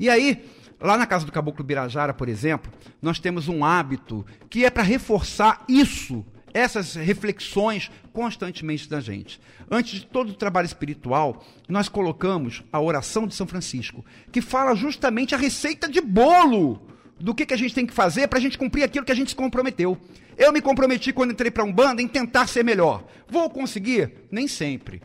E 0.00 0.08
aí, 0.08 0.42
lá 0.80 0.96
na 0.96 1.06
casa 1.06 1.26
do 1.26 1.32
Caboclo 1.32 1.62
Birajara, 1.62 2.14
por 2.14 2.30
exemplo, 2.30 2.72
nós 3.02 3.18
temos 3.18 3.46
um 3.46 3.62
hábito 3.62 4.24
que 4.48 4.64
é 4.64 4.70
para 4.70 4.82
reforçar 4.82 5.66
isso 5.68 6.24
essas 6.54 6.94
reflexões 6.94 7.90
constantemente 8.12 8.88
da 8.88 9.00
gente. 9.00 9.40
Antes 9.70 10.00
de 10.00 10.06
todo 10.06 10.30
o 10.30 10.34
trabalho 10.34 10.66
espiritual, 10.66 11.44
nós 11.68 11.88
colocamos 11.88 12.62
a 12.72 12.80
oração 12.80 13.26
de 13.26 13.34
São 13.34 13.46
Francisco, 13.46 14.04
que 14.30 14.40
fala 14.40 14.74
justamente 14.74 15.34
a 15.34 15.38
receita 15.38 15.88
de 15.88 16.00
bolo 16.00 16.86
do 17.18 17.34
que, 17.34 17.46
que 17.46 17.54
a 17.54 17.58
gente 17.58 17.74
tem 17.74 17.86
que 17.86 17.94
fazer 17.94 18.26
para 18.28 18.38
a 18.38 18.42
gente 18.42 18.58
cumprir 18.58 18.82
aquilo 18.82 19.04
que 19.06 19.12
a 19.12 19.14
gente 19.14 19.30
se 19.30 19.36
comprometeu. 19.36 19.96
Eu 20.36 20.52
me 20.52 20.60
comprometi 20.60 21.12
quando 21.12 21.32
entrei 21.32 21.50
para 21.50 21.64
um 21.64 21.72
bando 21.72 22.00
em 22.00 22.08
tentar 22.08 22.46
ser 22.46 22.64
melhor. 22.64 23.04
Vou 23.28 23.48
conseguir? 23.48 24.12
Nem 24.30 24.48
sempre. 24.48 25.00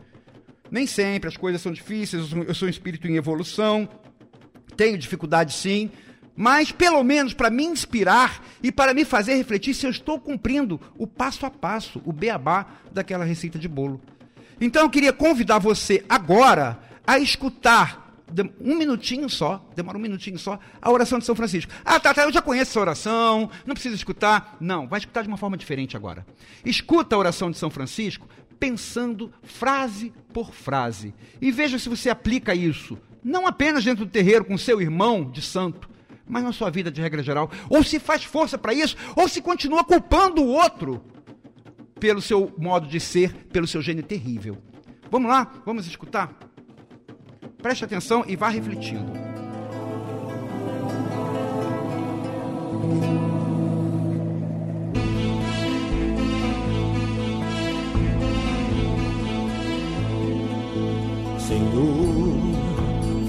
Nem 0.70 0.86
sempre, 0.86 1.28
as 1.28 1.36
coisas 1.36 1.62
são 1.62 1.72
difíceis, 1.72 2.30
eu 2.32 2.54
sou 2.54 2.66
um 2.66 2.70
espírito 2.70 3.08
em 3.08 3.16
evolução, 3.16 3.88
tenho 4.76 4.98
dificuldade 4.98 5.54
sim, 5.54 5.90
mas 6.38 6.70
pelo 6.70 7.02
menos 7.02 7.34
para 7.34 7.50
me 7.50 7.64
inspirar 7.64 8.40
e 8.62 8.70
para 8.70 8.94
me 8.94 9.04
fazer 9.04 9.34
refletir 9.34 9.74
se 9.74 9.84
eu 9.84 9.90
estou 9.90 10.20
cumprindo 10.20 10.80
o 10.96 11.04
passo 11.04 11.44
a 11.44 11.50
passo, 11.50 12.00
o 12.04 12.12
beabá 12.12 12.64
daquela 12.92 13.24
receita 13.24 13.58
de 13.58 13.66
bolo. 13.66 14.00
Então 14.60 14.82
eu 14.82 14.88
queria 14.88 15.12
convidar 15.12 15.58
você 15.58 16.04
agora 16.08 16.78
a 17.04 17.18
escutar 17.18 18.22
um 18.60 18.76
minutinho 18.76 19.28
só, 19.28 19.66
demora 19.74 19.98
um 19.98 20.00
minutinho 20.00 20.38
só, 20.38 20.60
a 20.80 20.92
oração 20.92 21.18
de 21.18 21.24
São 21.24 21.34
Francisco. 21.34 21.72
Ah, 21.84 21.98
tá, 21.98 22.14
tá, 22.14 22.22
eu 22.22 22.32
já 22.32 22.40
conheço 22.40 22.70
essa 22.70 22.80
oração, 22.80 23.50
não 23.66 23.74
precisa 23.74 23.96
escutar. 23.96 24.56
Não, 24.60 24.86
vai 24.86 25.00
escutar 25.00 25.22
de 25.22 25.28
uma 25.28 25.36
forma 25.36 25.56
diferente 25.56 25.96
agora. 25.96 26.24
Escuta 26.64 27.16
a 27.16 27.18
oração 27.18 27.50
de 27.50 27.58
São 27.58 27.68
Francisco 27.68 28.28
pensando 28.60 29.32
frase 29.42 30.12
por 30.32 30.52
frase. 30.52 31.12
E 31.40 31.50
veja 31.50 31.80
se 31.80 31.88
você 31.88 32.10
aplica 32.10 32.54
isso, 32.54 32.96
não 33.24 33.44
apenas 33.44 33.82
dentro 33.82 34.04
do 34.04 34.10
terreiro 34.10 34.44
com 34.44 34.56
seu 34.56 34.80
irmão 34.80 35.28
de 35.28 35.42
santo, 35.42 35.87
mas 36.28 36.44
na 36.44 36.52
sua 36.52 36.70
vida 36.70 36.90
de 36.90 37.00
regra 37.00 37.22
geral. 37.22 37.50
Ou 37.68 37.82
se 37.82 37.98
faz 37.98 38.24
força 38.24 38.58
para 38.58 38.74
isso, 38.74 38.96
ou 39.16 39.28
se 39.28 39.40
continua 39.40 39.84
culpando 39.84 40.42
o 40.42 40.48
outro 40.48 41.02
pelo 41.98 42.22
seu 42.22 42.52
modo 42.56 42.86
de 42.86 43.00
ser, 43.00 43.34
pelo 43.46 43.66
seu 43.66 43.82
gênio 43.82 44.02
terrível. 44.02 44.58
Vamos 45.10 45.30
lá, 45.30 45.50
vamos 45.64 45.86
escutar? 45.86 46.32
Preste 47.60 47.84
atenção 47.84 48.24
e 48.26 48.36
vá 48.36 48.48
refletindo. 48.48 49.12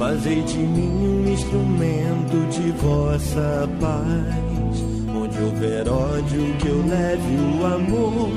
Fazei 0.10 0.42
de 0.42 0.58
mim 0.58 0.90
um 0.90 1.32
instrumento 1.32 2.50
de 2.50 2.72
vossa 2.72 3.70
paz. 3.80 4.84
Onde 5.16 5.40
houver 5.40 5.88
ódio, 5.88 6.52
que 6.58 6.68
eu 6.68 6.84
leve 6.88 7.36
o 7.38 7.66
amor. 7.68 8.30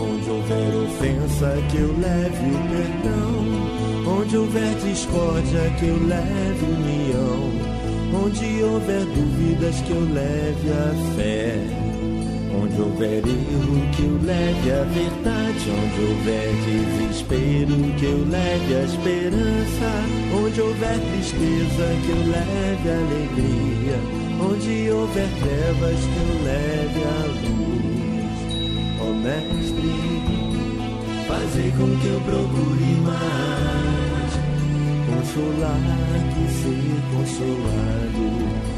Onde 0.00 0.30
houver 0.30 0.76
ofensa, 0.76 1.56
que 1.72 1.78
eu 1.78 1.92
leve 1.98 2.46
o 2.46 2.60
perdão. 2.70 4.20
Onde 4.20 4.36
houver 4.36 4.74
discórdia, 4.76 5.68
que 5.80 5.86
eu 5.86 6.06
leve 6.06 6.64
união. 6.64 8.24
Onde 8.24 8.62
houver 8.62 9.04
dúvidas, 9.06 9.80
que 9.80 9.90
eu 9.90 10.04
leve 10.14 10.70
a 10.70 11.16
fé. 11.16 11.87
Onde 12.60 12.80
houver 12.80 13.18
erro, 13.18 13.88
que 13.94 14.02
eu 14.02 14.18
leve 14.24 14.72
a 14.72 14.82
verdade. 14.82 15.70
Onde 15.70 16.00
houver 16.10 16.48
desespero, 16.64 17.76
que 17.98 18.04
eu 18.04 18.26
leve 18.28 18.74
a 18.74 18.82
esperança. 18.82 19.90
Onde 20.34 20.60
houver 20.60 20.98
tristeza, 20.98 21.86
que 22.04 22.10
eu 22.10 22.22
leve 22.26 22.88
a 22.88 22.98
alegria. 22.98 23.98
Onde 24.40 24.90
houver 24.90 25.28
trevas, 25.40 26.00
que 26.00 26.18
eu 26.18 26.32
leve 26.44 27.00
a 27.04 27.22
luz. 27.44 28.38
Ó 29.00 29.04
oh, 29.04 29.14
Mestre, 29.14 29.94
fazer 31.28 31.70
com 31.78 31.88
que 32.00 32.08
eu 32.08 32.20
procure 32.22 32.92
mais. 33.04 34.32
Consolar 35.06 35.78
que 36.34 36.44
ser 36.54 36.98
consolado 37.14 38.77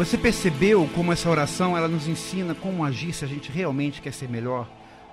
Você 0.00 0.16
percebeu 0.16 0.88
como 0.94 1.12
essa 1.12 1.28
oração 1.28 1.76
ela 1.76 1.86
nos 1.86 2.08
ensina 2.08 2.54
como 2.54 2.82
agir 2.82 3.12
se 3.12 3.22
a 3.22 3.28
gente 3.28 3.52
realmente 3.52 4.00
quer 4.00 4.14
ser 4.14 4.30
melhor? 4.30 4.66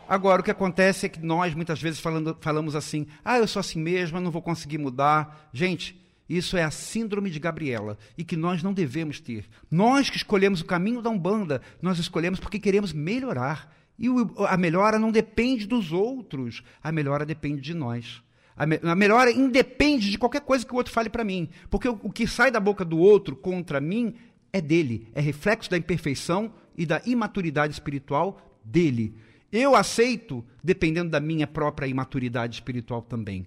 Agora, 0.07 0.39
o 0.39 0.43
que 0.45 0.49
acontece 0.49 1.05
é 1.05 1.09
que 1.09 1.19
nós 1.19 1.53
muitas 1.53 1.81
vezes 1.81 1.99
falando, 1.99 2.37
falamos 2.39 2.73
assim: 2.73 3.05
ah, 3.25 3.37
eu 3.37 3.45
sou 3.49 3.59
assim 3.59 3.81
mesmo, 3.81 4.17
eu 4.17 4.21
não 4.21 4.31
vou 4.31 4.41
conseguir 4.41 4.77
mudar. 4.77 5.49
Gente, 5.51 6.01
Isso 6.29 6.55
é 6.55 6.63
a 6.63 6.71
síndrome 6.71 7.29
de 7.29 7.37
Gabriela 7.37 7.97
e 8.17 8.23
que 8.23 8.37
nós 8.37 8.63
não 8.63 8.71
devemos 8.71 9.19
ter. 9.19 9.43
Nós 9.69 10.09
que 10.09 10.15
escolhemos 10.15 10.61
o 10.61 10.65
caminho 10.65 11.01
da 11.01 11.09
Umbanda, 11.09 11.61
nós 11.81 11.99
escolhemos 11.99 12.39
porque 12.39 12.57
queremos 12.57 12.93
melhorar. 12.93 13.75
E 13.99 14.07
a 14.47 14.55
melhora 14.55 14.97
não 14.97 15.11
depende 15.11 15.67
dos 15.67 15.91
outros, 15.91 16.63
a 16.81 16.93
melhora 16.93 17.25
depende 17.25 17.59
de 17.59 17.73
nós. 17.73 18.23
A, 18.57 18.65
me, 18.65 18.79
a 18.81 18.95
melhora 18.95 19.31
independe 19.31 20.09
de 20.09 20.17
qualquer 20.17 20.41
coisa 20.41 20.65
que 20.65 20.73
o 20.73 20.77
outro 20.77 20.91
fale 20.91 21.09
para 21.09 21.23
mim, 21.23 21.47
porque 21.69 21.87
o, 21.87 21.99
o 22.01 22.11
que 22.11 22.25
sai 22.25 22.49
da 22.49 22.59
boca 22.59 22.83
do 22.83 22.97
outro 22.97 23.35
contra 23.35 23.79
mim 23.79 24.15
é 24.51 24.61
dele, 24.61 25.07
é 25.13 25.21
reflexo 25.21 25.69
da 25.69 25.77
imperfeição 25.77 26.53
e 26.77 26.85
da 26.85 27.01
imaturidade 27.05 27.73
espiritual 27.73 28.59
dele. 28.63 29.13
Eu 29.51 29.75
aceito 29.75 30.43
dependendo 30.63 31.09
da 31.09 31.19
minha 31.19 31.47
própria 31.47 31.87
imaturidade 31.87 32.55
espiritual 32.55 33.01
também. 33.01 33.45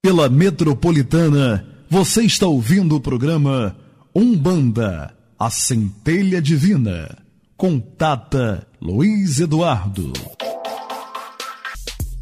Pela 0.10 0.28
Metropolitana, 0.28 1.64
você 1.88 2.24
está 2.24 2.48
ouvindo 2.48 2.96
o 2.96 3.00
programa 3.00 3.78
Umbanda, 4.14 5.16
a 5.38 5.52
centelha 5.52 6.42
divina, 6.42 7.16
com 7.56 7.80
Tata 7.80 8.68
Luiz 8.82 9.40
Eduardo. 9.40 10.12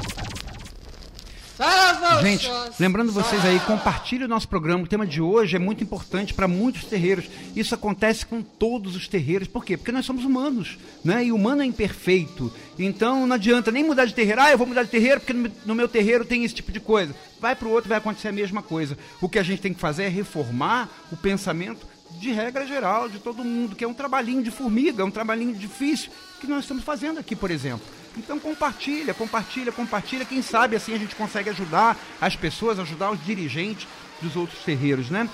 Gente, 2.22 2.48
lembrando 2.78 3.10
vocês 3.10 3.44
aí, 3.44 3.58
compartilhe 3.60 4.24
o 4.24 4.28
nosso 4.28 4.48
programa. 4.48 4.84
O 4.84 4.86
tema 4.86 5.04
de 5.04 5.20
hoje 5.20 5.56
é 5.56 5.58
muito 5.58 5.82
importante 5.82 6.32
para 6.32 6.46
muitos 6.46 6.84
terreiros. 6.84 7.24
Isso 7.56 7.74
acontece 7.74 8.24
com 8.24 8.40
todos 8.40 8.94
os 8.94 9.08
terreiros. 9.08 9.48
Por 9.48 9.64
quê? 9.64 9.76
Porque 9.76 9.90
nós 9.90 10.06
somos 10.06 10.24
humanos, 10.24 10.78
né? 11.04 11.24
E 11.24 11.32
o 11.32 11.34
humano 11.34 11.62
é 11.62 11.66
imperfeito. 11.66 12.52
Então 12.78 13.26
não 13.26 13.34
adianta 13.34 13.72
nem 13.72 13.82
mudar 13.82 14.04
de 14.04 14.14
terreiro. 14.14 14.40
Ah, 14.40 14.52
eu 14.52 14.58
vou 14.58 14.66
mudar 14.66 14.84
de 14.84 14.90
terreiro 14.90 15.20
porque 15.20 15.50
no 15.66 15.74
meu 15.74 15.88
terreiro 15.88 16.24
tem 16.24 16.44
esse 16.44 16.54
tipo 16.54 16.70
de 16.70 16.78
coisa. 16.78 17.12
Vai 17.40 17.56
para 17.56 17.66
o 17.66 17.72
outro, 17.72 17.88
vai 17.88 17.98
acontecer 17.98 18.28
a 18.28 18.32
mesma 18.32 18.62
coisa. 18.62 18.96
O 19.20 19.28
que 19.28 19.40
a 19.40 19.42
gente 19.42 19.60
tem 19.60 19.74
que 19.74 19.80
fazer 19.80 20.04
é 20.04 20.08
reformar 20.08 20.88
o 21.10 21.16
pensamento 21.16 21.84
de 22.18 22.32
regra 22.32 22.66
geral, 22.66 23.08
de 23.08 23.18
todo 23.18 23.44
mundo, 23.44 23.76
que 23.76 23.84
é 23.84 23.88
um 23.88 23.94
trabalhinho 23.94 24.42
de 24.42 24.50
formiga, 24.50 25.02
é 25.02 25.04
um 25.04 25.10
trabalhinho 25.10 25.54
difícil, 25.54 26.10
que 26.40 26.46
nós 26.46 26.60
estamos 26.60 26.84
fazendo 26.84 27.18
aqui, 27.18 27.34
por 27.34 27.50
exemplo. 27.50 27.86
Então 28.16 28.38
compartilha, 28.38 29.12
compartilha, 29.12 29.72
compartilha. 29.72 30.24
Quem 30.24 30.40
sabe 30.42 30.76
assim 30.76 30.94
a 30.94 30.98
gente 30.98 31.16
consegue 31.16 31.50
ajudar 31.50 31.98
as 32.20 32.36
pessoas, 32.36 32.78
ajudar 32.78 33.10
os 33.10 33.24
dirigentes 33.24 33.88
dos 34.22 34.36
outros 34.36 34.62
terreiros, 34.62 35.10
né? 35.10 35.28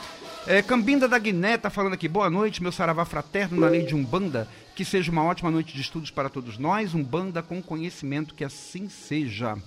É, 0.46 0.62
Cambinda 0.62 1.06
da 1.06 1.18
Guiné 1.18 1.56
está 1.56 1.68
falando 1.68 1.92
aqui, 1.92 2.08
boa 2.08 2.30
noite, 2.30 2.62
meu 2.62 2.72
saravá 2.72 3.04
fraterno 3.04 3.60
na 3.60 3.68
lei 3.68 3.84
de 3.84 3.94
Umbanda, 3.94 4.48
que 4.74 4.86
seja 4.86 5.12
uma 5.12 5.22
ótima 5.22 5.50
noite 5.50 5.74
de 5.74 5.82
estudos 5.82 6.10
para 6.10 6.30
todos 6.30 6.56
nós, 6.56 6.94
Umbanda 6.94 7.42
com 7.42 7.60
conhecimento, 7.60 8.34
que 8.34 8.42
assim 8.42 8.88
seja. 8.88 9.58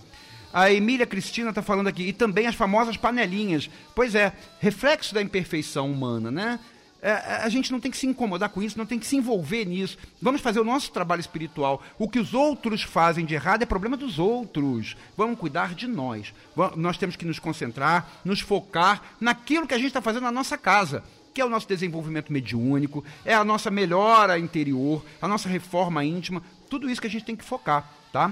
A 0.51 0.71
Emília 0.71 1.05
Cristina 1.05 1.49
está 1.49 1.61
falando 1.61 1.87
aqui, 1.87 2.03
e 2.03 2.13
também 2.13 2.47
as 2.47 2.55
famosas 2.55 2.97
panelinhas. 2.97 3.69
Pois 3.95 4.15
é, 4.15 4.33
reflexo 4.59 5.13
da 5.13 5.21
imperfeição 5.21 5.91
humana, 5.91 6.31
né? 6.31 6.59
É, 7.05 7.41
a 7.43 7.49
gente 7.49 7.69
não 7.69 7.81
tem 7.81 7.91
que 7.91 7.97
se 7.97 8.07
incomodar 8.07 8.47
com 8.47 8.63
isso, 8.63 8.77
não 8.77 8.85
tem 8.85 8.97
que 8.97 9.05
se 9.05 9.17
envolver 9.17 9.65
nisso. 9.65 9.97
Vamos 10.21 10.39
fazer 10.39 10.61
o 10.61 10.63
nosso 10.63 10.89
trabalho 10.89 11.19
espiritual. 11.19 11.83
O 11.99 12.07
que 12.07 12.17
os 12.17 12.33
outros 12.33 12.81
fazem 12.81 13.25
de 13.25 13.33
errado 13.33 13.61
é 13.61 13.65
problema 13.65 13.97
dos 13.97 14.19
outros. 14.19 14.95
Vamos 15.17 15.37
cuidar 15.37 15.75
de 15.75 15.85
nós. 15.85 16.33
Nós 16.77 16.97
temos 16.97 17.17
que 17.17 17.25
nos 17.25 17.39
concentrar, 17.39 18.09
nos 18.23 18.39
focar 18.39 19.01
naquilo 19.19 19.67
que 19.67 19.73
a 19.73 19.77
gente 19.77 19.87
está 19.87 20.01
fazendo 20.01 20.23
na 20.23 20.31
nossa 20.31 20.57
casa 20.57 21.03
que 21.33 21.41
é 21.41 21.45
o 21.45 21.49
nosso 21.49 21.67
desenvolvimento 21.67 22.31
mediúnico, 22.31 23.03
é 23.25 23.33
a 23.33 23.43
nossa 23.43 23.71
melhora 23.71 24.37
interior, 24.37 25.03
a 25.19 25.27
nossa 25.27 25.49
reforma 25.49 26.05
íntima, 26.05 26.43
tudo 26.69 26.87
isso 26.87 27.01
que 27.01 27.07
a 27.07 27.09
gente 27.09 27.25
tem 27.25 27.35
que 27.35 27.43
focar, 27.43 27.91
tá? 28.11 28.31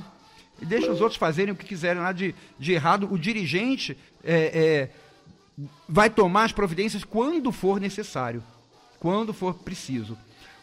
E 0.62 0.66
deixa 0.68 0.92
os 0.92 1.02
outros 1.02 1.18
fazerem 1.18 1.52
o 1.52 1.58
que 1.58 1.66
quiserem 1.66 2.00
lá 2.00 2.12
de, 2.12 2.36
de 2.60 2.74
errado. 2.74 3.12
O 3.12 3.18
dirigente 3.18 3.98
é, 4.24 4.36
é, 4.54 5.66
vai 5.90 6.12
tomar 6.12 6.44
as 6.44 6.52
providências 6.52 7.04
quando 7.04 7.52
for 7.52 7.82
necessário 7.82 8.44
quando 9.02 9.34
for 9.34 9.56
preciso. 9.56 10.16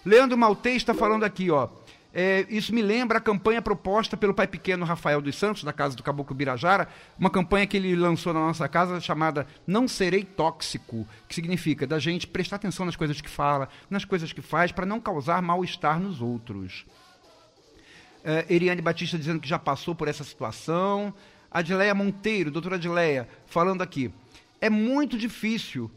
Leandro 0.06 0.38
Maltês 0.38 0.76
está 0.76 0.94
falando 0.94 1.24
aqui, 1.24 1.50
ó. 1.50 1.68
É, 2.14 2.46
isso 2.48 2.74
me 2.74 2.80
lembra 2.80 3.18
a 3.18 3.20
campanha 3.20 3.60
proposta 3.60 4.16
pelo 4.16 4.32
pai 4.32 4.46
pequeno 4.46 4.86
Rafael 4.86 5.20
dos 5.20 5.36
Santos, 5.36 5.64
da 5.64 5.72
Casa 5.72 5.94
do 5.94 6.02
Caboclo 6.02 6.34
Birajara, 6.34 6.88
uma 7.18 7.28
campanha 7.28 7.66
que 7.66 7.76
ele 7.76 7.94
lançou 7.94 8.32
na 8.32 8.40
nossa 8.40 8.66
casa 8.68 8.98
chamada 9.00 9.46
Não 9.66 9.86
Serei 9.86 10.24
Tóxico, 10.24 11.06
que 11.28 11.34
significa 11.34 11.86
da 11.86 11.98
gente 11.98 12.26
prestar 12.26 12.56
atenção 12.56 12.86
nas 12.86 12.96
coisas 12.96 13.20
que 13.20 13.28
fala, 13.28 13.68
nas 13.90 14.04
coisas 14.04 14.32
que 14.32 14.40
faz, 14.40 14.72
para 14.72 14.86
não 14.86 15.00
causar 15.00 15.42
mal-estar 15.42 16.00
nos 16.00 16.22
outros. 16.22 16.86
Uh, 18.20 18.52
Eriane 18.52 18.80
Batista 18.80 19.18
dizendo 19.18 19.40
que 19.40 19.48
já 19.48 19.58
passou 19.58 19.94
por 19.94 20.06
essa 20.08 20.24
situação. 20.24 21.12
Adileia 21.50 21.94
Monteiro, 21.94 22.50
doutora 22.50 22.76
Adileia, 22.76 23.28
falando 23.46 23.82
aqui. 23.82 24.12
É 24.60 24.70
muito 24.70 25.18
difícil, 25.18 25.90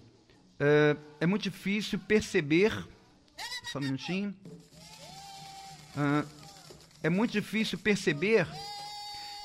uh, 0.61 0.99
é 1.19 1.25
muito 1.25 1.43
difícil 1.43 1.99
perceber. 1.99 2.71
Só 3.71 3.79
um 3.79 3.81
minutinho. 3.81 4.35
Uh, 5.95 6.27
é 7.03 7.09
muito 7.09 7.31
difícil 7.31 7.77
perceber 7.79 8.47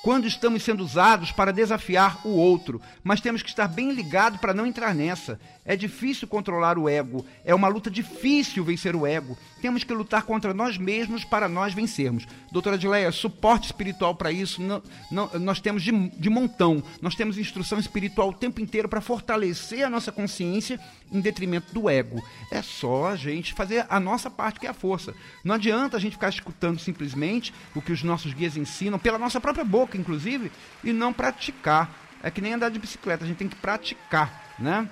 quando 0.06 0.28
estamos 0.28 0.62
sendo 0.62 0.84
usados 0.84 1.32
para 1.32 1.52
desafiar 1.52 2.24
o 2.24 2.30
outro, 2.30 2.80
mas 3.02 3.20
temos 3.20 3.42
que 3.42 3.48
estar 3.48 3.66
bem 3.66 3.90
ligado 3.90 4.38
para 4.38 4.54
não 4.54 4.64
entrar 4.64 4.94
nessa. 4.94 5.40
É 5.64 5.74
difícil 5.74 6.28
controlar 6.28 6.78
o 6.78 6.88
ego, 6.88 7.26
é 7.44 7.52
uma 7.52 7.66
luta 7.66 7.90
difícil 7.90 8.62
vencer 8.62 8.94
o 8.94 9.04
ego. 9.04 9.36
Temos 9.60 9.82
que 9.82 9.92
lutar 9.92 10.22
contra 10.22 10.54
nós 10.54 10.78
mesmos 10.78 11.24
para 11.24 11.48
nós 11.48 11.74
vencermos. 11.74 12.24
Doutora 12.52 12.76
Adileia, 12.76 13.10
suporte 13.10 13.66
espiritual 13.66 14.14
para 14.14 14.30
isso 14.30 14.62
não, 14.62 14.80
não, 15.10 15.28
nós 15.40 15.58
temos 15.58 15.82
de, 15.82 15.90
de 16.10 16.30
montão. 16.30 16.80
Nós 17.02 17.16
temos 17.16 17.36
instrução 17.36 17.80
espiritual 17.80 18.28
o 18.28 18.32
tempo 18.32 18.60
inteiro 18.60 18.88
para 18.88 19.00
fortalecer 19.00 19.84
a 19.84 19.90
nossa 19.90 20.12
consciência 20.12 20.78
em 21.12 21.20
detrimento 21.20 21.72
do 21.72 21.88
ego. 21.88 22.22
É 22.50 22.62
só 22.62 23.08
a 23.08 23.16
gente 23.16 23.54
fazer 23.54 23.86
a 23.88 24.00
nossa 24.00 24.30
parte, 24.30 24.60
que 24.60 24.66
é 24.66 24.70
a 24.70 24.74
força. 24.74 25.14
Não 25.44 25.54
adianta 25.54 25.96
a 25.96 26.00
gente 26.00 26.12
ficar 26.12 26.28
escutando 26.28 26.78
simplesmente 26.78 27.52
o 27.74 27.82
que 27.82 27.92
os 27.92 28.02
nossos 28.02 28.32
guias 28.32 28.56
ensinam, 28.56 28.98
pela 28.98 29.18
nossa 29.18 29.40
própria 29.40 29.64
boca, 29.64 29.96
inclusive, 29.96 30.50
e 30.82 30.92
não 30.92 31.12
praticar. 31.12 31.94
É 32.22 32.30
que 32.30 32.40
nem 32.40 32.54
andar 32.54 32.70
de 32.70 32.78
bicicleta, 32.78 33.24
a 33.24 33.26
gente 33.26 33.36
tem 33.36 33.48
que 33.48 33.56
praticar, 33.56 34.54
né? 34.58 34.88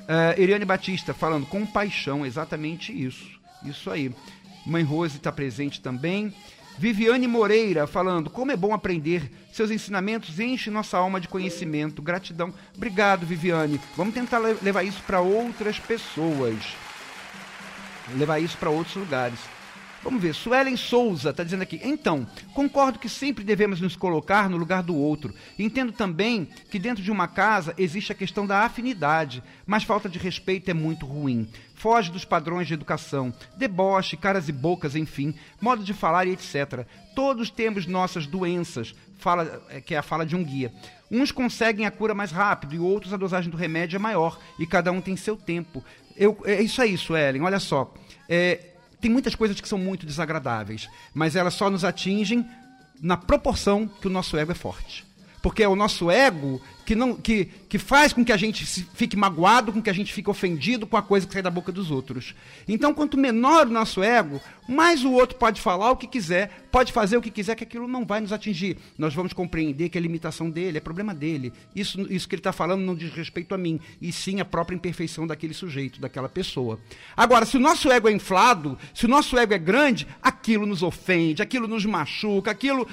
Uh, 0.00 0.40
Eliane 0.40 0.64
Batista 0.64 1.14
falando 1.14 1.46
com 1.46 1.64
paixão, 1.64 2.26
exatamente 2.26 2.92
isso. 2.92 3.38
Isso 3.64 3.90
aí. 3.90 4.14
Mãe 4.66 4.82
Rose 4.82 5.16
está 5.16 5.32
presente 5.32 5.80
também. 5.80 6.34
Viviane 6.80 7.26
Moreira 7.26 7.86
falando, 7.86 8.30
como 8.30 8.52
é 8.52 8.56
bom 8.56 8.72
aprender. 8.72 9.30
Seus 9.52 9.70
ensinamentos 9.70 10.40
enchem 10.40 10.72
nossa 10.72 10.96
alma 10.96 11.20
de 11.20 11.28
conhecimento. 11.28 12.00
Gratidão. 12.00 12.54
Obrigado, 12.74 13.26
Viviane. 13.26 13.78
Vamos 13.94 14.14
tentar 14.14 14.38
levar 14.38 14.82
isso 14.82 15.02
para 15.02 15.20
outras 15.20 15.78
pessoas. 15.78 16.56
Levar 18.16 18.38
isso 18.38 18.56
para 18.56 18.70
outros 18.70 18.96
lugares. 18.96 19.38
Vamos 20.02 20.22
ver, 20.22 20.34
Suelen 20.34 20.78
Souza 20.78 21.28
está 21.28 21.44
dizendo 21.44 21.60
aqui. 21.60 21.78
Então, 21.84 22.26
concordo 22.54 22.98
que 22.98 23.10
sempre 23.10 23.44
devemos 23.44 23.78
nos 23.78 23.94
colocar 23.94 24.48
no 24.48 24.56
lugar 24.56 24.82
do 24.82 24.96
outro. 24.96 25.34
Entendo 25.58 25.92
também 25.92 26.48
que 26.70 26.78
dentro 26.78 27.04
de 27.04 27.10
uma 27.10 27.28
casa 27.28 27.74
existe 27.76 28.10
a 28.10 28.14
questão 28.14 28.46
da 28.46 28.60
afinidade, 28.60 29.42
mas 29.66 29.84
falta 29.84 30.08
de 30.08 30.18
respeito 30.18 30.70
é 30.70 30.74
muito 30.74 31.04
ruim. 31.04 31.46
Foge 31.80 32.10
dos 32.10 32.26
padrões 32.26 32.68
de 32.68 32.74
educação, 32.74 33.32
deboche, 33.56 34.14
caras 34.14 34.50
e 34.50 34.52
bocas, 34.52 34.94
enfim, 34.94 35.34
modo 35.58 35.82
de 35.82 35.94
falar 35.94 36.26
e 36.26 36.32
etc. 36.32 36.86
Todos 37.14 37.48
temos 37.48 37.86
nossas 37.86 38.26
doenças, 38.26 38.94
fala, 39.16 39.62
é, 39.70 39.80
que 39.80 39.94
é 39.94 39.98
a 39.98 40.02
fala 40.02 40.26
de 40.26 40.36
um 40.36 40.44
guia. 40.44 40.70
Uns 41.10 41.32
conseguem 41.32 41.86
a 41.86 41.90
cura 41.90 42.12
mais 42.12 42.32
rápido 42.32 42.74
e 42.74 42.78
outros 42.78 43.14
a 43.14 43.16
dosagem 43.16 43.50
do 43.50 43.56
remédio 43.56 43.96
é 43.96 43.98
maior, 43.98 44.38
e 44.58 44.66
cada 44.66 44.92
um 44.92 45.00
tem 45.00 45.16
seu 45.16 45.38
tempo. 45.38 45.82
Eu, 46.14 46.36
é 46.44 46.60
isso 46.60 46.82
aí, 46.82 46.98
Suelen, 46.98 47.40
olha 47.40 47.58
só. 47.58 47.94
É, 48.28 48.74
tem 49.00 49.10
muitas 49.10 49.34
coisas 49.34 49.58
que 49.58 49.66
são 49.66 49.78
muito 49.78 50.04
desagradáveis, 50.04 50.86
mas 51.14 51.34
elas 51.34 51.54
só 51.54 51.70
nos 51.70 51.82
atingem 51.82 52.46
na 53.00 53.16
proporção 53.16 53.88
que 53.88 54.06
o 54.06 54.10
nosso 54.10 54.36
ego 54.36 54.52
é 54.52 54.54
forte. 54.54 55.06
Porque 55.42 55.62
é 55.62 55.68
o 55.68 55.74
nosso 55.74 56.10
ego 56.10 56.60
que, 56.90 56.96
não, 56.96 57.14
que, 57.14 57.44
que 57.68 57.78
faz 57.78 58.12
com 58.12 58.24
que 58.24 58.32
a 58.32 58.36
gente 58.36 58.64
fique 58.64 59.16
magoado, 59.16 59.72
com 59.72 59.80
que 59.80 59.88
a 59.88 59.92
gente 59.92 60.12
fique 60.12 60.28
ofendido 60.28 60.88
com 60.88 60.96
a 60.96 61.02
coisa 61.02 61.24
que 61.24 61.32
sai 61.32 61.40
da 61.40 61.48
boca 61.48 61.70
dos 61.70 61.88
outros. 61.88 62.34
Então, 62.66 62.92
quanto 62.92 63.16
menor 63.16 63.68
o 63.68 63.70
nosso 63.70 64.02
ego, 64.02 64.40
mais 64.68 65.04
o 65.04 65.12
outro 65.12 65.38
pode 65.38 65.60
falar 65.60 65.92
o 65.92 65.96
que 65.96 66.08
quiser, 66.08 66.66
pode 66.72 66.92
fazer 66.92 67.16
o 67.16 67.22
que 67.22 67.30
quiser, 67.30 67.54
que 67.54 67.62
aquilo 67.62 67.86
não 67.86 68.04
vai 68.04 68.20
nos 68.20 68.32
atingir. 68.32 68.76
Nós 68.98 69.14
vamos 69.14 69.32
compreender 69.32 69.88
que 69.88 69.96
a 69.96 70.00
limitação 70.00 70.50
dele 70.50 70.78
é 70.78 70.80
problema 70.80 71.14
dele. 71.14 71.52
Isso, 71.76 72.00
isso 72.12 72.28
que 72.28 72.34
ele 72.34 72.40
está 72.40 72.52
falando 72.52 72.82
não 72.82 72.96
diz 72.96 73.14
respeito 73.14 73.54
a 73.54 73.58
mim, 73.58 73.78
e 74.02 74.12
sim 74.12 74.40
a 74.40 74.44
própria 74.44 74.74
imperfeição 74.74 75.28
daquele 75.28 75.54
sujeito, 75.54 76.00
daquela 76.00 76.28
pessoa. 76.28 76.80
Agora, 77.16 77.46
se 77.46 77.56
o 77.56 77.60
nosso 77.60 77.88
ego 77.88 78.08
é 78.08 78.12
inflado, 78.12 78.76
se 78.92 79.06
o 79.06 79.08
nosso 79.08 79.38
ego 79.38 79.54
é 79.54 79.58
grande, 79.58 80.08
aquilo 80.20 80.66
nos 80.66 80.82
ofende, 80.82 81.40
aquilo 81.40 81.68
nos 81.68 81.86
machuca, 81.86 82.50
aquilo 82.50 82.84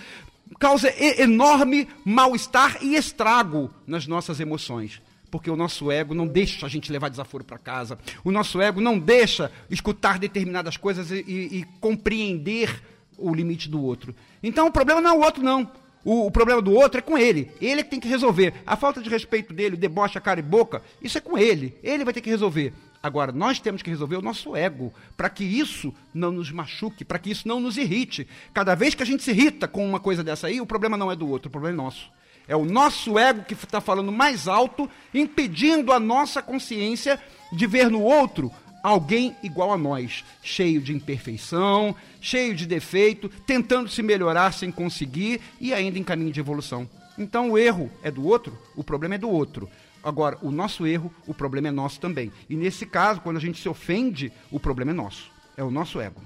causa 0.60 0.94
enorme 1.22 1.88
mal-estar 2.06 2.78
e 2.82 2.96
estrago 2.96 3.70
nas 3.86 4.08
nossas 4.08 4.40
emoções. 4.40 5.02
Porque 5.30 5.52
o 5.52 5.56
nosso 5.56 5.92
ego 5.92 6.14
não 6.14 6.26
deixa 6.26 6.66
a 6.66 6.70
gente 6.70 6.92
levar 6.92 7.10
desaforo 7.10 7.44
para 7.44 7.58
casa. 7.58 8.00
O 8.24 8.32
nosso 8.32 8.62
ego 8.62 8.80
não 8.80 8.98
deixa 8.98 9.52
escutar 9.70 10.18
determinadas 10.18 10.78
coisas 10.78 11.12
e, 11.12 11.24
e, 11.28 11.60
e, 11.60 11.64
compreender 11.82 12.82
o 13.18 13.34
limite 13.34 13.68
do 13.70 13.82
outro. 13.82 14.16
Então 14.42 14.68
o 14.68 14.72
problema 14.72 15.02
não 15.02 15.12
é 15.12 15.18
o 15.18 15.22
outro, 15.22 15.44
não. 15.44 15.70
O, 16.06 16.28
o, 16.28 16.32
problema 16.32 16.62
do 16.62 16.72
outro 16.72 17.00
é 17.00 17.02
com 17.02 17.18
ele. 17.18 17.52
Ele 17.60 17.82
é 17.82 17.84
que 17.84 17.90
tem 17.90 18.00
que 18.00 18.08
resolver. 18.08 18.54
A 18.66 18.78
falta 18.78 19.02
de 19.02 19.10
respeito 19.10 19.54
dele, 19.54 19.76
o 19.76 19.78
deboche, 19.78 20.18
a 20.18 20.22
cara 20.22 20.40
e 20.40 20.44
boca, 20.44 20.82
isso 21.02 21.18
é 21.18 21.22
com 21.22 21.38
ele. 21.38 21.78
Ele 21.84 22.06
vai 22.06 22.14
ter 22.14 22.22
que 22.22 22.30
resolver. 22.30 22.74
Agora, 23.08 23.32
nós 23.32 23.60
temos 23.60 23.82
que 23.82 23.90
resolver 23.90 24.18
o 24.18 24.22
nosso 24.22 24.54
ego, 24.54 24.94
para 25.16 25.30
que 25.30 25.46
isso 25.46 25.94
não 26.14 26.30
nos 26.30 26.52
machuque, 26.52 27.06
para 27.06 27.18
que 27.18 27.32
isso 27.32 27.48
não 27.48 27.62
nos 27.62 27.78
irrite. 27.78 28.28
Cada 28.54 28.76
vez 28.76 28.94
que 28.94 29.02
a 29.02 29.06
gente 29.06 29.24
se 29.24 29.32
irrita 29.32 29.66
com 29.66 29.88
uma 29.88 30.00
coisa 30.00 30.24
dessa 30.24 30.48
aí, 30.48 30.60
o 30.60 30.66
problema 30.66 30.98
não 30.98 31.10
é 31.10 31.16
do 31.16 31.28
outro, 31.30 31.48
o 31.48 31.52
problema 31.52 31.74
é 31.74 31.78
nosso. 31.84 32.12
É 32.50 32.56
o 32.56 32.66
nosso 32.66 33.18
ego 33.18 33.44
que 33.44 33.54
está 33.54 33.80
falando 33.80 34.12
mais 34.12 34.46
alto, 34.46 34.90
impedindo 35.14 35.94
a 35.94 36.00
nossa 36.02 36.42
consciência 36.42 37.18
de 37.52 37.66
ver 37.66 37.90
no 37.90 38.02
outro 38.02 38.52
alguém 38.84 39.36
igual 39.42 39.72
a 39.72 39.78
nós, 39.78 40.26
cheio 40.44 40.82
de 40.82 40.94
imperfeição, 40.94 41.96
cheio 42.22 42.54
de 42.54 42.66
defeito, 42.66 43.30
tentando 43.46 43.90
se 43.90 44.04
melhorar 44.04 44.54
sem 44.54 44.70
conseguir 44.70 45.42
e 45.60 45.74
ainda 45.74 45.98
em 45.98 46.04
caminho 46.04 46.32
de 46.32 46.40
evolução. 46.40 46.90
Então 47.18 47.52
o 47.52 47.58
erro 47.58 47.90
é 48.04 48.12
do 48.12 48.26
outro, 48.26 48.58
o 48.76 48.84
problema 48.84 49.16
é 49.16 49.18
do 49.18 49.30
outro. 49.30 49.70
Agora, 50.08 50.38
o 50.42 50.52
nosso 50.52 50.88
erro, 50.88 51.14
o 51.28 51.34
problema 51.34 51.68
é 51.68 51.72
nosso 51.72 52.00
também. 52.00 52.32
E 52.50 52.56
nesse 52.56 52.86
caso, 52.86 53.20
quando 53.20 53.36
a 53.36 53.42
gente 53.42 53.62
se 53.62 53.68
ofende, 53.68 54.32
o 54.50 54.58
problema 54.58 54.92
é 54.92 54.94
nosso. 54.94 55.30
É 55.58 55.62
o 55.62 55.70
nosso 55.70 56.00
ego. 56.00 56.22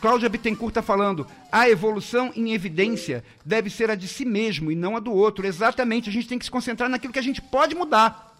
Cláudia 0.00 0.28
Bittencourt 0.28 0.72
está 0.72 0.82
falando, 0.82 1.24
a 1.52 1.70
evolução 1.70 2.32
em 2.34 2.52
evidência 2.52 3.22
deve 3.44 3.70
ser 3.70 3.92
a 3.92 3.94
de 3.94 4.08
si 4.08 4.24
mesmo 4.24 4.72
e 4.72 4.74
não 4.74 4.96
a 4.96 4.98
do 4.98 5.12
outro. 5.12 5.46
Exatamente, 5.46 6.10
a 6.10 6.12
gente 6.12 6.26
tem 6.26 6.36
que 6.36 6.46
se 6.46 6.50
concentrar 6.50 6.88
naquilo 6.88 7.12
que 7.12 7.20
a 7.20 7.22
gente 7.22 7.40
pode 7.40 7.76
mudar. 7.76 8.36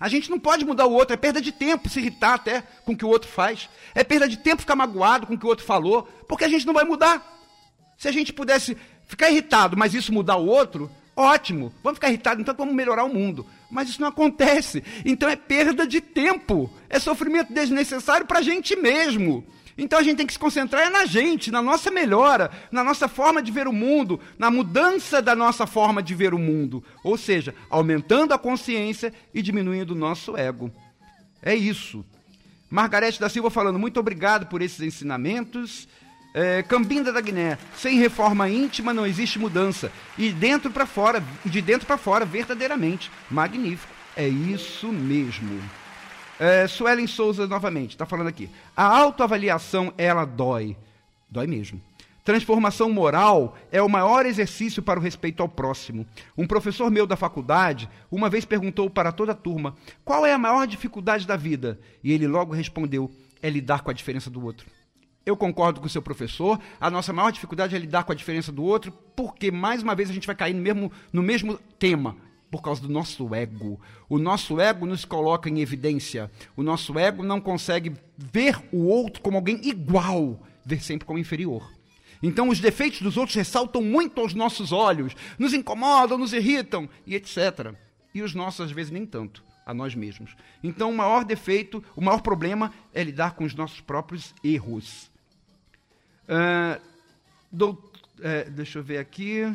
A 0.00 0.08
gente 0.08 0.30
não 0.30 0.38
pode 0.38 0.64
mudar 0.64 0.86
o 0.86 0.92
outro, 0.94 1.12
é 1.12 1.18
perda 1.18 1.38
de 1.38 1.52
tempo 1.52 1.90
se 1.90 2.00
irritar 2.00 2.32
até 2.32 2.62
com 2.86 2.92
o 2.92 2.96
que 2.96 3.04
o 3.04 3.08
outro 3.08 3.28
faz. 3.28 3.68
É 3.94 4.02
perda 4.02 4.26
de 4.26 4.38
tempo 4.38 4.62
ficar 4.62 4.76
magoado 4.76 5.26
com 5.26 5.34
o 5.34 5.38
que 5.38 5.44
o 5.44 5.50
outro 5.50 5.66
falou, 5.66 6.08
porque 6.26 6.44
a 6.44 6.48
gente 6.48 6.66
não 6.66 6.72
vai 6.72 6.84
mudar. 6.86 7.22
Se 7.98 8.08
a 8.08 8.12
gente 8.12 8.32
pudesse 8.32 8.78
ficar 9.06 9.30
irritado, 9.30 9.76
mas 9.76 9.92
isso 9.92 10.10
mudar 10.10 10.36
o 10.36 10.46
outro, 10.46 10.90
ótimo. 11.20 11.72
Vamos 11.82 11.98
ficar 11.98 12.08
irritados, 12.08 12.40
então 12.40 12.54
vamos 12.54 12.74
melhorar 12.74 13.04
o 13.04 13.12
mundo. 13.12 13.46
Mas 13.70 13.88
isso 13.88 14.00
não 14.00 14.08
acontece. 14.08 14.82
Então 15.04 15.28
é 15.28 15.36
perda 15.36 15.86
de 15.86 16.00
tempo. 16.00 16.70
É 16.88 16.98
sofrimento 16.98 17.52
desnecessário 17.52 18.26
para 18.26 18.38
a 18.38 18.42
gente 18.42 18.74
mesmo. 18.76 19.44
Então 19.76 19.98
a 19.98 20.02
gente 20.02 20.18
tem 20.18 20.26
que 20.26 20.32
se 20.32 20.38
concentrar 20.38 20.90
na 20.90 21.06
gente, 21.06 21.50
na 21.50 21.62
nossa 21.62 21.90
melhora, 21.90 22.50
na 22.70 22.84
nossa 22.84 23.08
forma 23.08 23.42
de 23.42 23.50
ver 23.50 23.66
o 23.66 23.72
mundo, 23.72 24.20
na 24.38 24.50
mudança 24.50 25.22
da 25.22 25.34
nossa 25.34 25.66
forma 25.66 26.02
de 26.02 26.14
ver 26.14 26.34
o 26.34 26.38
mundo. 26.38 26.84
Ou 27.02 27.16
seja, 27.16 27.54
aumentando 27.70 28.34
a 28.34 28.38
consciência 28.38 29.12
e 29.32 29.40
diminuindo 29.40 29.92
o 29.92 29.98
nosso 29.98 30.36
ego. 30.36 30.70
É 31.42 31.54
isso. 31.54 32.04
Margarete 32.68 33.18
da 33.18 33.28
Silva 33.28 33.50
falando, 33.50 33.78
muito 33.78 33.98
obrigado 33.98 34.46
por 34.46 34.60
esses 34.62 34.80
ensinamentos. 34.80 35.88
É, 36.32 36.62
Cambinda 36.62 37.12
da 37.12 37.20
Guiné, 37.20 37.58
sem 37.76 37.98
reforma 37.98 38.48
íntima 38.48 38.94
não 38.94 39.06
existe 39.06 39.38
mudança. 39.38 39.90
E 40.16 40.30
dentro 40.30 40.70
para 40.70 40.86
fora, 40.86 41.22
de 41.44 41.60
dentro 41.60 41.86
para 41.86 41.98
fora, 41.98 42.24
verdadeiramente. 42.24 43.10
Magnífico. 43.30 43.92
É 44.16 44.28
isso 44.28 44.88
mesmo. 44.92 45.60
É, 46.38 46.66
Suelen 46.66 47.06
Souza 47.06 47.46
novamente, 47.46 47.90
está 47.90 48.06
falando 48.06 48.28
aqui. 48.28 48.48
A 48.76 48.84
autoavaliação, 48.84 49.92
ela 49.98 50.24
dói. 50.24 50.76
Dói 51.30 51.46
mesmo. 51.46 51.80
Transformação 52.24 52.92
moral 52.92 53.56
é 53.72 53.82
o 53.82 53.88
maior 53.88 54.26
exercício 54.26 54.82
para 54.82 55.00
o 55.00 55.02
respeito 55.02 55.42
ao 55.42 55.48
próximo. 55.48 56.06
Um 56.36 56.46
professor 56.46 56.90
meu 56.90 57.06
da 57.06 57.16
faculdade 57.16 57.88
uma 58.10 58.28
vez 58.28 58.44
perguntou 58.44 58.88
para 58.90 59.10
toda 59.10 59.32
a 59.32 59.34
turma 59.34 59.74
qual 60.04 60.26
é 60.26 60.32
a 60.32 60.38
maior 60.38 60.66
dificuldade 60.66 61.26
da 61.26 61.36
vida. 61.36 61.80
E 62.04 62.12
ele 62.12 62.26
logo 62.26 62.54
respondeu: 62.54 63.10
é 63.42 63.48
lidar 63.48 63.82
com 63.82 63.90
a 63.90 63.94
diferença 63.94 64.28
do 64.30 64.44
outro. 64.44 64.66
Eu 65.24 65.36
concordo 65.36 65.80
com 65.80 65.86
o 65.86 65.90
seu 65.90 66.00
professor. 66.00 66.58
A 66.80 66.90
nossa 66.90 67.12
maior 67.12 67.30
dificuldade 67.30 67.76
é 67.76 67.78
lidar 67.78 68.04
com 68.04 68.12
a 68.12 68.14
diferença 68.14 68.50
do 68.50 68.64
outro, 68.64 68.90
porque 69.14 69.50
mais 69.50 69.82
uma 69.82 69.94
vez 69.94 70.08
a 70.10 70.12
gente 70.12 70.26
vai 70.26 70.34
cair 70.34 70.54
no 70.54 70.62
mesmo, 70.62 70.92
no 71.12 71.22
mesmo 71.22 71.58
tema, 71.78 72.16
por 72.50 72.62
causa 72.62 72.80
do 72.80 72.88
nosso 72.88 73.34
ego. 73.34 73.80
O 74.08 74.18
nosso 74.18 74.60
ego 74.60 74.86
nos 74.86 75.04
coloca 75.04 75.48
em 75.48 75.60
evidência. 75.60 76.30
O 76.56 76.62
nosso 76.62 76.98
ego 76.98 77.22
não 77.22 77.40
consegue 77.40 77.94
ver 78.16 78.58
o 78.72 78.86
outro 78.86 79.20
como 79.22 79.36
alguém 79.36 79.60
igual, 79.62 80.40
ver 80.64 80.82
sempre 80.82 81.06
como 81.06 81.18
inferior. 81.18 81.70
Então 82.22 82.48
os 82.48 82.60
defeitos 82.60 83.00
dos 83.00 83.16
outros 83.16 83.36
ressaltam 83.36 83.82
muito 83.82 84.20
aos 84.20 84.34
nossos 84.34 84.72
olhos, 84.72 85.14
nos 85.38 85.54
incomodam, 85.54 86.18
nos 86.18 86.32
irritam 86.32 86.88
e 87.06 87.14
etc. 87.14 87.74
E 88.14 88.22
os 88.22 88.34
nossos 88.34 88.60
às 88.60 88.72
vezes 88.72 88.90
nem 88.90 89.06
tanto 89.06 89.42
a 89.64 89.72
nós 89.72 89.94
mesmos. 89.94 90.36
Então 90.62 90.90
o 90.90 90.96
maior 90.96 91.24
defeito, 91.24 91.82
o 91.96 92.00
maior 92.00 92.20
problema 92.20 92.72
é 92.92 93.02
lidar 93.02 93.34
com 93.34 93.44
os 93.44 93.54
nossos 93.54 93.80
próprios 93.80 94.34
erros. 94.42 95.09
Uh, 96.30 96.80
do, 97.50 97.76
é, 98.22 98.44
deixa 98.44 98.78
eu 98.78 98.82
ver 98.82 98.98
aqui. 98.98 99.52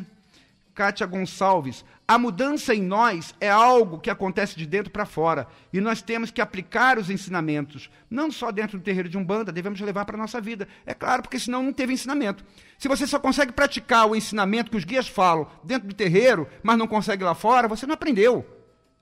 Kátia 0.74 1.06
Gonçalves. 1.06 1.84
A 2.06 2.18
mudança 2.18 2.72
em 2.72 2.82
nós 2.82 3.34
é 3.40 3.50
algo 3.50 3.98
que 3.98 4.10
acontece 4.10 4.56
de 4.56 4.66
dentro 4.66 4.92
para 4.92 5.06
fora. 5.06 5.48
E 5.72 5.80
nós 5.80 6.02
temos 6.02 6.30
que 6.30 6.40
aplicar 6.40 6.98
os 6.98 7.10
ensinamentos, 7.10 7.90
não 8.08 8.30
só 8.30 8.52
dentro 8.52 8.78
do 8.78 8.84
terreiro 8.84 9.08
de 9.08 9.18
Umbanda, 9.18 9.50
devemos 9.50 9.80
levar 9.80 10.04
para 10.04 10.16
a 10.16 10.20
nossa 10.20 10.40
vida. 10.40 10.68
É 10.84 10.94
claro, 10.94 11.22
porque 11.22 11.38
senão 11.38 11.62
não 11.62 11.72
teve 11.72 11.94
ensinamento. 11.94 12.44
Se 12.78 12.86
você 12.86 13.06
só 13.06 13.18
consegue 13.18 13.52
praticar 13.52 14.06
o 14.06 14.14
ensinamento 14.14 14.70
que 14.70 14.76
os 14.76 14.84
guias 14.84 15.08
falam 15.08 15.48
dentro 15.64 15.88
do 15.88 15.94
terreiro, 15.94 16.46
mas 16.62 16.78
não 16.78 16.86
consegue 16.86 17.24
lá 17.24 17.34
fora, 17.34 17.66
você 17.66 17.86
não 17.86 17.94
aprendeu. 17.94 18.46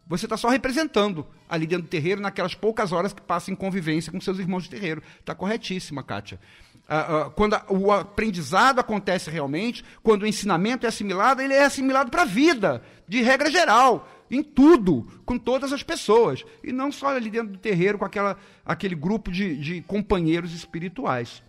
Você 0.06 0.24
está 0.26 0.36
só 0.36 0.48
representando 0.48 1.26
ali 1.48 1.66
dentro 1.66 1.86
do 1.86 1.90
terreiro 1.90 2.20
naquelas 2.20 2.54
poucas 2.54 2.92
horas 2.92 3.12
que 3.12 3.20
passa 3.20 3.50
em 3.50 3.54
convivência 3.54 4.12
com 4.12 4.20
seus 4.20 4.38
irmãos 4.38 4.64
de 4.64 4.70
terreiro. 4.70 5.02
Está 5.20 5.34
corretíssima, 5.34 6.02
Kátia. 6.02 6.38
Uh, 6.86 7.28
uh, 7.28 7.30
quando 7.30 7.56
o 7.70 7.90
aprendizado 7.90 8.78
acontece 8.78 9.30
realmente, 9.30 9.82
quando 10.02 10.22
o 10.22 10.26
ensinamento 10.26 10.84
é 10.84 10.88
assimilado, 10.90 11.40
ele 11.40 11.54
é 11.54 11.64
assimilado 11.64 12.10
para 12.10 12.22
a 12.22 12.26
vida, 12.26 12.82
de 13.08 13.22
regra 13.22 13.50
geral, 13.50 14.06
em 14.30 14.42
tudo, 14.42 15.06
com 15.24 15.38
todas 15.38 15.72
as 15.72 15.82
pessoas. 15.82 16.44
E 16.62 16.72
não 16.72 16.92
só 16.92 17.08
ali 17.08 17.30
dentro 17.30 17.52
do 17.52 17.58
terreiro, 17.58 17.98
com 17.98 18.04
aquela, 18.04 18.36
aquele 18.64 18.94
grupo 18.94 19.30
de, 19.30 19.56
de 19.56 19.82
companheiros 19.82 20.52
espirituais. 20.52 21.42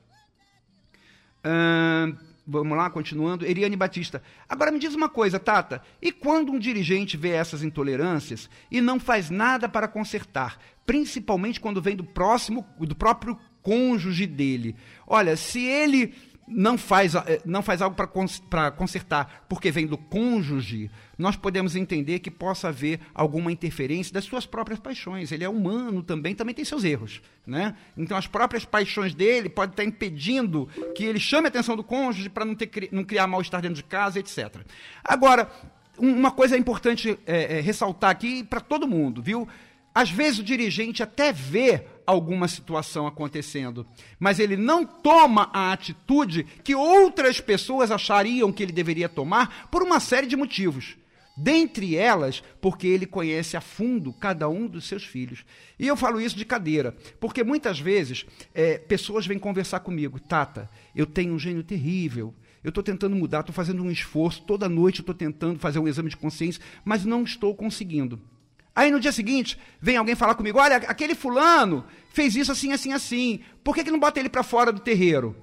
Uh, 1.46 2.18
vamos 2.48 2.78
lá, 2.78 2.90
continuando. 2.90 3.46
Eriane 3.46 3.76
Batista. 3.76 4.24
Agora 4.48 4.72
me 4.72 4.80
diz 4.80 4.96
uma 4.96 5.10
coisa, 5.10 5.38
Tata. 5.38 5.82
E 6.02 6.14
quando 6.14 6.52
um 6.52 6.60
dirigente 6.60 7.18
vê 7.18 7.32
essas 7.32 7.62
intolerâncias 7.62 8.50
e 8.72 8.80
não 8.80 9.02
faz 9.02 9.30
nada 9.30 9.68
para 9.68 9.88
consertar, 9.88 10.58
principalmente 10.86 11.60
quando 11.60 11.82
vem 11.82 11.96
do 11.96 12.06
próximo, 12.06 12.66
do 12.80 12.96
próprio 12.96 13.38
cônjuge 13.66 14.28
dele. 14.28 14.76
Olha, 15.08 15.36
se 15.36 15.60
ele 15.66 16.14
não 16.48 16.78
faz, 16.78 17.16
eh, 17.16 17.42
não 17.44 17.64
faz 17.64 17.82
algo 17.82 17.96
para 17.96 18.72
consertar 18.72 19.46
porque 19.50 19.72
vem 19.72 19.88
do 19.88 19.98
cônjuge, 19.98 20.92
nós 21.18 21.36
podemos 21.36 21.76
entender 21.76 22.20
que 22.20 22.30
possa 22.30 22.68
haver 22.68 23.00
alguma 23.16 23.52
interferência 23.52 24.14
das 24.14 24.26
suas 24.26 24.46
próprias 24.46 24.80
paixões. 24.80 25.32
Ele 25.32 25.44
é 25.44 25.50
humano 25.50 26.04
também, 26.04 26.36
também 26.36 26.54
tem 26.54 26.64
seus 26.64 26.84
erros. 26.84 27.22
Né? 27.48 27.76
Então, 27.98 28.16
as 28.16 28.28
próprias 28.28 28.64
paixões 28.64 29.16
dele 29.16 29.50
podem 29.50 29.72
estar 29.72 29.84
impedindo 29.84 30.70
que 30.96 31.04
ele 31.04 31.20
chame 31.20 31.48
a 31.48 31.50
atenção 31.50 31.76
do 31.76 31.84
cônjuge 31.84 32.30
para 32.30 32.46
não, 32.46 32.56
não 32.92 33.04
criar 33.04 33.26
mal-estar 33.26 33.62
dentro 33.62 33.78
de 33.78 33.84
casa, 33.84 34.20
etc. 34.20 34.62
Agora, 35.04 35.50
uma 35.98 36.32
coisa 36.32 36.56
importante 36.58 37.18
é, 37.26 37.58
é, 37.58 37.62
ressaltar 37.62 38.12
aqui 38.12 38.44
para 38.44 38.60
todo 38.60 38.88
mundo, 38.88 39.22
viu? 39.22 39.48
Às 39.94 40.12
vezes 40.12 40.40
o 40.40 40.44
dirigente 40.44 41.02
até 41.02 41.32
vê 41.32 41.86
alguma 42.06 42.48
situação 42.48 43.08
acontecendo, 43.08 43.86
mas 44.20 44.40
ele 44.40 44.58
não 44.58 44.86
toma 44.86 45.50
a 45.54 45.72
atitude 45.72 46.44
que 46.64 46.76
outras 46.76 47.40
pessoas 47.40 47.92
achariam 47.92 48.52
que 48.52 48.64
ele 48.64 48.72
deveria 48.72 49.10
tomar 49.10 49.68
por 49.70 49.82
uma 49.82 50.00
série 50.00 50.28
de 50.28 50.36
motivos. 50.36 50.98
Dentre 51.38 51.98
elas, 51.98 52.42
porque 52.62 52.88
ele 52.88 53.06
conhece 53.06 53.58
a 53.58 53.62
fundo 53.62 54.14
cada 54.14 54.48
um 54.48 54.68
dos 54.68 54.88
seus 54.88 55.04
filhos. 55.04 55.44
E 55.78 55.86
eu 55.86 55.98
falo 55.98 56.22
isso 56.22 56.38
de 56.38 56.46
cadeira, 56.46 56.96
porque 57.20 57.44
muitas 57.44 57.78
vezes 57.78 58.26
é, 58.54 58.78
pessoas 58.78 59.28
vêm 59.28 59.38
conversar 59.38 59.82
comigo, 59.82 60.18
Tata, 60.18 60.70
eu 60.96 61.06
tenho 61.06 61.34
um 61.34 61.40
gênio 61.40 61.62
terrível, 61.62 62.34
eu 62.64 62.70
estou 62.70 62.84
tentando 62.84 63.18
mudar, 63.18 63.42
estou 63.42 63.54
fazendo 63.54 63.84
um 63.84 63.92
esforço, 63.92 64.44
toda 64.44 64.70
noite 64.70 65.02
estou 65.02 65.14
tentando 65.14 65.60
fazer 65.60 65.78
um 65.78 65.88
exame 65.88 66.10
de 66.10 66.18
consciência, 66.18 66.62
mas 66.86 67.04
não 67.04 67.24
estou 67.24 67.54
conseguindo. 67.54 68.20
Aí 68.76 68.92
no 68.92 69.00
dia 69.00 69.14
seguinte, 69.14 69.58
vem 69.80 69.96
alguém 69.96 70.16
falar 70.16 70.36
comigo: 70.36 70.60
olha, 70.60 70.76
aquele 70.76 71.16
fulano 71.16 71.86
fez 72.12 72.36
isso 72.36 72.52
assim, 72.52 72.74
assim, 72.74 72.92
assim. 72.92 73.40
Por 73.64 73.74
que, 73.74 73.84
que 73.84 73.92
não 73.92 74.00
bota 74.00 74.20
ele 74.20 74.30
para 74.30 74.44
fora 74.44 74.72
do 74.72 74.82
terreiro? 74.82 75.36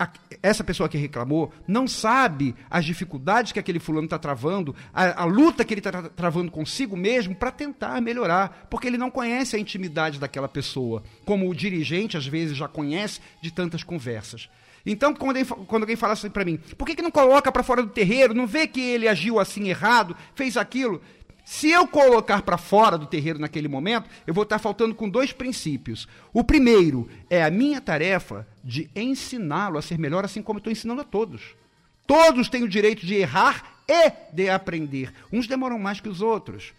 A, 0.00 0.08
essa 0.44 0.62
pessoa 0.62 0.88
que 0.88 0.96
reclamou 0.96 1.52
não 1.66 1.88
sabe 1.88 2.54
as 2.70 2.84
dificuldades 2.84 3.50
que 3.50 3.58
aquele 3.58 3.80
fulano 3.80 4.04
está 4.04 4.16
travando, 4.16 4.74
a, 4.94 5.22
a, 5.22 5.24
luta 5.24 5.64
que 5.64 5.74
ele 5.74 5.80
está 5.80 5.90
travando 6.10 6.52
consigo 6.52 6.96
mesmo 6.96 7.34
para 7.34 7.50
tentar 7.50 8.00
melhorar, 8.00 8.68
porque 8.70 8.86
ele 8.86 8.96
não 8.96 9.10
conhece 9.10 9.56
a 9.56 9.58
intimidade 9.58 10.20
daquela 10.20 10.48
pessoa, 10.48 11.02
como 11.24 11.50
o 11.50 11.54
dirigente 11.54 12.16
às 12.16 12.26
vezes 12.26 12.56
já 12.56 12.68
conhece 12.68 13.20
de 13.42 13.50
tantas 13.50 13.82
conversas. 13.82 14.48
Então, 14.86 15.12
quando, 15.12 15.44
quando 15.66 15.82
alguém 15.82 15.96
fala 15.96 16.12
assim 16.12 16.30
para 16.30 16.44
mim, 16.44 16.58
por 16.76 16.86
que, 16.86 16.94
que 16.94 17.02
não 17.02 17.10
coloca 17.10 17.50
para 17.50 17.62
fora 17.62 17.82
do 17.82 17.90
terreiro? 17.90 18.32
Não 18.32 18.46
vê 18.46 18.66
que 18.66 18.80
ele 18.80 19.08
agiu 19.08 19.38
assim 19.40 19.68
errado, 19.68 20.16
fez 20.34 20.56
aquilo? 20.56 21.02
Se 21.50 21.70
eu 21.70 21.88
colocar 21.88 22.42
para 22.42 22.58
fora 22.58 22.98
do 22.98 23.06
terreiro 23.06 23.38
naquele 23.38 23.68
momento, 23.68 24.06
eu 24.26 24.34
vou 24.34 24.42
estar 24.42 24.58
faltando 24.58 24.94
com 24.94 25.08
dois 25.08 25.32
princípios. 25.32 26.06
O 26.30 26.44
primeiro 26.44 27.08
é 27.30 27.42
a 27.42 27.50
minha 27.50 27.80
tarefa 27.80 28.46
de 28.62 28.90
ensiná-lo 28.94 29.78
a 29.78 29.82
ser 29.82 29.98
melhor, 29.98 30.26
assim 30.26 30.42
como 30.42 30.58
eu 30.58 30.60
estou 30.60 30.70
ensinando 30.70 31.00
a 31.00 31.04
todos. 31.04 31.56
Todos 32.06 32.50
têm 32.50 32.64
o 32.64 32.68
direito 32.68 33.06
de 33.06 33.14
errar 33.14 33.80
e 33.88 34.12
de 34.30 34.50
aprender. 34.50 35.10
Uns 35.32 35.46
demoram 35.46 35.78
mais 35.78 36.00
que 36.00 36.08
os 36.10 36.20
outros. 36.20 36.74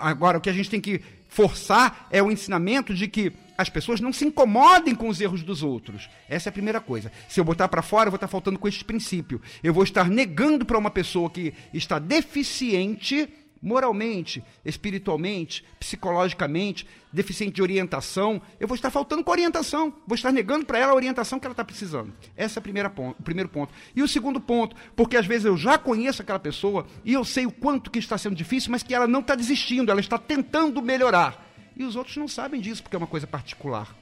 Agora, 0.00 0.38
o 0.38 0.40
que 0.40 0.48
a 0.48 0.54
gente 0.54 0.70
tem 0.70 0.80
que 0.80 1.02
forçar 1.28 2.08
é 2.10 2.22
o 2.22 2.32
ensinamento 2.32 2.94
de 2.94 3.08
que 3.08 3.30
as 3.58 3.68
pessoas 3.68 4.00
não 4.00 4.10
se 4.12 4.24
incomodem 4.24 4.94
com 4.94 5.10
os 5.10 5.20
erros 5.20 5.42
dos 5.42 5.62
outros. 5.62 6.08
Essa 6.30 6.48
é 6.48 6.50
a 6.50 6.54
primeira 6.54 6.80
coisa. 6.80 7.12
Se 7.28 7.38
eu 7.38 7.44
botar 7.44 7.68
para 7.68 7.82
fora, 7.82 8.06
eu 8.06 8.12
vou 8.12 8.16
estar 8.16 8.26
faltando 8.26 8.58
com 8.58 8.66
este 8.66 8.86
princípio. 8.86 9.38
Eu 9.62 9.74
vou 9.74 9.84
estar 9.84 10.08
negando 10.08 10.64
para 10.64 10.78
uma 10.78 10.90
pessoa 10.90 11.28
que 11.28 11.52
está 11.74 11.98
deficiente 11.98 13.28
moralmente, 13.60 14.42
espiritualmente, 14.64 15.64
psicologicamente, 15.78 16.86
deficiente 17.12 17.54
de 17.54 17.62
orientação, 17.62 18.40
eu 18.60 18.68
vou 18.68 18.74
estar 18.74 18.90
faltando 18.90 19.24
com 19.24 19.30
orientação, 19.30 19.92
vou 20.06 20.14
estar 20.14 20.32
negando 20.32 20.66
para 20.66 20.78
ela 20.78 20.92
a 20.92 20.94
orientação 20.94 21.38
que 21.38 21.46
ela 21.46 21.52
está 21.52 21.64
precisando. 21.64 22.12
Esse 22.36 22.58
é 22.58 22.62
primeira 22.62 22.90
ponto, 22.90 23.18
o 23.18 23.22
primeiro 23.22 23.48
ponto. 23.48 23.72
E 23.94 24.02
o 24.02 24.08
segundo 24.08 24.40
ponto, 24.40 24.76
porque 24.94 25.16
às 25.16 25.26
vezes 25.26 25.44
eu 25.44 25.56
já 25.56 25.78
conheço 25.78 26.22
aquela 26.22 26.38
pessoa 26.38 26.86
e 27.04 27.12
eu 27.12 27.24
sei 27.24 27.46
o 27.46 27.52
quanto 27.52 27.90
que 27.90 27.98
está 27.98 28.16
sendo 28.16 28.36
difícil, 28.36 28.70
mas 28.70 28.82
que 28.82 28.94
ela 28.94 29.06
não 29.06 29.20
está 29.20 29.34
desistindo, 29.34 29.90
ela 29.90 30.00
está 30.00 30.18
tentando 30.18 30.80
melhorar. 30.82 31.46
E 31.76 31.84
os 31.84 31.96
outros 31.96 32.16
não 32.16 32.28
sabem 32.28 32.60
disso, 32.60 32.82
porque 32.82 32.96
é 32.96 32.98
uma 32.98 33.06
coisa 33.06 33.26
particular. 33.26 33.96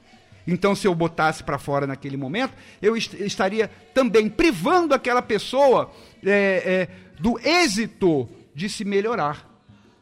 Então, 0.47 0.73
se 0.73 0.87
eu 0.87 0.95
botasse 0.95 1.43
para 1.43 1.59
fora 1.59 1.85
naquele 1.85 2.15
momento, 2.15 2.53
eu 2.81 2.95
est 2.95 3.13
estaria 3.19 3.69
também 3.93 4.29
privando 4.29 4.93
aquela 4.93 5.21
pessoa 5.21 5.91
é, 6.25 6.29
é, 6.31 6.89
do 7.19 7.37
êxito 7.39 8.29
de 8.55 8.69
se 8.69 8.85
melhorar. 8.85 9.46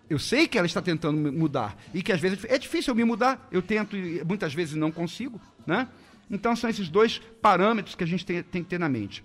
Eu 0.10 0.20
sei 0.20 0.48
que 0.48 0.58
ela 0.58 0.68
está 0.68 0.82
tentando 0.82 1.18
mudar 1.32 1.76
e 1.94 2.02
que 2.02 2.12
às 2.12 2.20
vezes 2.20 2.46
é 2.46 2.58
difícil 2.58 2.92
eu 2.92 2.96
me 2.96 3.04
mudar. 3.04 3.48
Eu 3.52 3.62
tento 3.62 3.96
e 3.96 4.24
muitas 4.24 4.54
vezes 4.54 4.76
não 4.76 4.92
consigo, 4.92 5.42
né? 5.66 5.88
Então 6.30 6.56
são 6.56 6.70
esses 6.70 6.90
dois 6.90 7.20
parâmetros 7.42 7.96
que 7.96 8.04
a 8.04 8.08
gente 8.08 8.26
tem, 8.26 8.44
tem 8.44 8.64
que 8.64 8.70
ter 8.70 8.80
na 8.80 8.90
mente. 8.90 9.24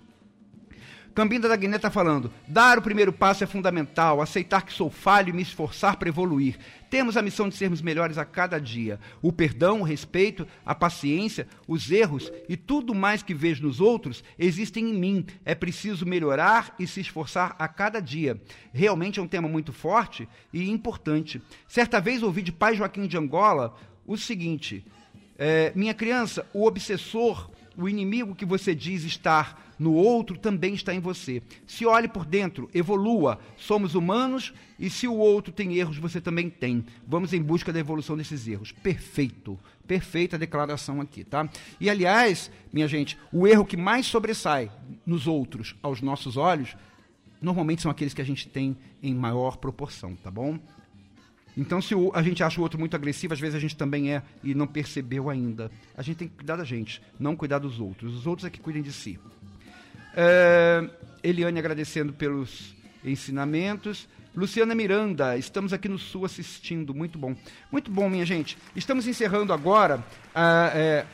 Cambinda 1.15 1.49
da 1.49 1.57
Guiné 1.57 1.77
está 1.77 1.91
falando: 1.91 2.33
dar 2.47 2.79
o 2.79 2.83
primeiro 2.83 3.13
passo 3.13 3.45
é 3.45 3.47
fundamental, 3.47 4.21
aceitar 4.21 4.63
que 4.63 4.73
sou 4.73 4.91
falho 4.91 5.31
e 5.31 5.33
me 5.33 5.43
esforçar 5.43 5.97
para 5.97 6.09
evoluir. 6.09 6.59
Temos 6.89 7.17
a 7.17 7.23
missão 7.23 7.49
de 7.49 7.57
sermos 7.57 7.81
melhores 7.81 8.19
a 8.19 8.25
cada 8.25 8.61
dia. 8.61 8.99
O 9.23 9.33
perdão, 9.33 9.81
o 9.81 9.85
respeito, 9.85 10.47
a 10.67 10.75
paciência, 10.75 11.47
os 11.67 11.91
erros 11.91 12.33
e 12.49 12.57
tudo 12.57 12.95
mais 12.95 13.23
que 13.23 13.33
vejo 13.33 13.63
nos 13.63 13.81
outros 13.81 14.25
existem 14.39 14.91
em 14.91 14.95
mim. 14.95 15.27
É 15.45 15.55
preciso 15.55 16.05
melhorar 16.05 16.75
e 16.79 16.87
se 16.87 17.01
esforçar 17.01 17.55
a 17.59 17.69
cada 17.69 18.01
dia. 18.01 18.41
Realmente 18.73 19.21
é 19.21 19.23
um 19.23 19.29
tema 19.29 19.49
muito 19.49 19.73
forte 19.73 20.29
e 20.53 20.69
importante. 20.69 21.41
Certa 21.69 22.01
vez 22.01 22.23
ouvi 22.23 22.43
de 22.43 22.53
pai 22.53 22.75
Joaquim 22.75 23.07
de 23.07 23.17
Angola 23.17 23.77
o 24.07 24.17
seguinte: 24.17 24.85
é, 25.39 25.73
Minha 25.75 25.95
criança, 25.95 26.47
o 26.53 26.67
obsessor, 26.67 27.51
o 27.77 27.89
inimigo 27.89 28.35
que 28.35 28.45
você 28.45 28.75
diz 28.75 29.05
estar 29.05 29.70
no 29.81 29.95
outro 29.95 30.37
também 30.37 30.75
está 30.75 30.95
em 30.95 31.01
você. 31.01 31.43
Se 31.67 31.87
olhe 31.87 32.07
por 32.07 32.27
dentro, 32.27 32.69
evolua. 32.75 33.41
Somos 33.57 33.95
humanos 33.95 34.53
e 34.79 34.91
se 34.91 35.09
o 35.09 35.17
outro 35.17 35.51
tem 35.51 35.79
erros, 35.79 35.97
você 35.97 36.21
também 36.21 36.51
tem. 36.51 36.85
Vamos 37.09 37.33
em 37.33 37.41
busca 37.41 37.73
da 37.73 37.81
evolução 37.81 38.15
desses 38.15 38.47
erros. 38.47 38.73
Perfeito. 38.73 39.59
Perfeita 39.87 40.37
declaração 40.37 41.01
aqui, 41.01 41.25
tá? 41.25 41.49
E 41.81 41.89
aliás, 41.89 42.51
minha 42.71 42.87
gente, 42.87 43.17
o 43.33 43.47
erro 43.47 43.65
que 43.65 43.77
mais 43.77 44.05
sobressai 44.05 44.71
nos 45.07 45.27
outros 45.27 45.75
aos 45.83 46.03
nossos 46.03 46.37
olhos, 46.37 46.77
normalmente 47.41 47.81
são 47.81 47.91
aqueles 47.91 48.13
que 48.13 48.21
a 48.21 48.27
gente 48.27 48.49
tem 48.49 48.77
em 49.03 49.15
maior 49.15 49.57
proporção, 49.57 50.15
tá 50.15 50.31
bom? 50.31 50.59
Então, 51.57 51.81
se 51.81 51.95
a 52.13 52.23
gente 52.23 52.43
acha 52.43 52.61
o 52.61 52.63
outro 52.63 52.79
muito 52.79 52.95
agressivo, 52.95 53.33
às 53.33 53.41
vezes 53.41 53.57
a 53.57 53.59
gente 53.59 53.77
também 53.77 54.13
é 54.13 54.23
e 54.45 54.55
não 54.55 54.67
percebeu 54.67 55.31
ainda. 55.31 55.71
A 55.97 56.03
gente 56.03 56.19
tem 56.19 56.29
que 56.29 56.37
cuidar 56.37 56.57
da 56.57 56.65
gente, 56.65 57.03
não 57.19 57.35
cuidar 57.35 57.59
dos 57.59 57.81
outros. 57.81 58.15
Os 58.15 58.27
outros 58.27 58.47
é 58.47 58.51
que 58.51 58.61
cuidem 58.61 58.83
de 58.83 58.93
si. 58.93 59.19
É, 60.15 60.89
Eliane 61.23 61.59
agradecendo 61.59 62.13
pelos 62.13 62.75
ensinamentos. 63.05 64.09
Luciana 64.35 64.75
Miranda, 64.75 65.37
estamos 65.37 65.73
aqui 65.73 65.89
no 65.89 65.99
Sul 65.99 66.25
assistindo, 66.25 66.95
muito 66.95 67.19
bom. 67.19 67.35
Muito 67.71 67.91
bom, 67.91 68.09
minha 68.09 68.25
gente. 68.25 68.57
Estamos 68.77 69.07
encerrando 69.07 69.53
agora 69.53 70.05
ah, 70.35 70.71
é, 70.75 71.05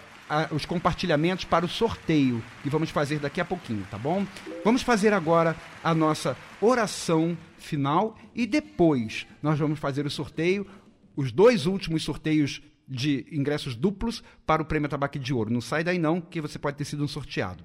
os 0.51 0.67
compartilhamentos 0.67 1.45
para 1.45 1.65
o 1.65 1.69
sorteio, 1.69 2.43
que 2.63 2.69
vamos 2.69 2.91
fazer 2.91 3.19
daqui 3.19 3.41
a 3.41 3.45
pouquinho, 3.45 3.87
tá 3.91 3.97
bom? 3.97 4.27
Vamos 4.65 4.83
fazer 4.83 5.13
agora 5.13 5.57
a 5.83 5.95
nossa 5.95 6.37
oração 6.61 7.37
final 7.57 8.19
e 8.35 8.47
depois 8.47 9.27
nós 9.43 9.59
vamos 9.59 9.79
fazer 9.79 10.05
o 10.05 10.11
sorteio, 10.11 10.67
os 11.15 11.33
dois 11.33 11.67
últimos 11.67 12.03
sorteios 12.03 12.61
de 12.89 13.27
ingressos 13.33 13.75
duplos 13.75 14.23
para 14.45 14.63
o 14.63 14.65
Prêmio 14.65 14.89
Tabaque 14.89 15.19
de 15.19 15.33
Ouro. 15.33 15.51
Não 15.51 15.61
sai 15.61 15.83
daí 15.83 15.99
não, 15.99 16.21
que 16.21 16.41
você 16.41 16.59
pode 16.59 16.77
ter 16.77 16.85
sido 16.85 17.03
um 17.03 17.09
sorteado. 17.09 17.65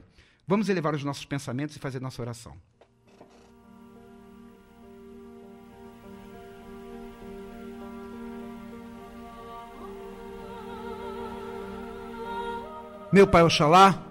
Vamos 0.52 0.68
elevar 0.68 0.94
os 0.94 1.02
nossos 1.02 1.24
pensamentos 1.24 1.78
e 1.78 1.80
fazer 1.80 2.02
nossa 2.02 2.22
oração. 2.22 2.54
Meu 13.14 13.26
Pai 13.26 13.44
Oxalá, 13.44 14.04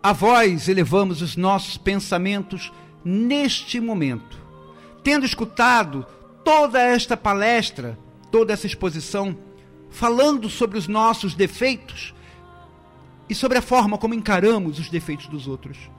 a 0.00 0.12
vós 0.12 0.68
elevamos 0.68 1.20
os 1.20 1.36
nossos 1.36 1.76
pensamentos 1.76 2.72
neste 3.04 3.80
momento. 3.80 4.38
Tendo 5.02 5.26
escutado 5.26 6.06
toda 6.44 6.80
esta 6.80 7.16
palestra, 7.16 7.98
toda 8.30 8.52
essa 8.52 8.68
exposição, 8.68 9.36
falando 9.90 10.48
sobre 10.48 10.78
os 10.78 10.86
nossos 10.86 11.34
defeitos 11.34 12.14
e 13.28 13.34
sobre 13.34 13.58
a 13.58 13.62
forma 13.62 13.98
como 13.98 14.14
encaramos 14.14 14.78
os 14.78 14.88
defeitos 14.88 15.26
dos 15.26 15.46
outros. 15.46 15.90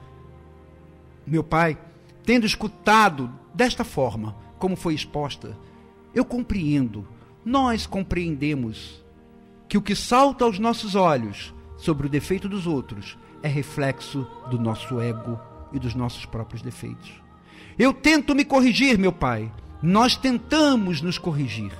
Meu 1.26 1.42
Pai, 1.42 1.78
tendo 2.24 2.46
escutado 2.46 3.30
desta 3.54 3.84
forma, 3.84 4.36
como 4.58 4.76
foi 4.76 4.94
exposta, 4.94 5.56
eu 6.14 6.24
compreendo, 6.24 7.06
nós 7.44 7.86
compreendemos 7.86 9.04
que 9.68 9.76
o 9.76 9.82
que 9.82 9.94
salta 9.94 10.44
aos 10.44 10.58
nossos 10.58 10.94
olhos 10.94 11.52
sobre 11.76 12.06
o 12.06 12.10
defeito 12.10 12.48
dos 12.48 12.66
outros 12.66 13.18
é 13.42 13.48
reflexo 13.48 14.26
do 14.50 14.58
nosso 14.58 15.00
ego 15.00 15.38
e 15.72 15.78
dos 15.78 15.94
nossos 15.94 16.24
próprios 16.24 16.62
defeitos. 16.62 17.12
Eu 17.78 17.92
tento 17.92 18.34
me 18.34 18.44
corrigir, 18.44 18.98
meu 18.98 19.12
Pai. 19.12 19.50
Nós 19.82 20.16
tentamos 20.16 21.02
nos 21.02 21.18
corrigir. 21.18 21.72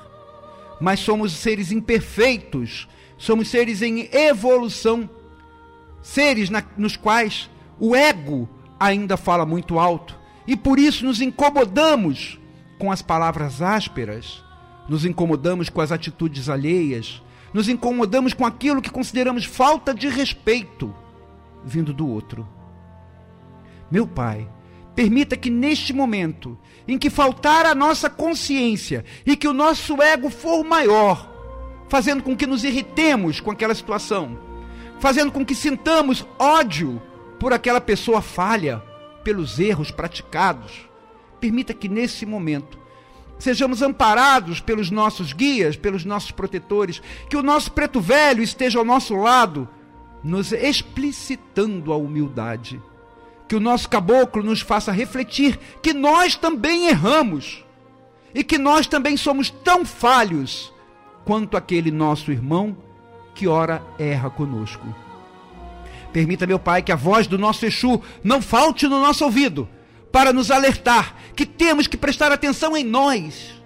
Mas 0.81 1.01
somos 1.01 1.33
seres 1.33 1.71
imperfeitos, 1.71 2.89
somos 3.17 3.49
seres 3.49 3.81
em 3.81 4.09
evolução, 4.13 5.09
seres 6.05 6.51
na, 6.51 6.63
nos 6.77 6.97
quais 6.97 7.51
o 7.81 7.97
ego 7.97 8.47
ainda 8.79 9.17
fala 9.17 9.47
muito 9.47 9.79
alto 9.79 10.17
e 10.47 10.55
por 10.55 10.79
isso 10.79 11.05
nos 11.07 11.21
incomodamos 11.21 12.39
com 12.79 12.93
as 12.93 13.01
palavras 13.01 13.63
ásperas, 13.63 14.45
nos 14.87 15.07
incomodamos 15.07 15.71
com 15.71 15.81
as 15.81 15.91
atitudes 15.91 16.51
alheias, 16.51 17.23
nos 17.55 17.69
incomodamos 17.69 18.35
com 18.35 18.45
aquilo 18.45 18.83
que 18.83 18.91
consideramos 18.91 19.47
falta 19.47 19.95
de 19.95 20.09
respeito 20.09 20.95
vindo 21.65 21.95
do 21.95 22.07
outro. 22.07 22.47
Meu 23.91 24.07
Pai, 24.07 24.47
permita 24.95 25.37
que 25.39 25.49
neste 25.49 25.95
momento 25.95 26.59
em 26.87 26.99
que 26.99 27.09
faltar 27.09 27.65
a 27.65 27.75
nossa 27.75 28.11
consciência 28.11 29.05
e 29.25 29.37
que 29.37 29.49
o 29.49 29.55
nosso 29.55 30.03
ego 30.03 30.29
for 30.29 30.63
maior, 30.63 31.33
fazendo 31.89 32.23
com 32.23 32.37
que 32.37 32.47
nos 32.47 32.65
irritemos 32.65 33.41
com 33.41 33.51
aquela 33.51 33.75
situação, 33.75 34.39
fazendo 35.05 35.31
com 35.31 35.45
que 35.45 35.55
sintamos 35.55 36.27
ódio 36.39 36.99
por 37.39 37.53
aquela 37.53 37.79
pessoa 37.79 38.23
falha, 38.23 38.83
pelos 39.23 39.61
erros 39.61 39.91
praticados, 39.91 40.89
permita 41.39 41.75
que 41.75 41.91
nesse 41.91 42.25
momento 42.25 42.79
sejamos 43.39 43.83
amparados 43.83 44.61
pelos 44.61 44.91
nossos 44.91 45.35
guias, 45.35 45.77
pelos 45.77 46.07
nossos 46.07 46.31
protetores, 46.31 47.03
que 47.29 47.37
o 47.37 47.43
nosso 47.43 47.71
preto 47.73 48.01
velho 48.01 48.43
esteja 48.43 48.79
ao 48.79 48.85
nosso 48.85 49.15
lado, 49.15 49.69
nos 50.23 50.53
explicitando 50.53 51.93
a 51.93 51.99
humildade. 51.99 52.81
Que 53.47 53.57
o 53.57 53.61
nosso 53.61 53.91
caboclo 53.91 54.43
nos 54.43 54.63
faça 54.63 54.91
refletir 54.91 55.61
que 55.83 55.93
nós 55.93 56.35
também 56.35 56.87
erramos 56.87 57.63
e 58.35 58.43
que 58.43 58.57
nós 58.57 58.87
também 58.87 59.19
somos 59.19 59.51
tão 59.51 59.85
falhos 59.85 60.73
quanto 61.27 61.59
aquele 61.59 61.91
nosso 61.91 62.33
irmão 62.33 62.75
que 63.35 63.49
ora 63.49 63.83
erra 63.99 64.31
conosco. 64.31 64.87
Permita, 66.13 66.47
meu 66.47 66.59
Pai, 66.59 66.83
que 66.83 66.93
a 66.93 66.97
voz 66.97 67.27
do 67.27 67.37
nosso 67.37 67.67
Exu 67.67 68.01
não 68.23 68.41
falte 68.41 68.87
no 68.87 69.01
nosso 69.01 69.25
ouvido, 69.25 69.69
para 70.13 70.33
nos 70.33 70.51
alertar 70.53 71.17
que 71.35 71.45
temos 71.45 71.89
que 71.89 71.97
prestar 71.97 72.31
atenção 72.31 72.77
em 72.77 72.85
nós, 72.85 73.61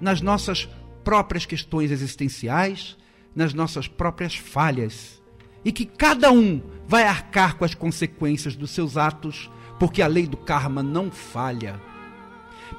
nas 0.00 0.20
nossas 0.20 0.68
próprias 1.02 1.44
questões 1.44 1.90
existenciais, 1.90 2.96
nas 3.34 3.52
nossas 3.52 3.88
próprias 3.88 4.36
falhas, 4.36 5.20
e 5.64 5.72
que 5.72 5.84
cada 5.84 6.30
um 6.30 6.62
vai 6.86 7.02
arcar 7.04 7.56
com 7.56 7.64
as 7.64 7.74
consequências 7.74 8.54
dos 8.54 8.70
seus 8.70 8.96
atos, 8.96 9.50
porque 9.78 10.02
a 10.02 10.06
lei 10.06 10.26
do 10.26 10.36
karma 10.36 10.82
não 10.82 11.10
falha. 11.10 11.80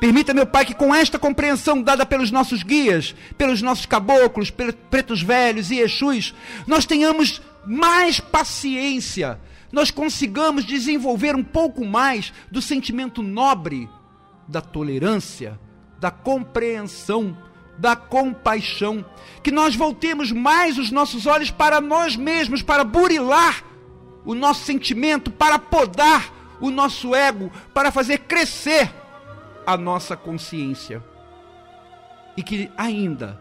Permita, 0.04 0.34
meu 0.34 0.46
Pai, 0.46 0.66
que 0.66 0.74
com 0.74 0.94
esta 0.94 1.18
compreensão 1.18 1.82
dada 1.82 2.06
pelos 2.06 2.30
nossos 2.30 2.62
guias, 2.62 3.16
pelos 3.38 3.62
nossos 3.62 3.86
caboclos, 3.86 4.52
pretos 4.52 5.22
velhos 5.22 5.72
e 5.72 5.80
exus, 5.80 6.36
nós 6.68 6.86
tenhamos 6.86 7.42
mais 7.66 8.20
paciência. 8.20 9.40
Nós 9.72 9.92
consigamos 9.92 10.66
desenvolver 10.66 11.38
um 11.38 11.44
pouco 11.44 11.86
mais 11.86 12.34
do 12.52 12.62
sentimento 12.62 13.24
nobre 13.24 13.90
da 14.46 14.60
tolerância, 14.60 15.58
da 16.02 16.12
compreensão, 16.12 17.38
da 17.78 17.96
compaixão, 17.96 19.06
que 19.42 19.52
nós 19.52 19.74
voltemos 19.74 20.34
mais 20.34 20.78
os 20.78 20.92
nossos 20.92 21.26
olhos 21.26 21.50
para 21.50 21.80
nós 21.80 22.18
mesmos, 22.18 22.62
para 22.62 22.84
burilar 22.84 23.64
o 24.26 24.36
nosso 24.36 24.66
sentimento, 24.66 25.32
para 25.32 25.58
podar 25.58 26.30
o 26.60 26.70
nosso 26.70 27.16
ego, 27.16 27.50
para 27.74 27.90
fazer 27.90 28.18
crescer 28.18 29.03
a 29.66 29.78
nossa 29.78 30.16
consciência. 30.16 31.04
E 32.36 32.44
que 32.44 32.72
ainda, 32.78 33.40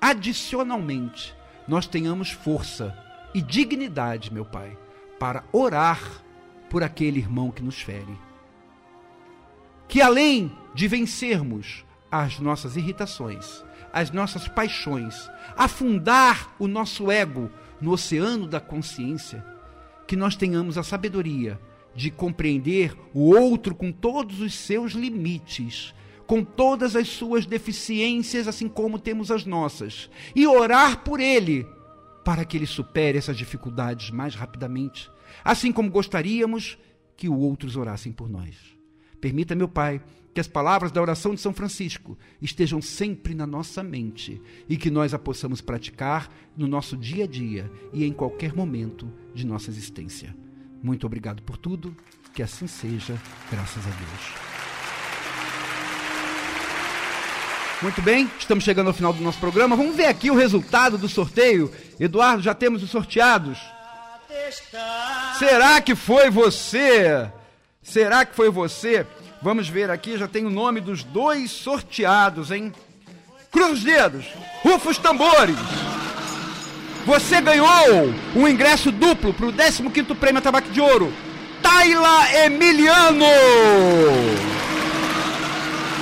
adicionalmente, 0.00 1.34
nós 1.66 1.86
tenhamos 1.86 2.30
força 2.30 2.96
e 3.32 3.40
dignidade, 3.40 4.32
meu 4.32 4.44
Pai, 4.44 4.76
para 5.18 5.44
orar 5.52 6.00
por 6.68 6.82
aquele 6.82 7.18
irmão 7.18 7.50
que 7.50 7.62
nos 7.62 7.80
fere. 7.80 8.18
Que 9.88 10.02
além 10.02 10.56
de 10.74 10.88
vencermos 10.88 11.84
as 12.10 12.38
nossas 12.38 12.76
irritações, 12.76 13.64
as 13.92 14.10
nossas 14.10 14.48
paixões, 14.48 15.30
afundar 15.56 16.52
o 16.58 16.66
nosso 16.66 17.10
ego 17.10 17.50
no 17.80 17.92
oceano 17.92 18.46
da 18.46 18.60
consciência, 18.60 19.44
que 20.06 20.16
nós 20.16 20.36
tenhamos 20.36 20.76
a 20.76 20.82
sabedoria 20.82 21.60
de 21.94 22.10
compreender 22.10 22.96
o 23.12 23.34
outro 23.34 23.74
com 23.74 23.92
todos 23.92 24.40
os 24.40 24.54
seus 24.54 24.92
limites, 24.92 25.94
com 26.26 26.42
todas 26.42 26.96
as 26.96 27.08
suas 27.08 27.46
deficiências, 27.46 28.48
assim 28.48 28.68
como 28.68 28.98
temos 28.98 29.30
as 29.30 29.44
nossas, 29.44 30.10
e 30.34 30.46
orar 30.46 31.04
por 31.04 31.20
ele 31.20 31.66
para 32.24 32.44
que 32.44 32.56
ele 32.56 32.66
supere 32.66 33.18
essas 33.18 33.36
dificuldades 33.36 34.10
mais 34.10 34.34
rapidamente, 34.34 35.10
assim 35.44 35.70
como 35.70 35.90
gostaríamos 35.90 36.78
que 37.16 37.28
outros 37.28 37.76
orassem 37.76 38.12
por 38.12 38.28
nós. 38.28 38.56
Permita, 39.20 39.54
meu 39.54 39.68
Pai, 39.68 40.02
que 40.34 40.40
as 40.40 40.48
palavras 40.48 40.90
da 40.90 41.00
oração 41.00 41.34
de 41.34 41.40
São 41.40 41.54
Francisco 41.54 42.18
estejam 42.42 42.82
sempre 42.82 43.34
na 43.34 43.46
nossa 43.46 43.82
mente 43.82 44.42
e 44.68 44.76
que 44.76 44.90
nós 44.90 45.14
a 45.14 45.18
possamos 45.18 45.60
praticar 45.60 46.28
no 46.56 46.66
nosso 46.66 46.96
dia 46.96 47.24
a 47.24 47.26
dia 47.26 47.70
e 47.92 48.04
em 48.04 48.12
qualquer 48.12 48.52
momento 48.52 49.10
de 49.32 49.46
nossa 49.46 49.70
existência. 49.70 50.34
Muito 50.84 51.06
obrigado 51.06 51.42
por 51.42 51.56
tudo, 51.56 51.96
que 52.34 52.42
assim 52.42 52.66
seja, 52.66 53.18
graças 53.50 53.86
a 53.86 53.88
Deus. 53.88 54.44
Muito 57.80 58.02
bem, 58.02 58.30
estamos 58.38 58.64
chegando 58.64 58.88
ao 58.88 58.92
final 58.92 59.10
do 59.10 59.22
nosso 59.22 59.38
programa. 59.38 59.76
Vamos 59.76 59.96
ver 59.96 60.04
aqui 60.04 60.30
o 60.30 60.36
resultado 60.36 60.98
do 60.98 61.08
sorteio. 61.08 61.72
Eduardo, 61.98 62.42
já 62.42 62.52
temos 62.52 62.82
os 62.82 62.90
sorteados. 62.90 63.58
Será 65.38 65.80
que 65.80 65.94
foi 65.94 66.28
você? 66.28 67.30
Será 67.82 68.26
que 68.26 68.36
foi 68.36 68.50
você? 68.50 69.06
Vamos 69.40 69.70
ver 69.70 69.90
aqui, 69.90 70.18
já 70.18 70.28
tem 70.28 70.44
o 70.44 70.50
nome 70.50 70.82
dos 70.82 71.02
dois 71.02 71.50
sorteados, 71.50 72.50
hein? 72.50 72.74
Cruz 73.50 73.78
os 73.78 73.84
dedos, 73.84 74.26
rufa 74.62 74.90
os 74.90 74.98
tambores. 74.98 75.56
Você 77.06 77.40
ganhou 77.40 78.14
um 78.34 78.48
ingresso 78.48 78.90
duplo 78.90 79.34
para 79.34 79.46
o 79.46 79.52
15º 79.52 80.14
Prêmio 80.16 80.40
Tabaco 80.40 80.70
de 80.70 80.80
Ouro. 80.80 81.12
Taila 81.62 82.44
Emiliano. 82.44 83.26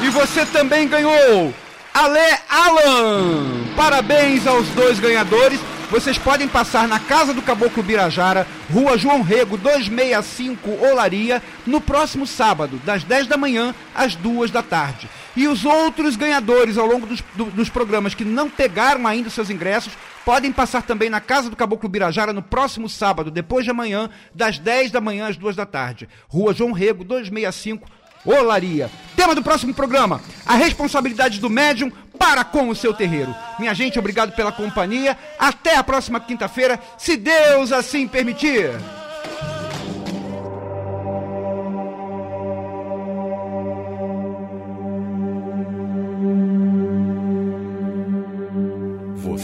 E 0.03 0.09
você 0.11 0.47
também 0.47 0.89
ganhou 0.89 1.53
Ale 1.93 2.39
Alan. 2.49 3.65
Parabéns 3.77 4.47
aos 4.47 4.67
dois 4.69 4.99
ganhadores. 4.99 5.59
Vocês 5.91 6.17
podem 6.17 6.49
passar 6.49 6.89
na 6.89 6.99
Casa 6.99 7.35
do 7.35 7.43
Caboclo 7.43 7.83
Birajara, 7.83 8.47
Rua 8.73 8.97
João 8.97 9.21
Rego, 9.21 9.59
265, 9.59 10.71
Olaria, 10.91 11.43
no 11.67 11.83
próximo 11.83 12.27
sábado, 12.27 12.81
das 12.83 13.05
10 13.05 13.27
da 13.27 13.37
manhã 13.37 13.75
às 13.95 14.15
2 14.15 14.51
da 14.51 14.63
tarde. 14.63 15.07
E 15.35 15.49
os 15.49 15.65
outros 15.65 16.17
ganhadores 16.17 16.77
ao 16.77 16.87
longo 16.87 17.07
dos, 17.07 17.23
do, 17.35 17.47
dos 17.47 17.69
programas 17.71 18.15
que 18.15 18.25
não 18.25 18.51
pegaram 18.51 19.07
ainda 19.07 19.31
seus 19.31 19.49
ingressos, 19.49 19.93
podem 20.25 20.53
passar 20.53 20.83
também 20.83 21.09
na 21.09 21.21
Casa 21.21 21.49
do 21.49 21.57
Caboclo 21.57 21.89
Birajara 21.89 22.33
no 22.33 22.43
próximo 22.43 22.89
sábado, 22.89 23.31
depois 23.31 23.65
de 23.65 23.71
amanhã, 23.71 24.11
das 24.35 24.59
10 24.59 24.91
da 24.91 25.01
manhã 25.01 25.29
às 25.29 25.37
2 25.37 25.57
da 25.57 25.65
tarde. 25.65 26.09
Rua 26.29 26.53
João 26.53 26.73
Rego, 26.73 27.03
265, 27.03 27.89
Olaria. 28.25 28.91
Tema 29.17 29.35
do 29.35 29.43
próximo 29.43 29.75
programa: 29.75 30.21
a 30.47 30.55
responsabilidade 30.55 31.41
do 31.41 31.51
médium 31.51 31.91
para 32.19 32.45
com 32.45 32.69
o 32.69 32.75
seu 32.75 32.95
terreiro. 32.95 33.35
Minha 33.59 33.75
gente, 33.75 33.99
obrigado 33.99 34.33
pela 34.35 34.53
companhia. 34.53 35.19
Até 35.39 35.77
a 35.77 35.83
próxima 35.83 36.21
quinta-feira, 36.21 36.79
se 36.97 37.17
Deus 37.17 37.73
assim 37.73 38.07
permitir. 38.07 38.71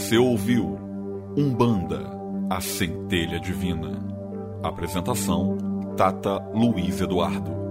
Você 0.08 0.16
ouviu 0.16 0.78
Umbanda, 1.36 2.00
a 2.48 2.62
centelha 2.62 3.38
divina. 3.38 3.90
Apresentação: 4.62 5.58
Tata 5.98 6.38
Luiz 6.54 7.02
Eduardo. 7.02 7.67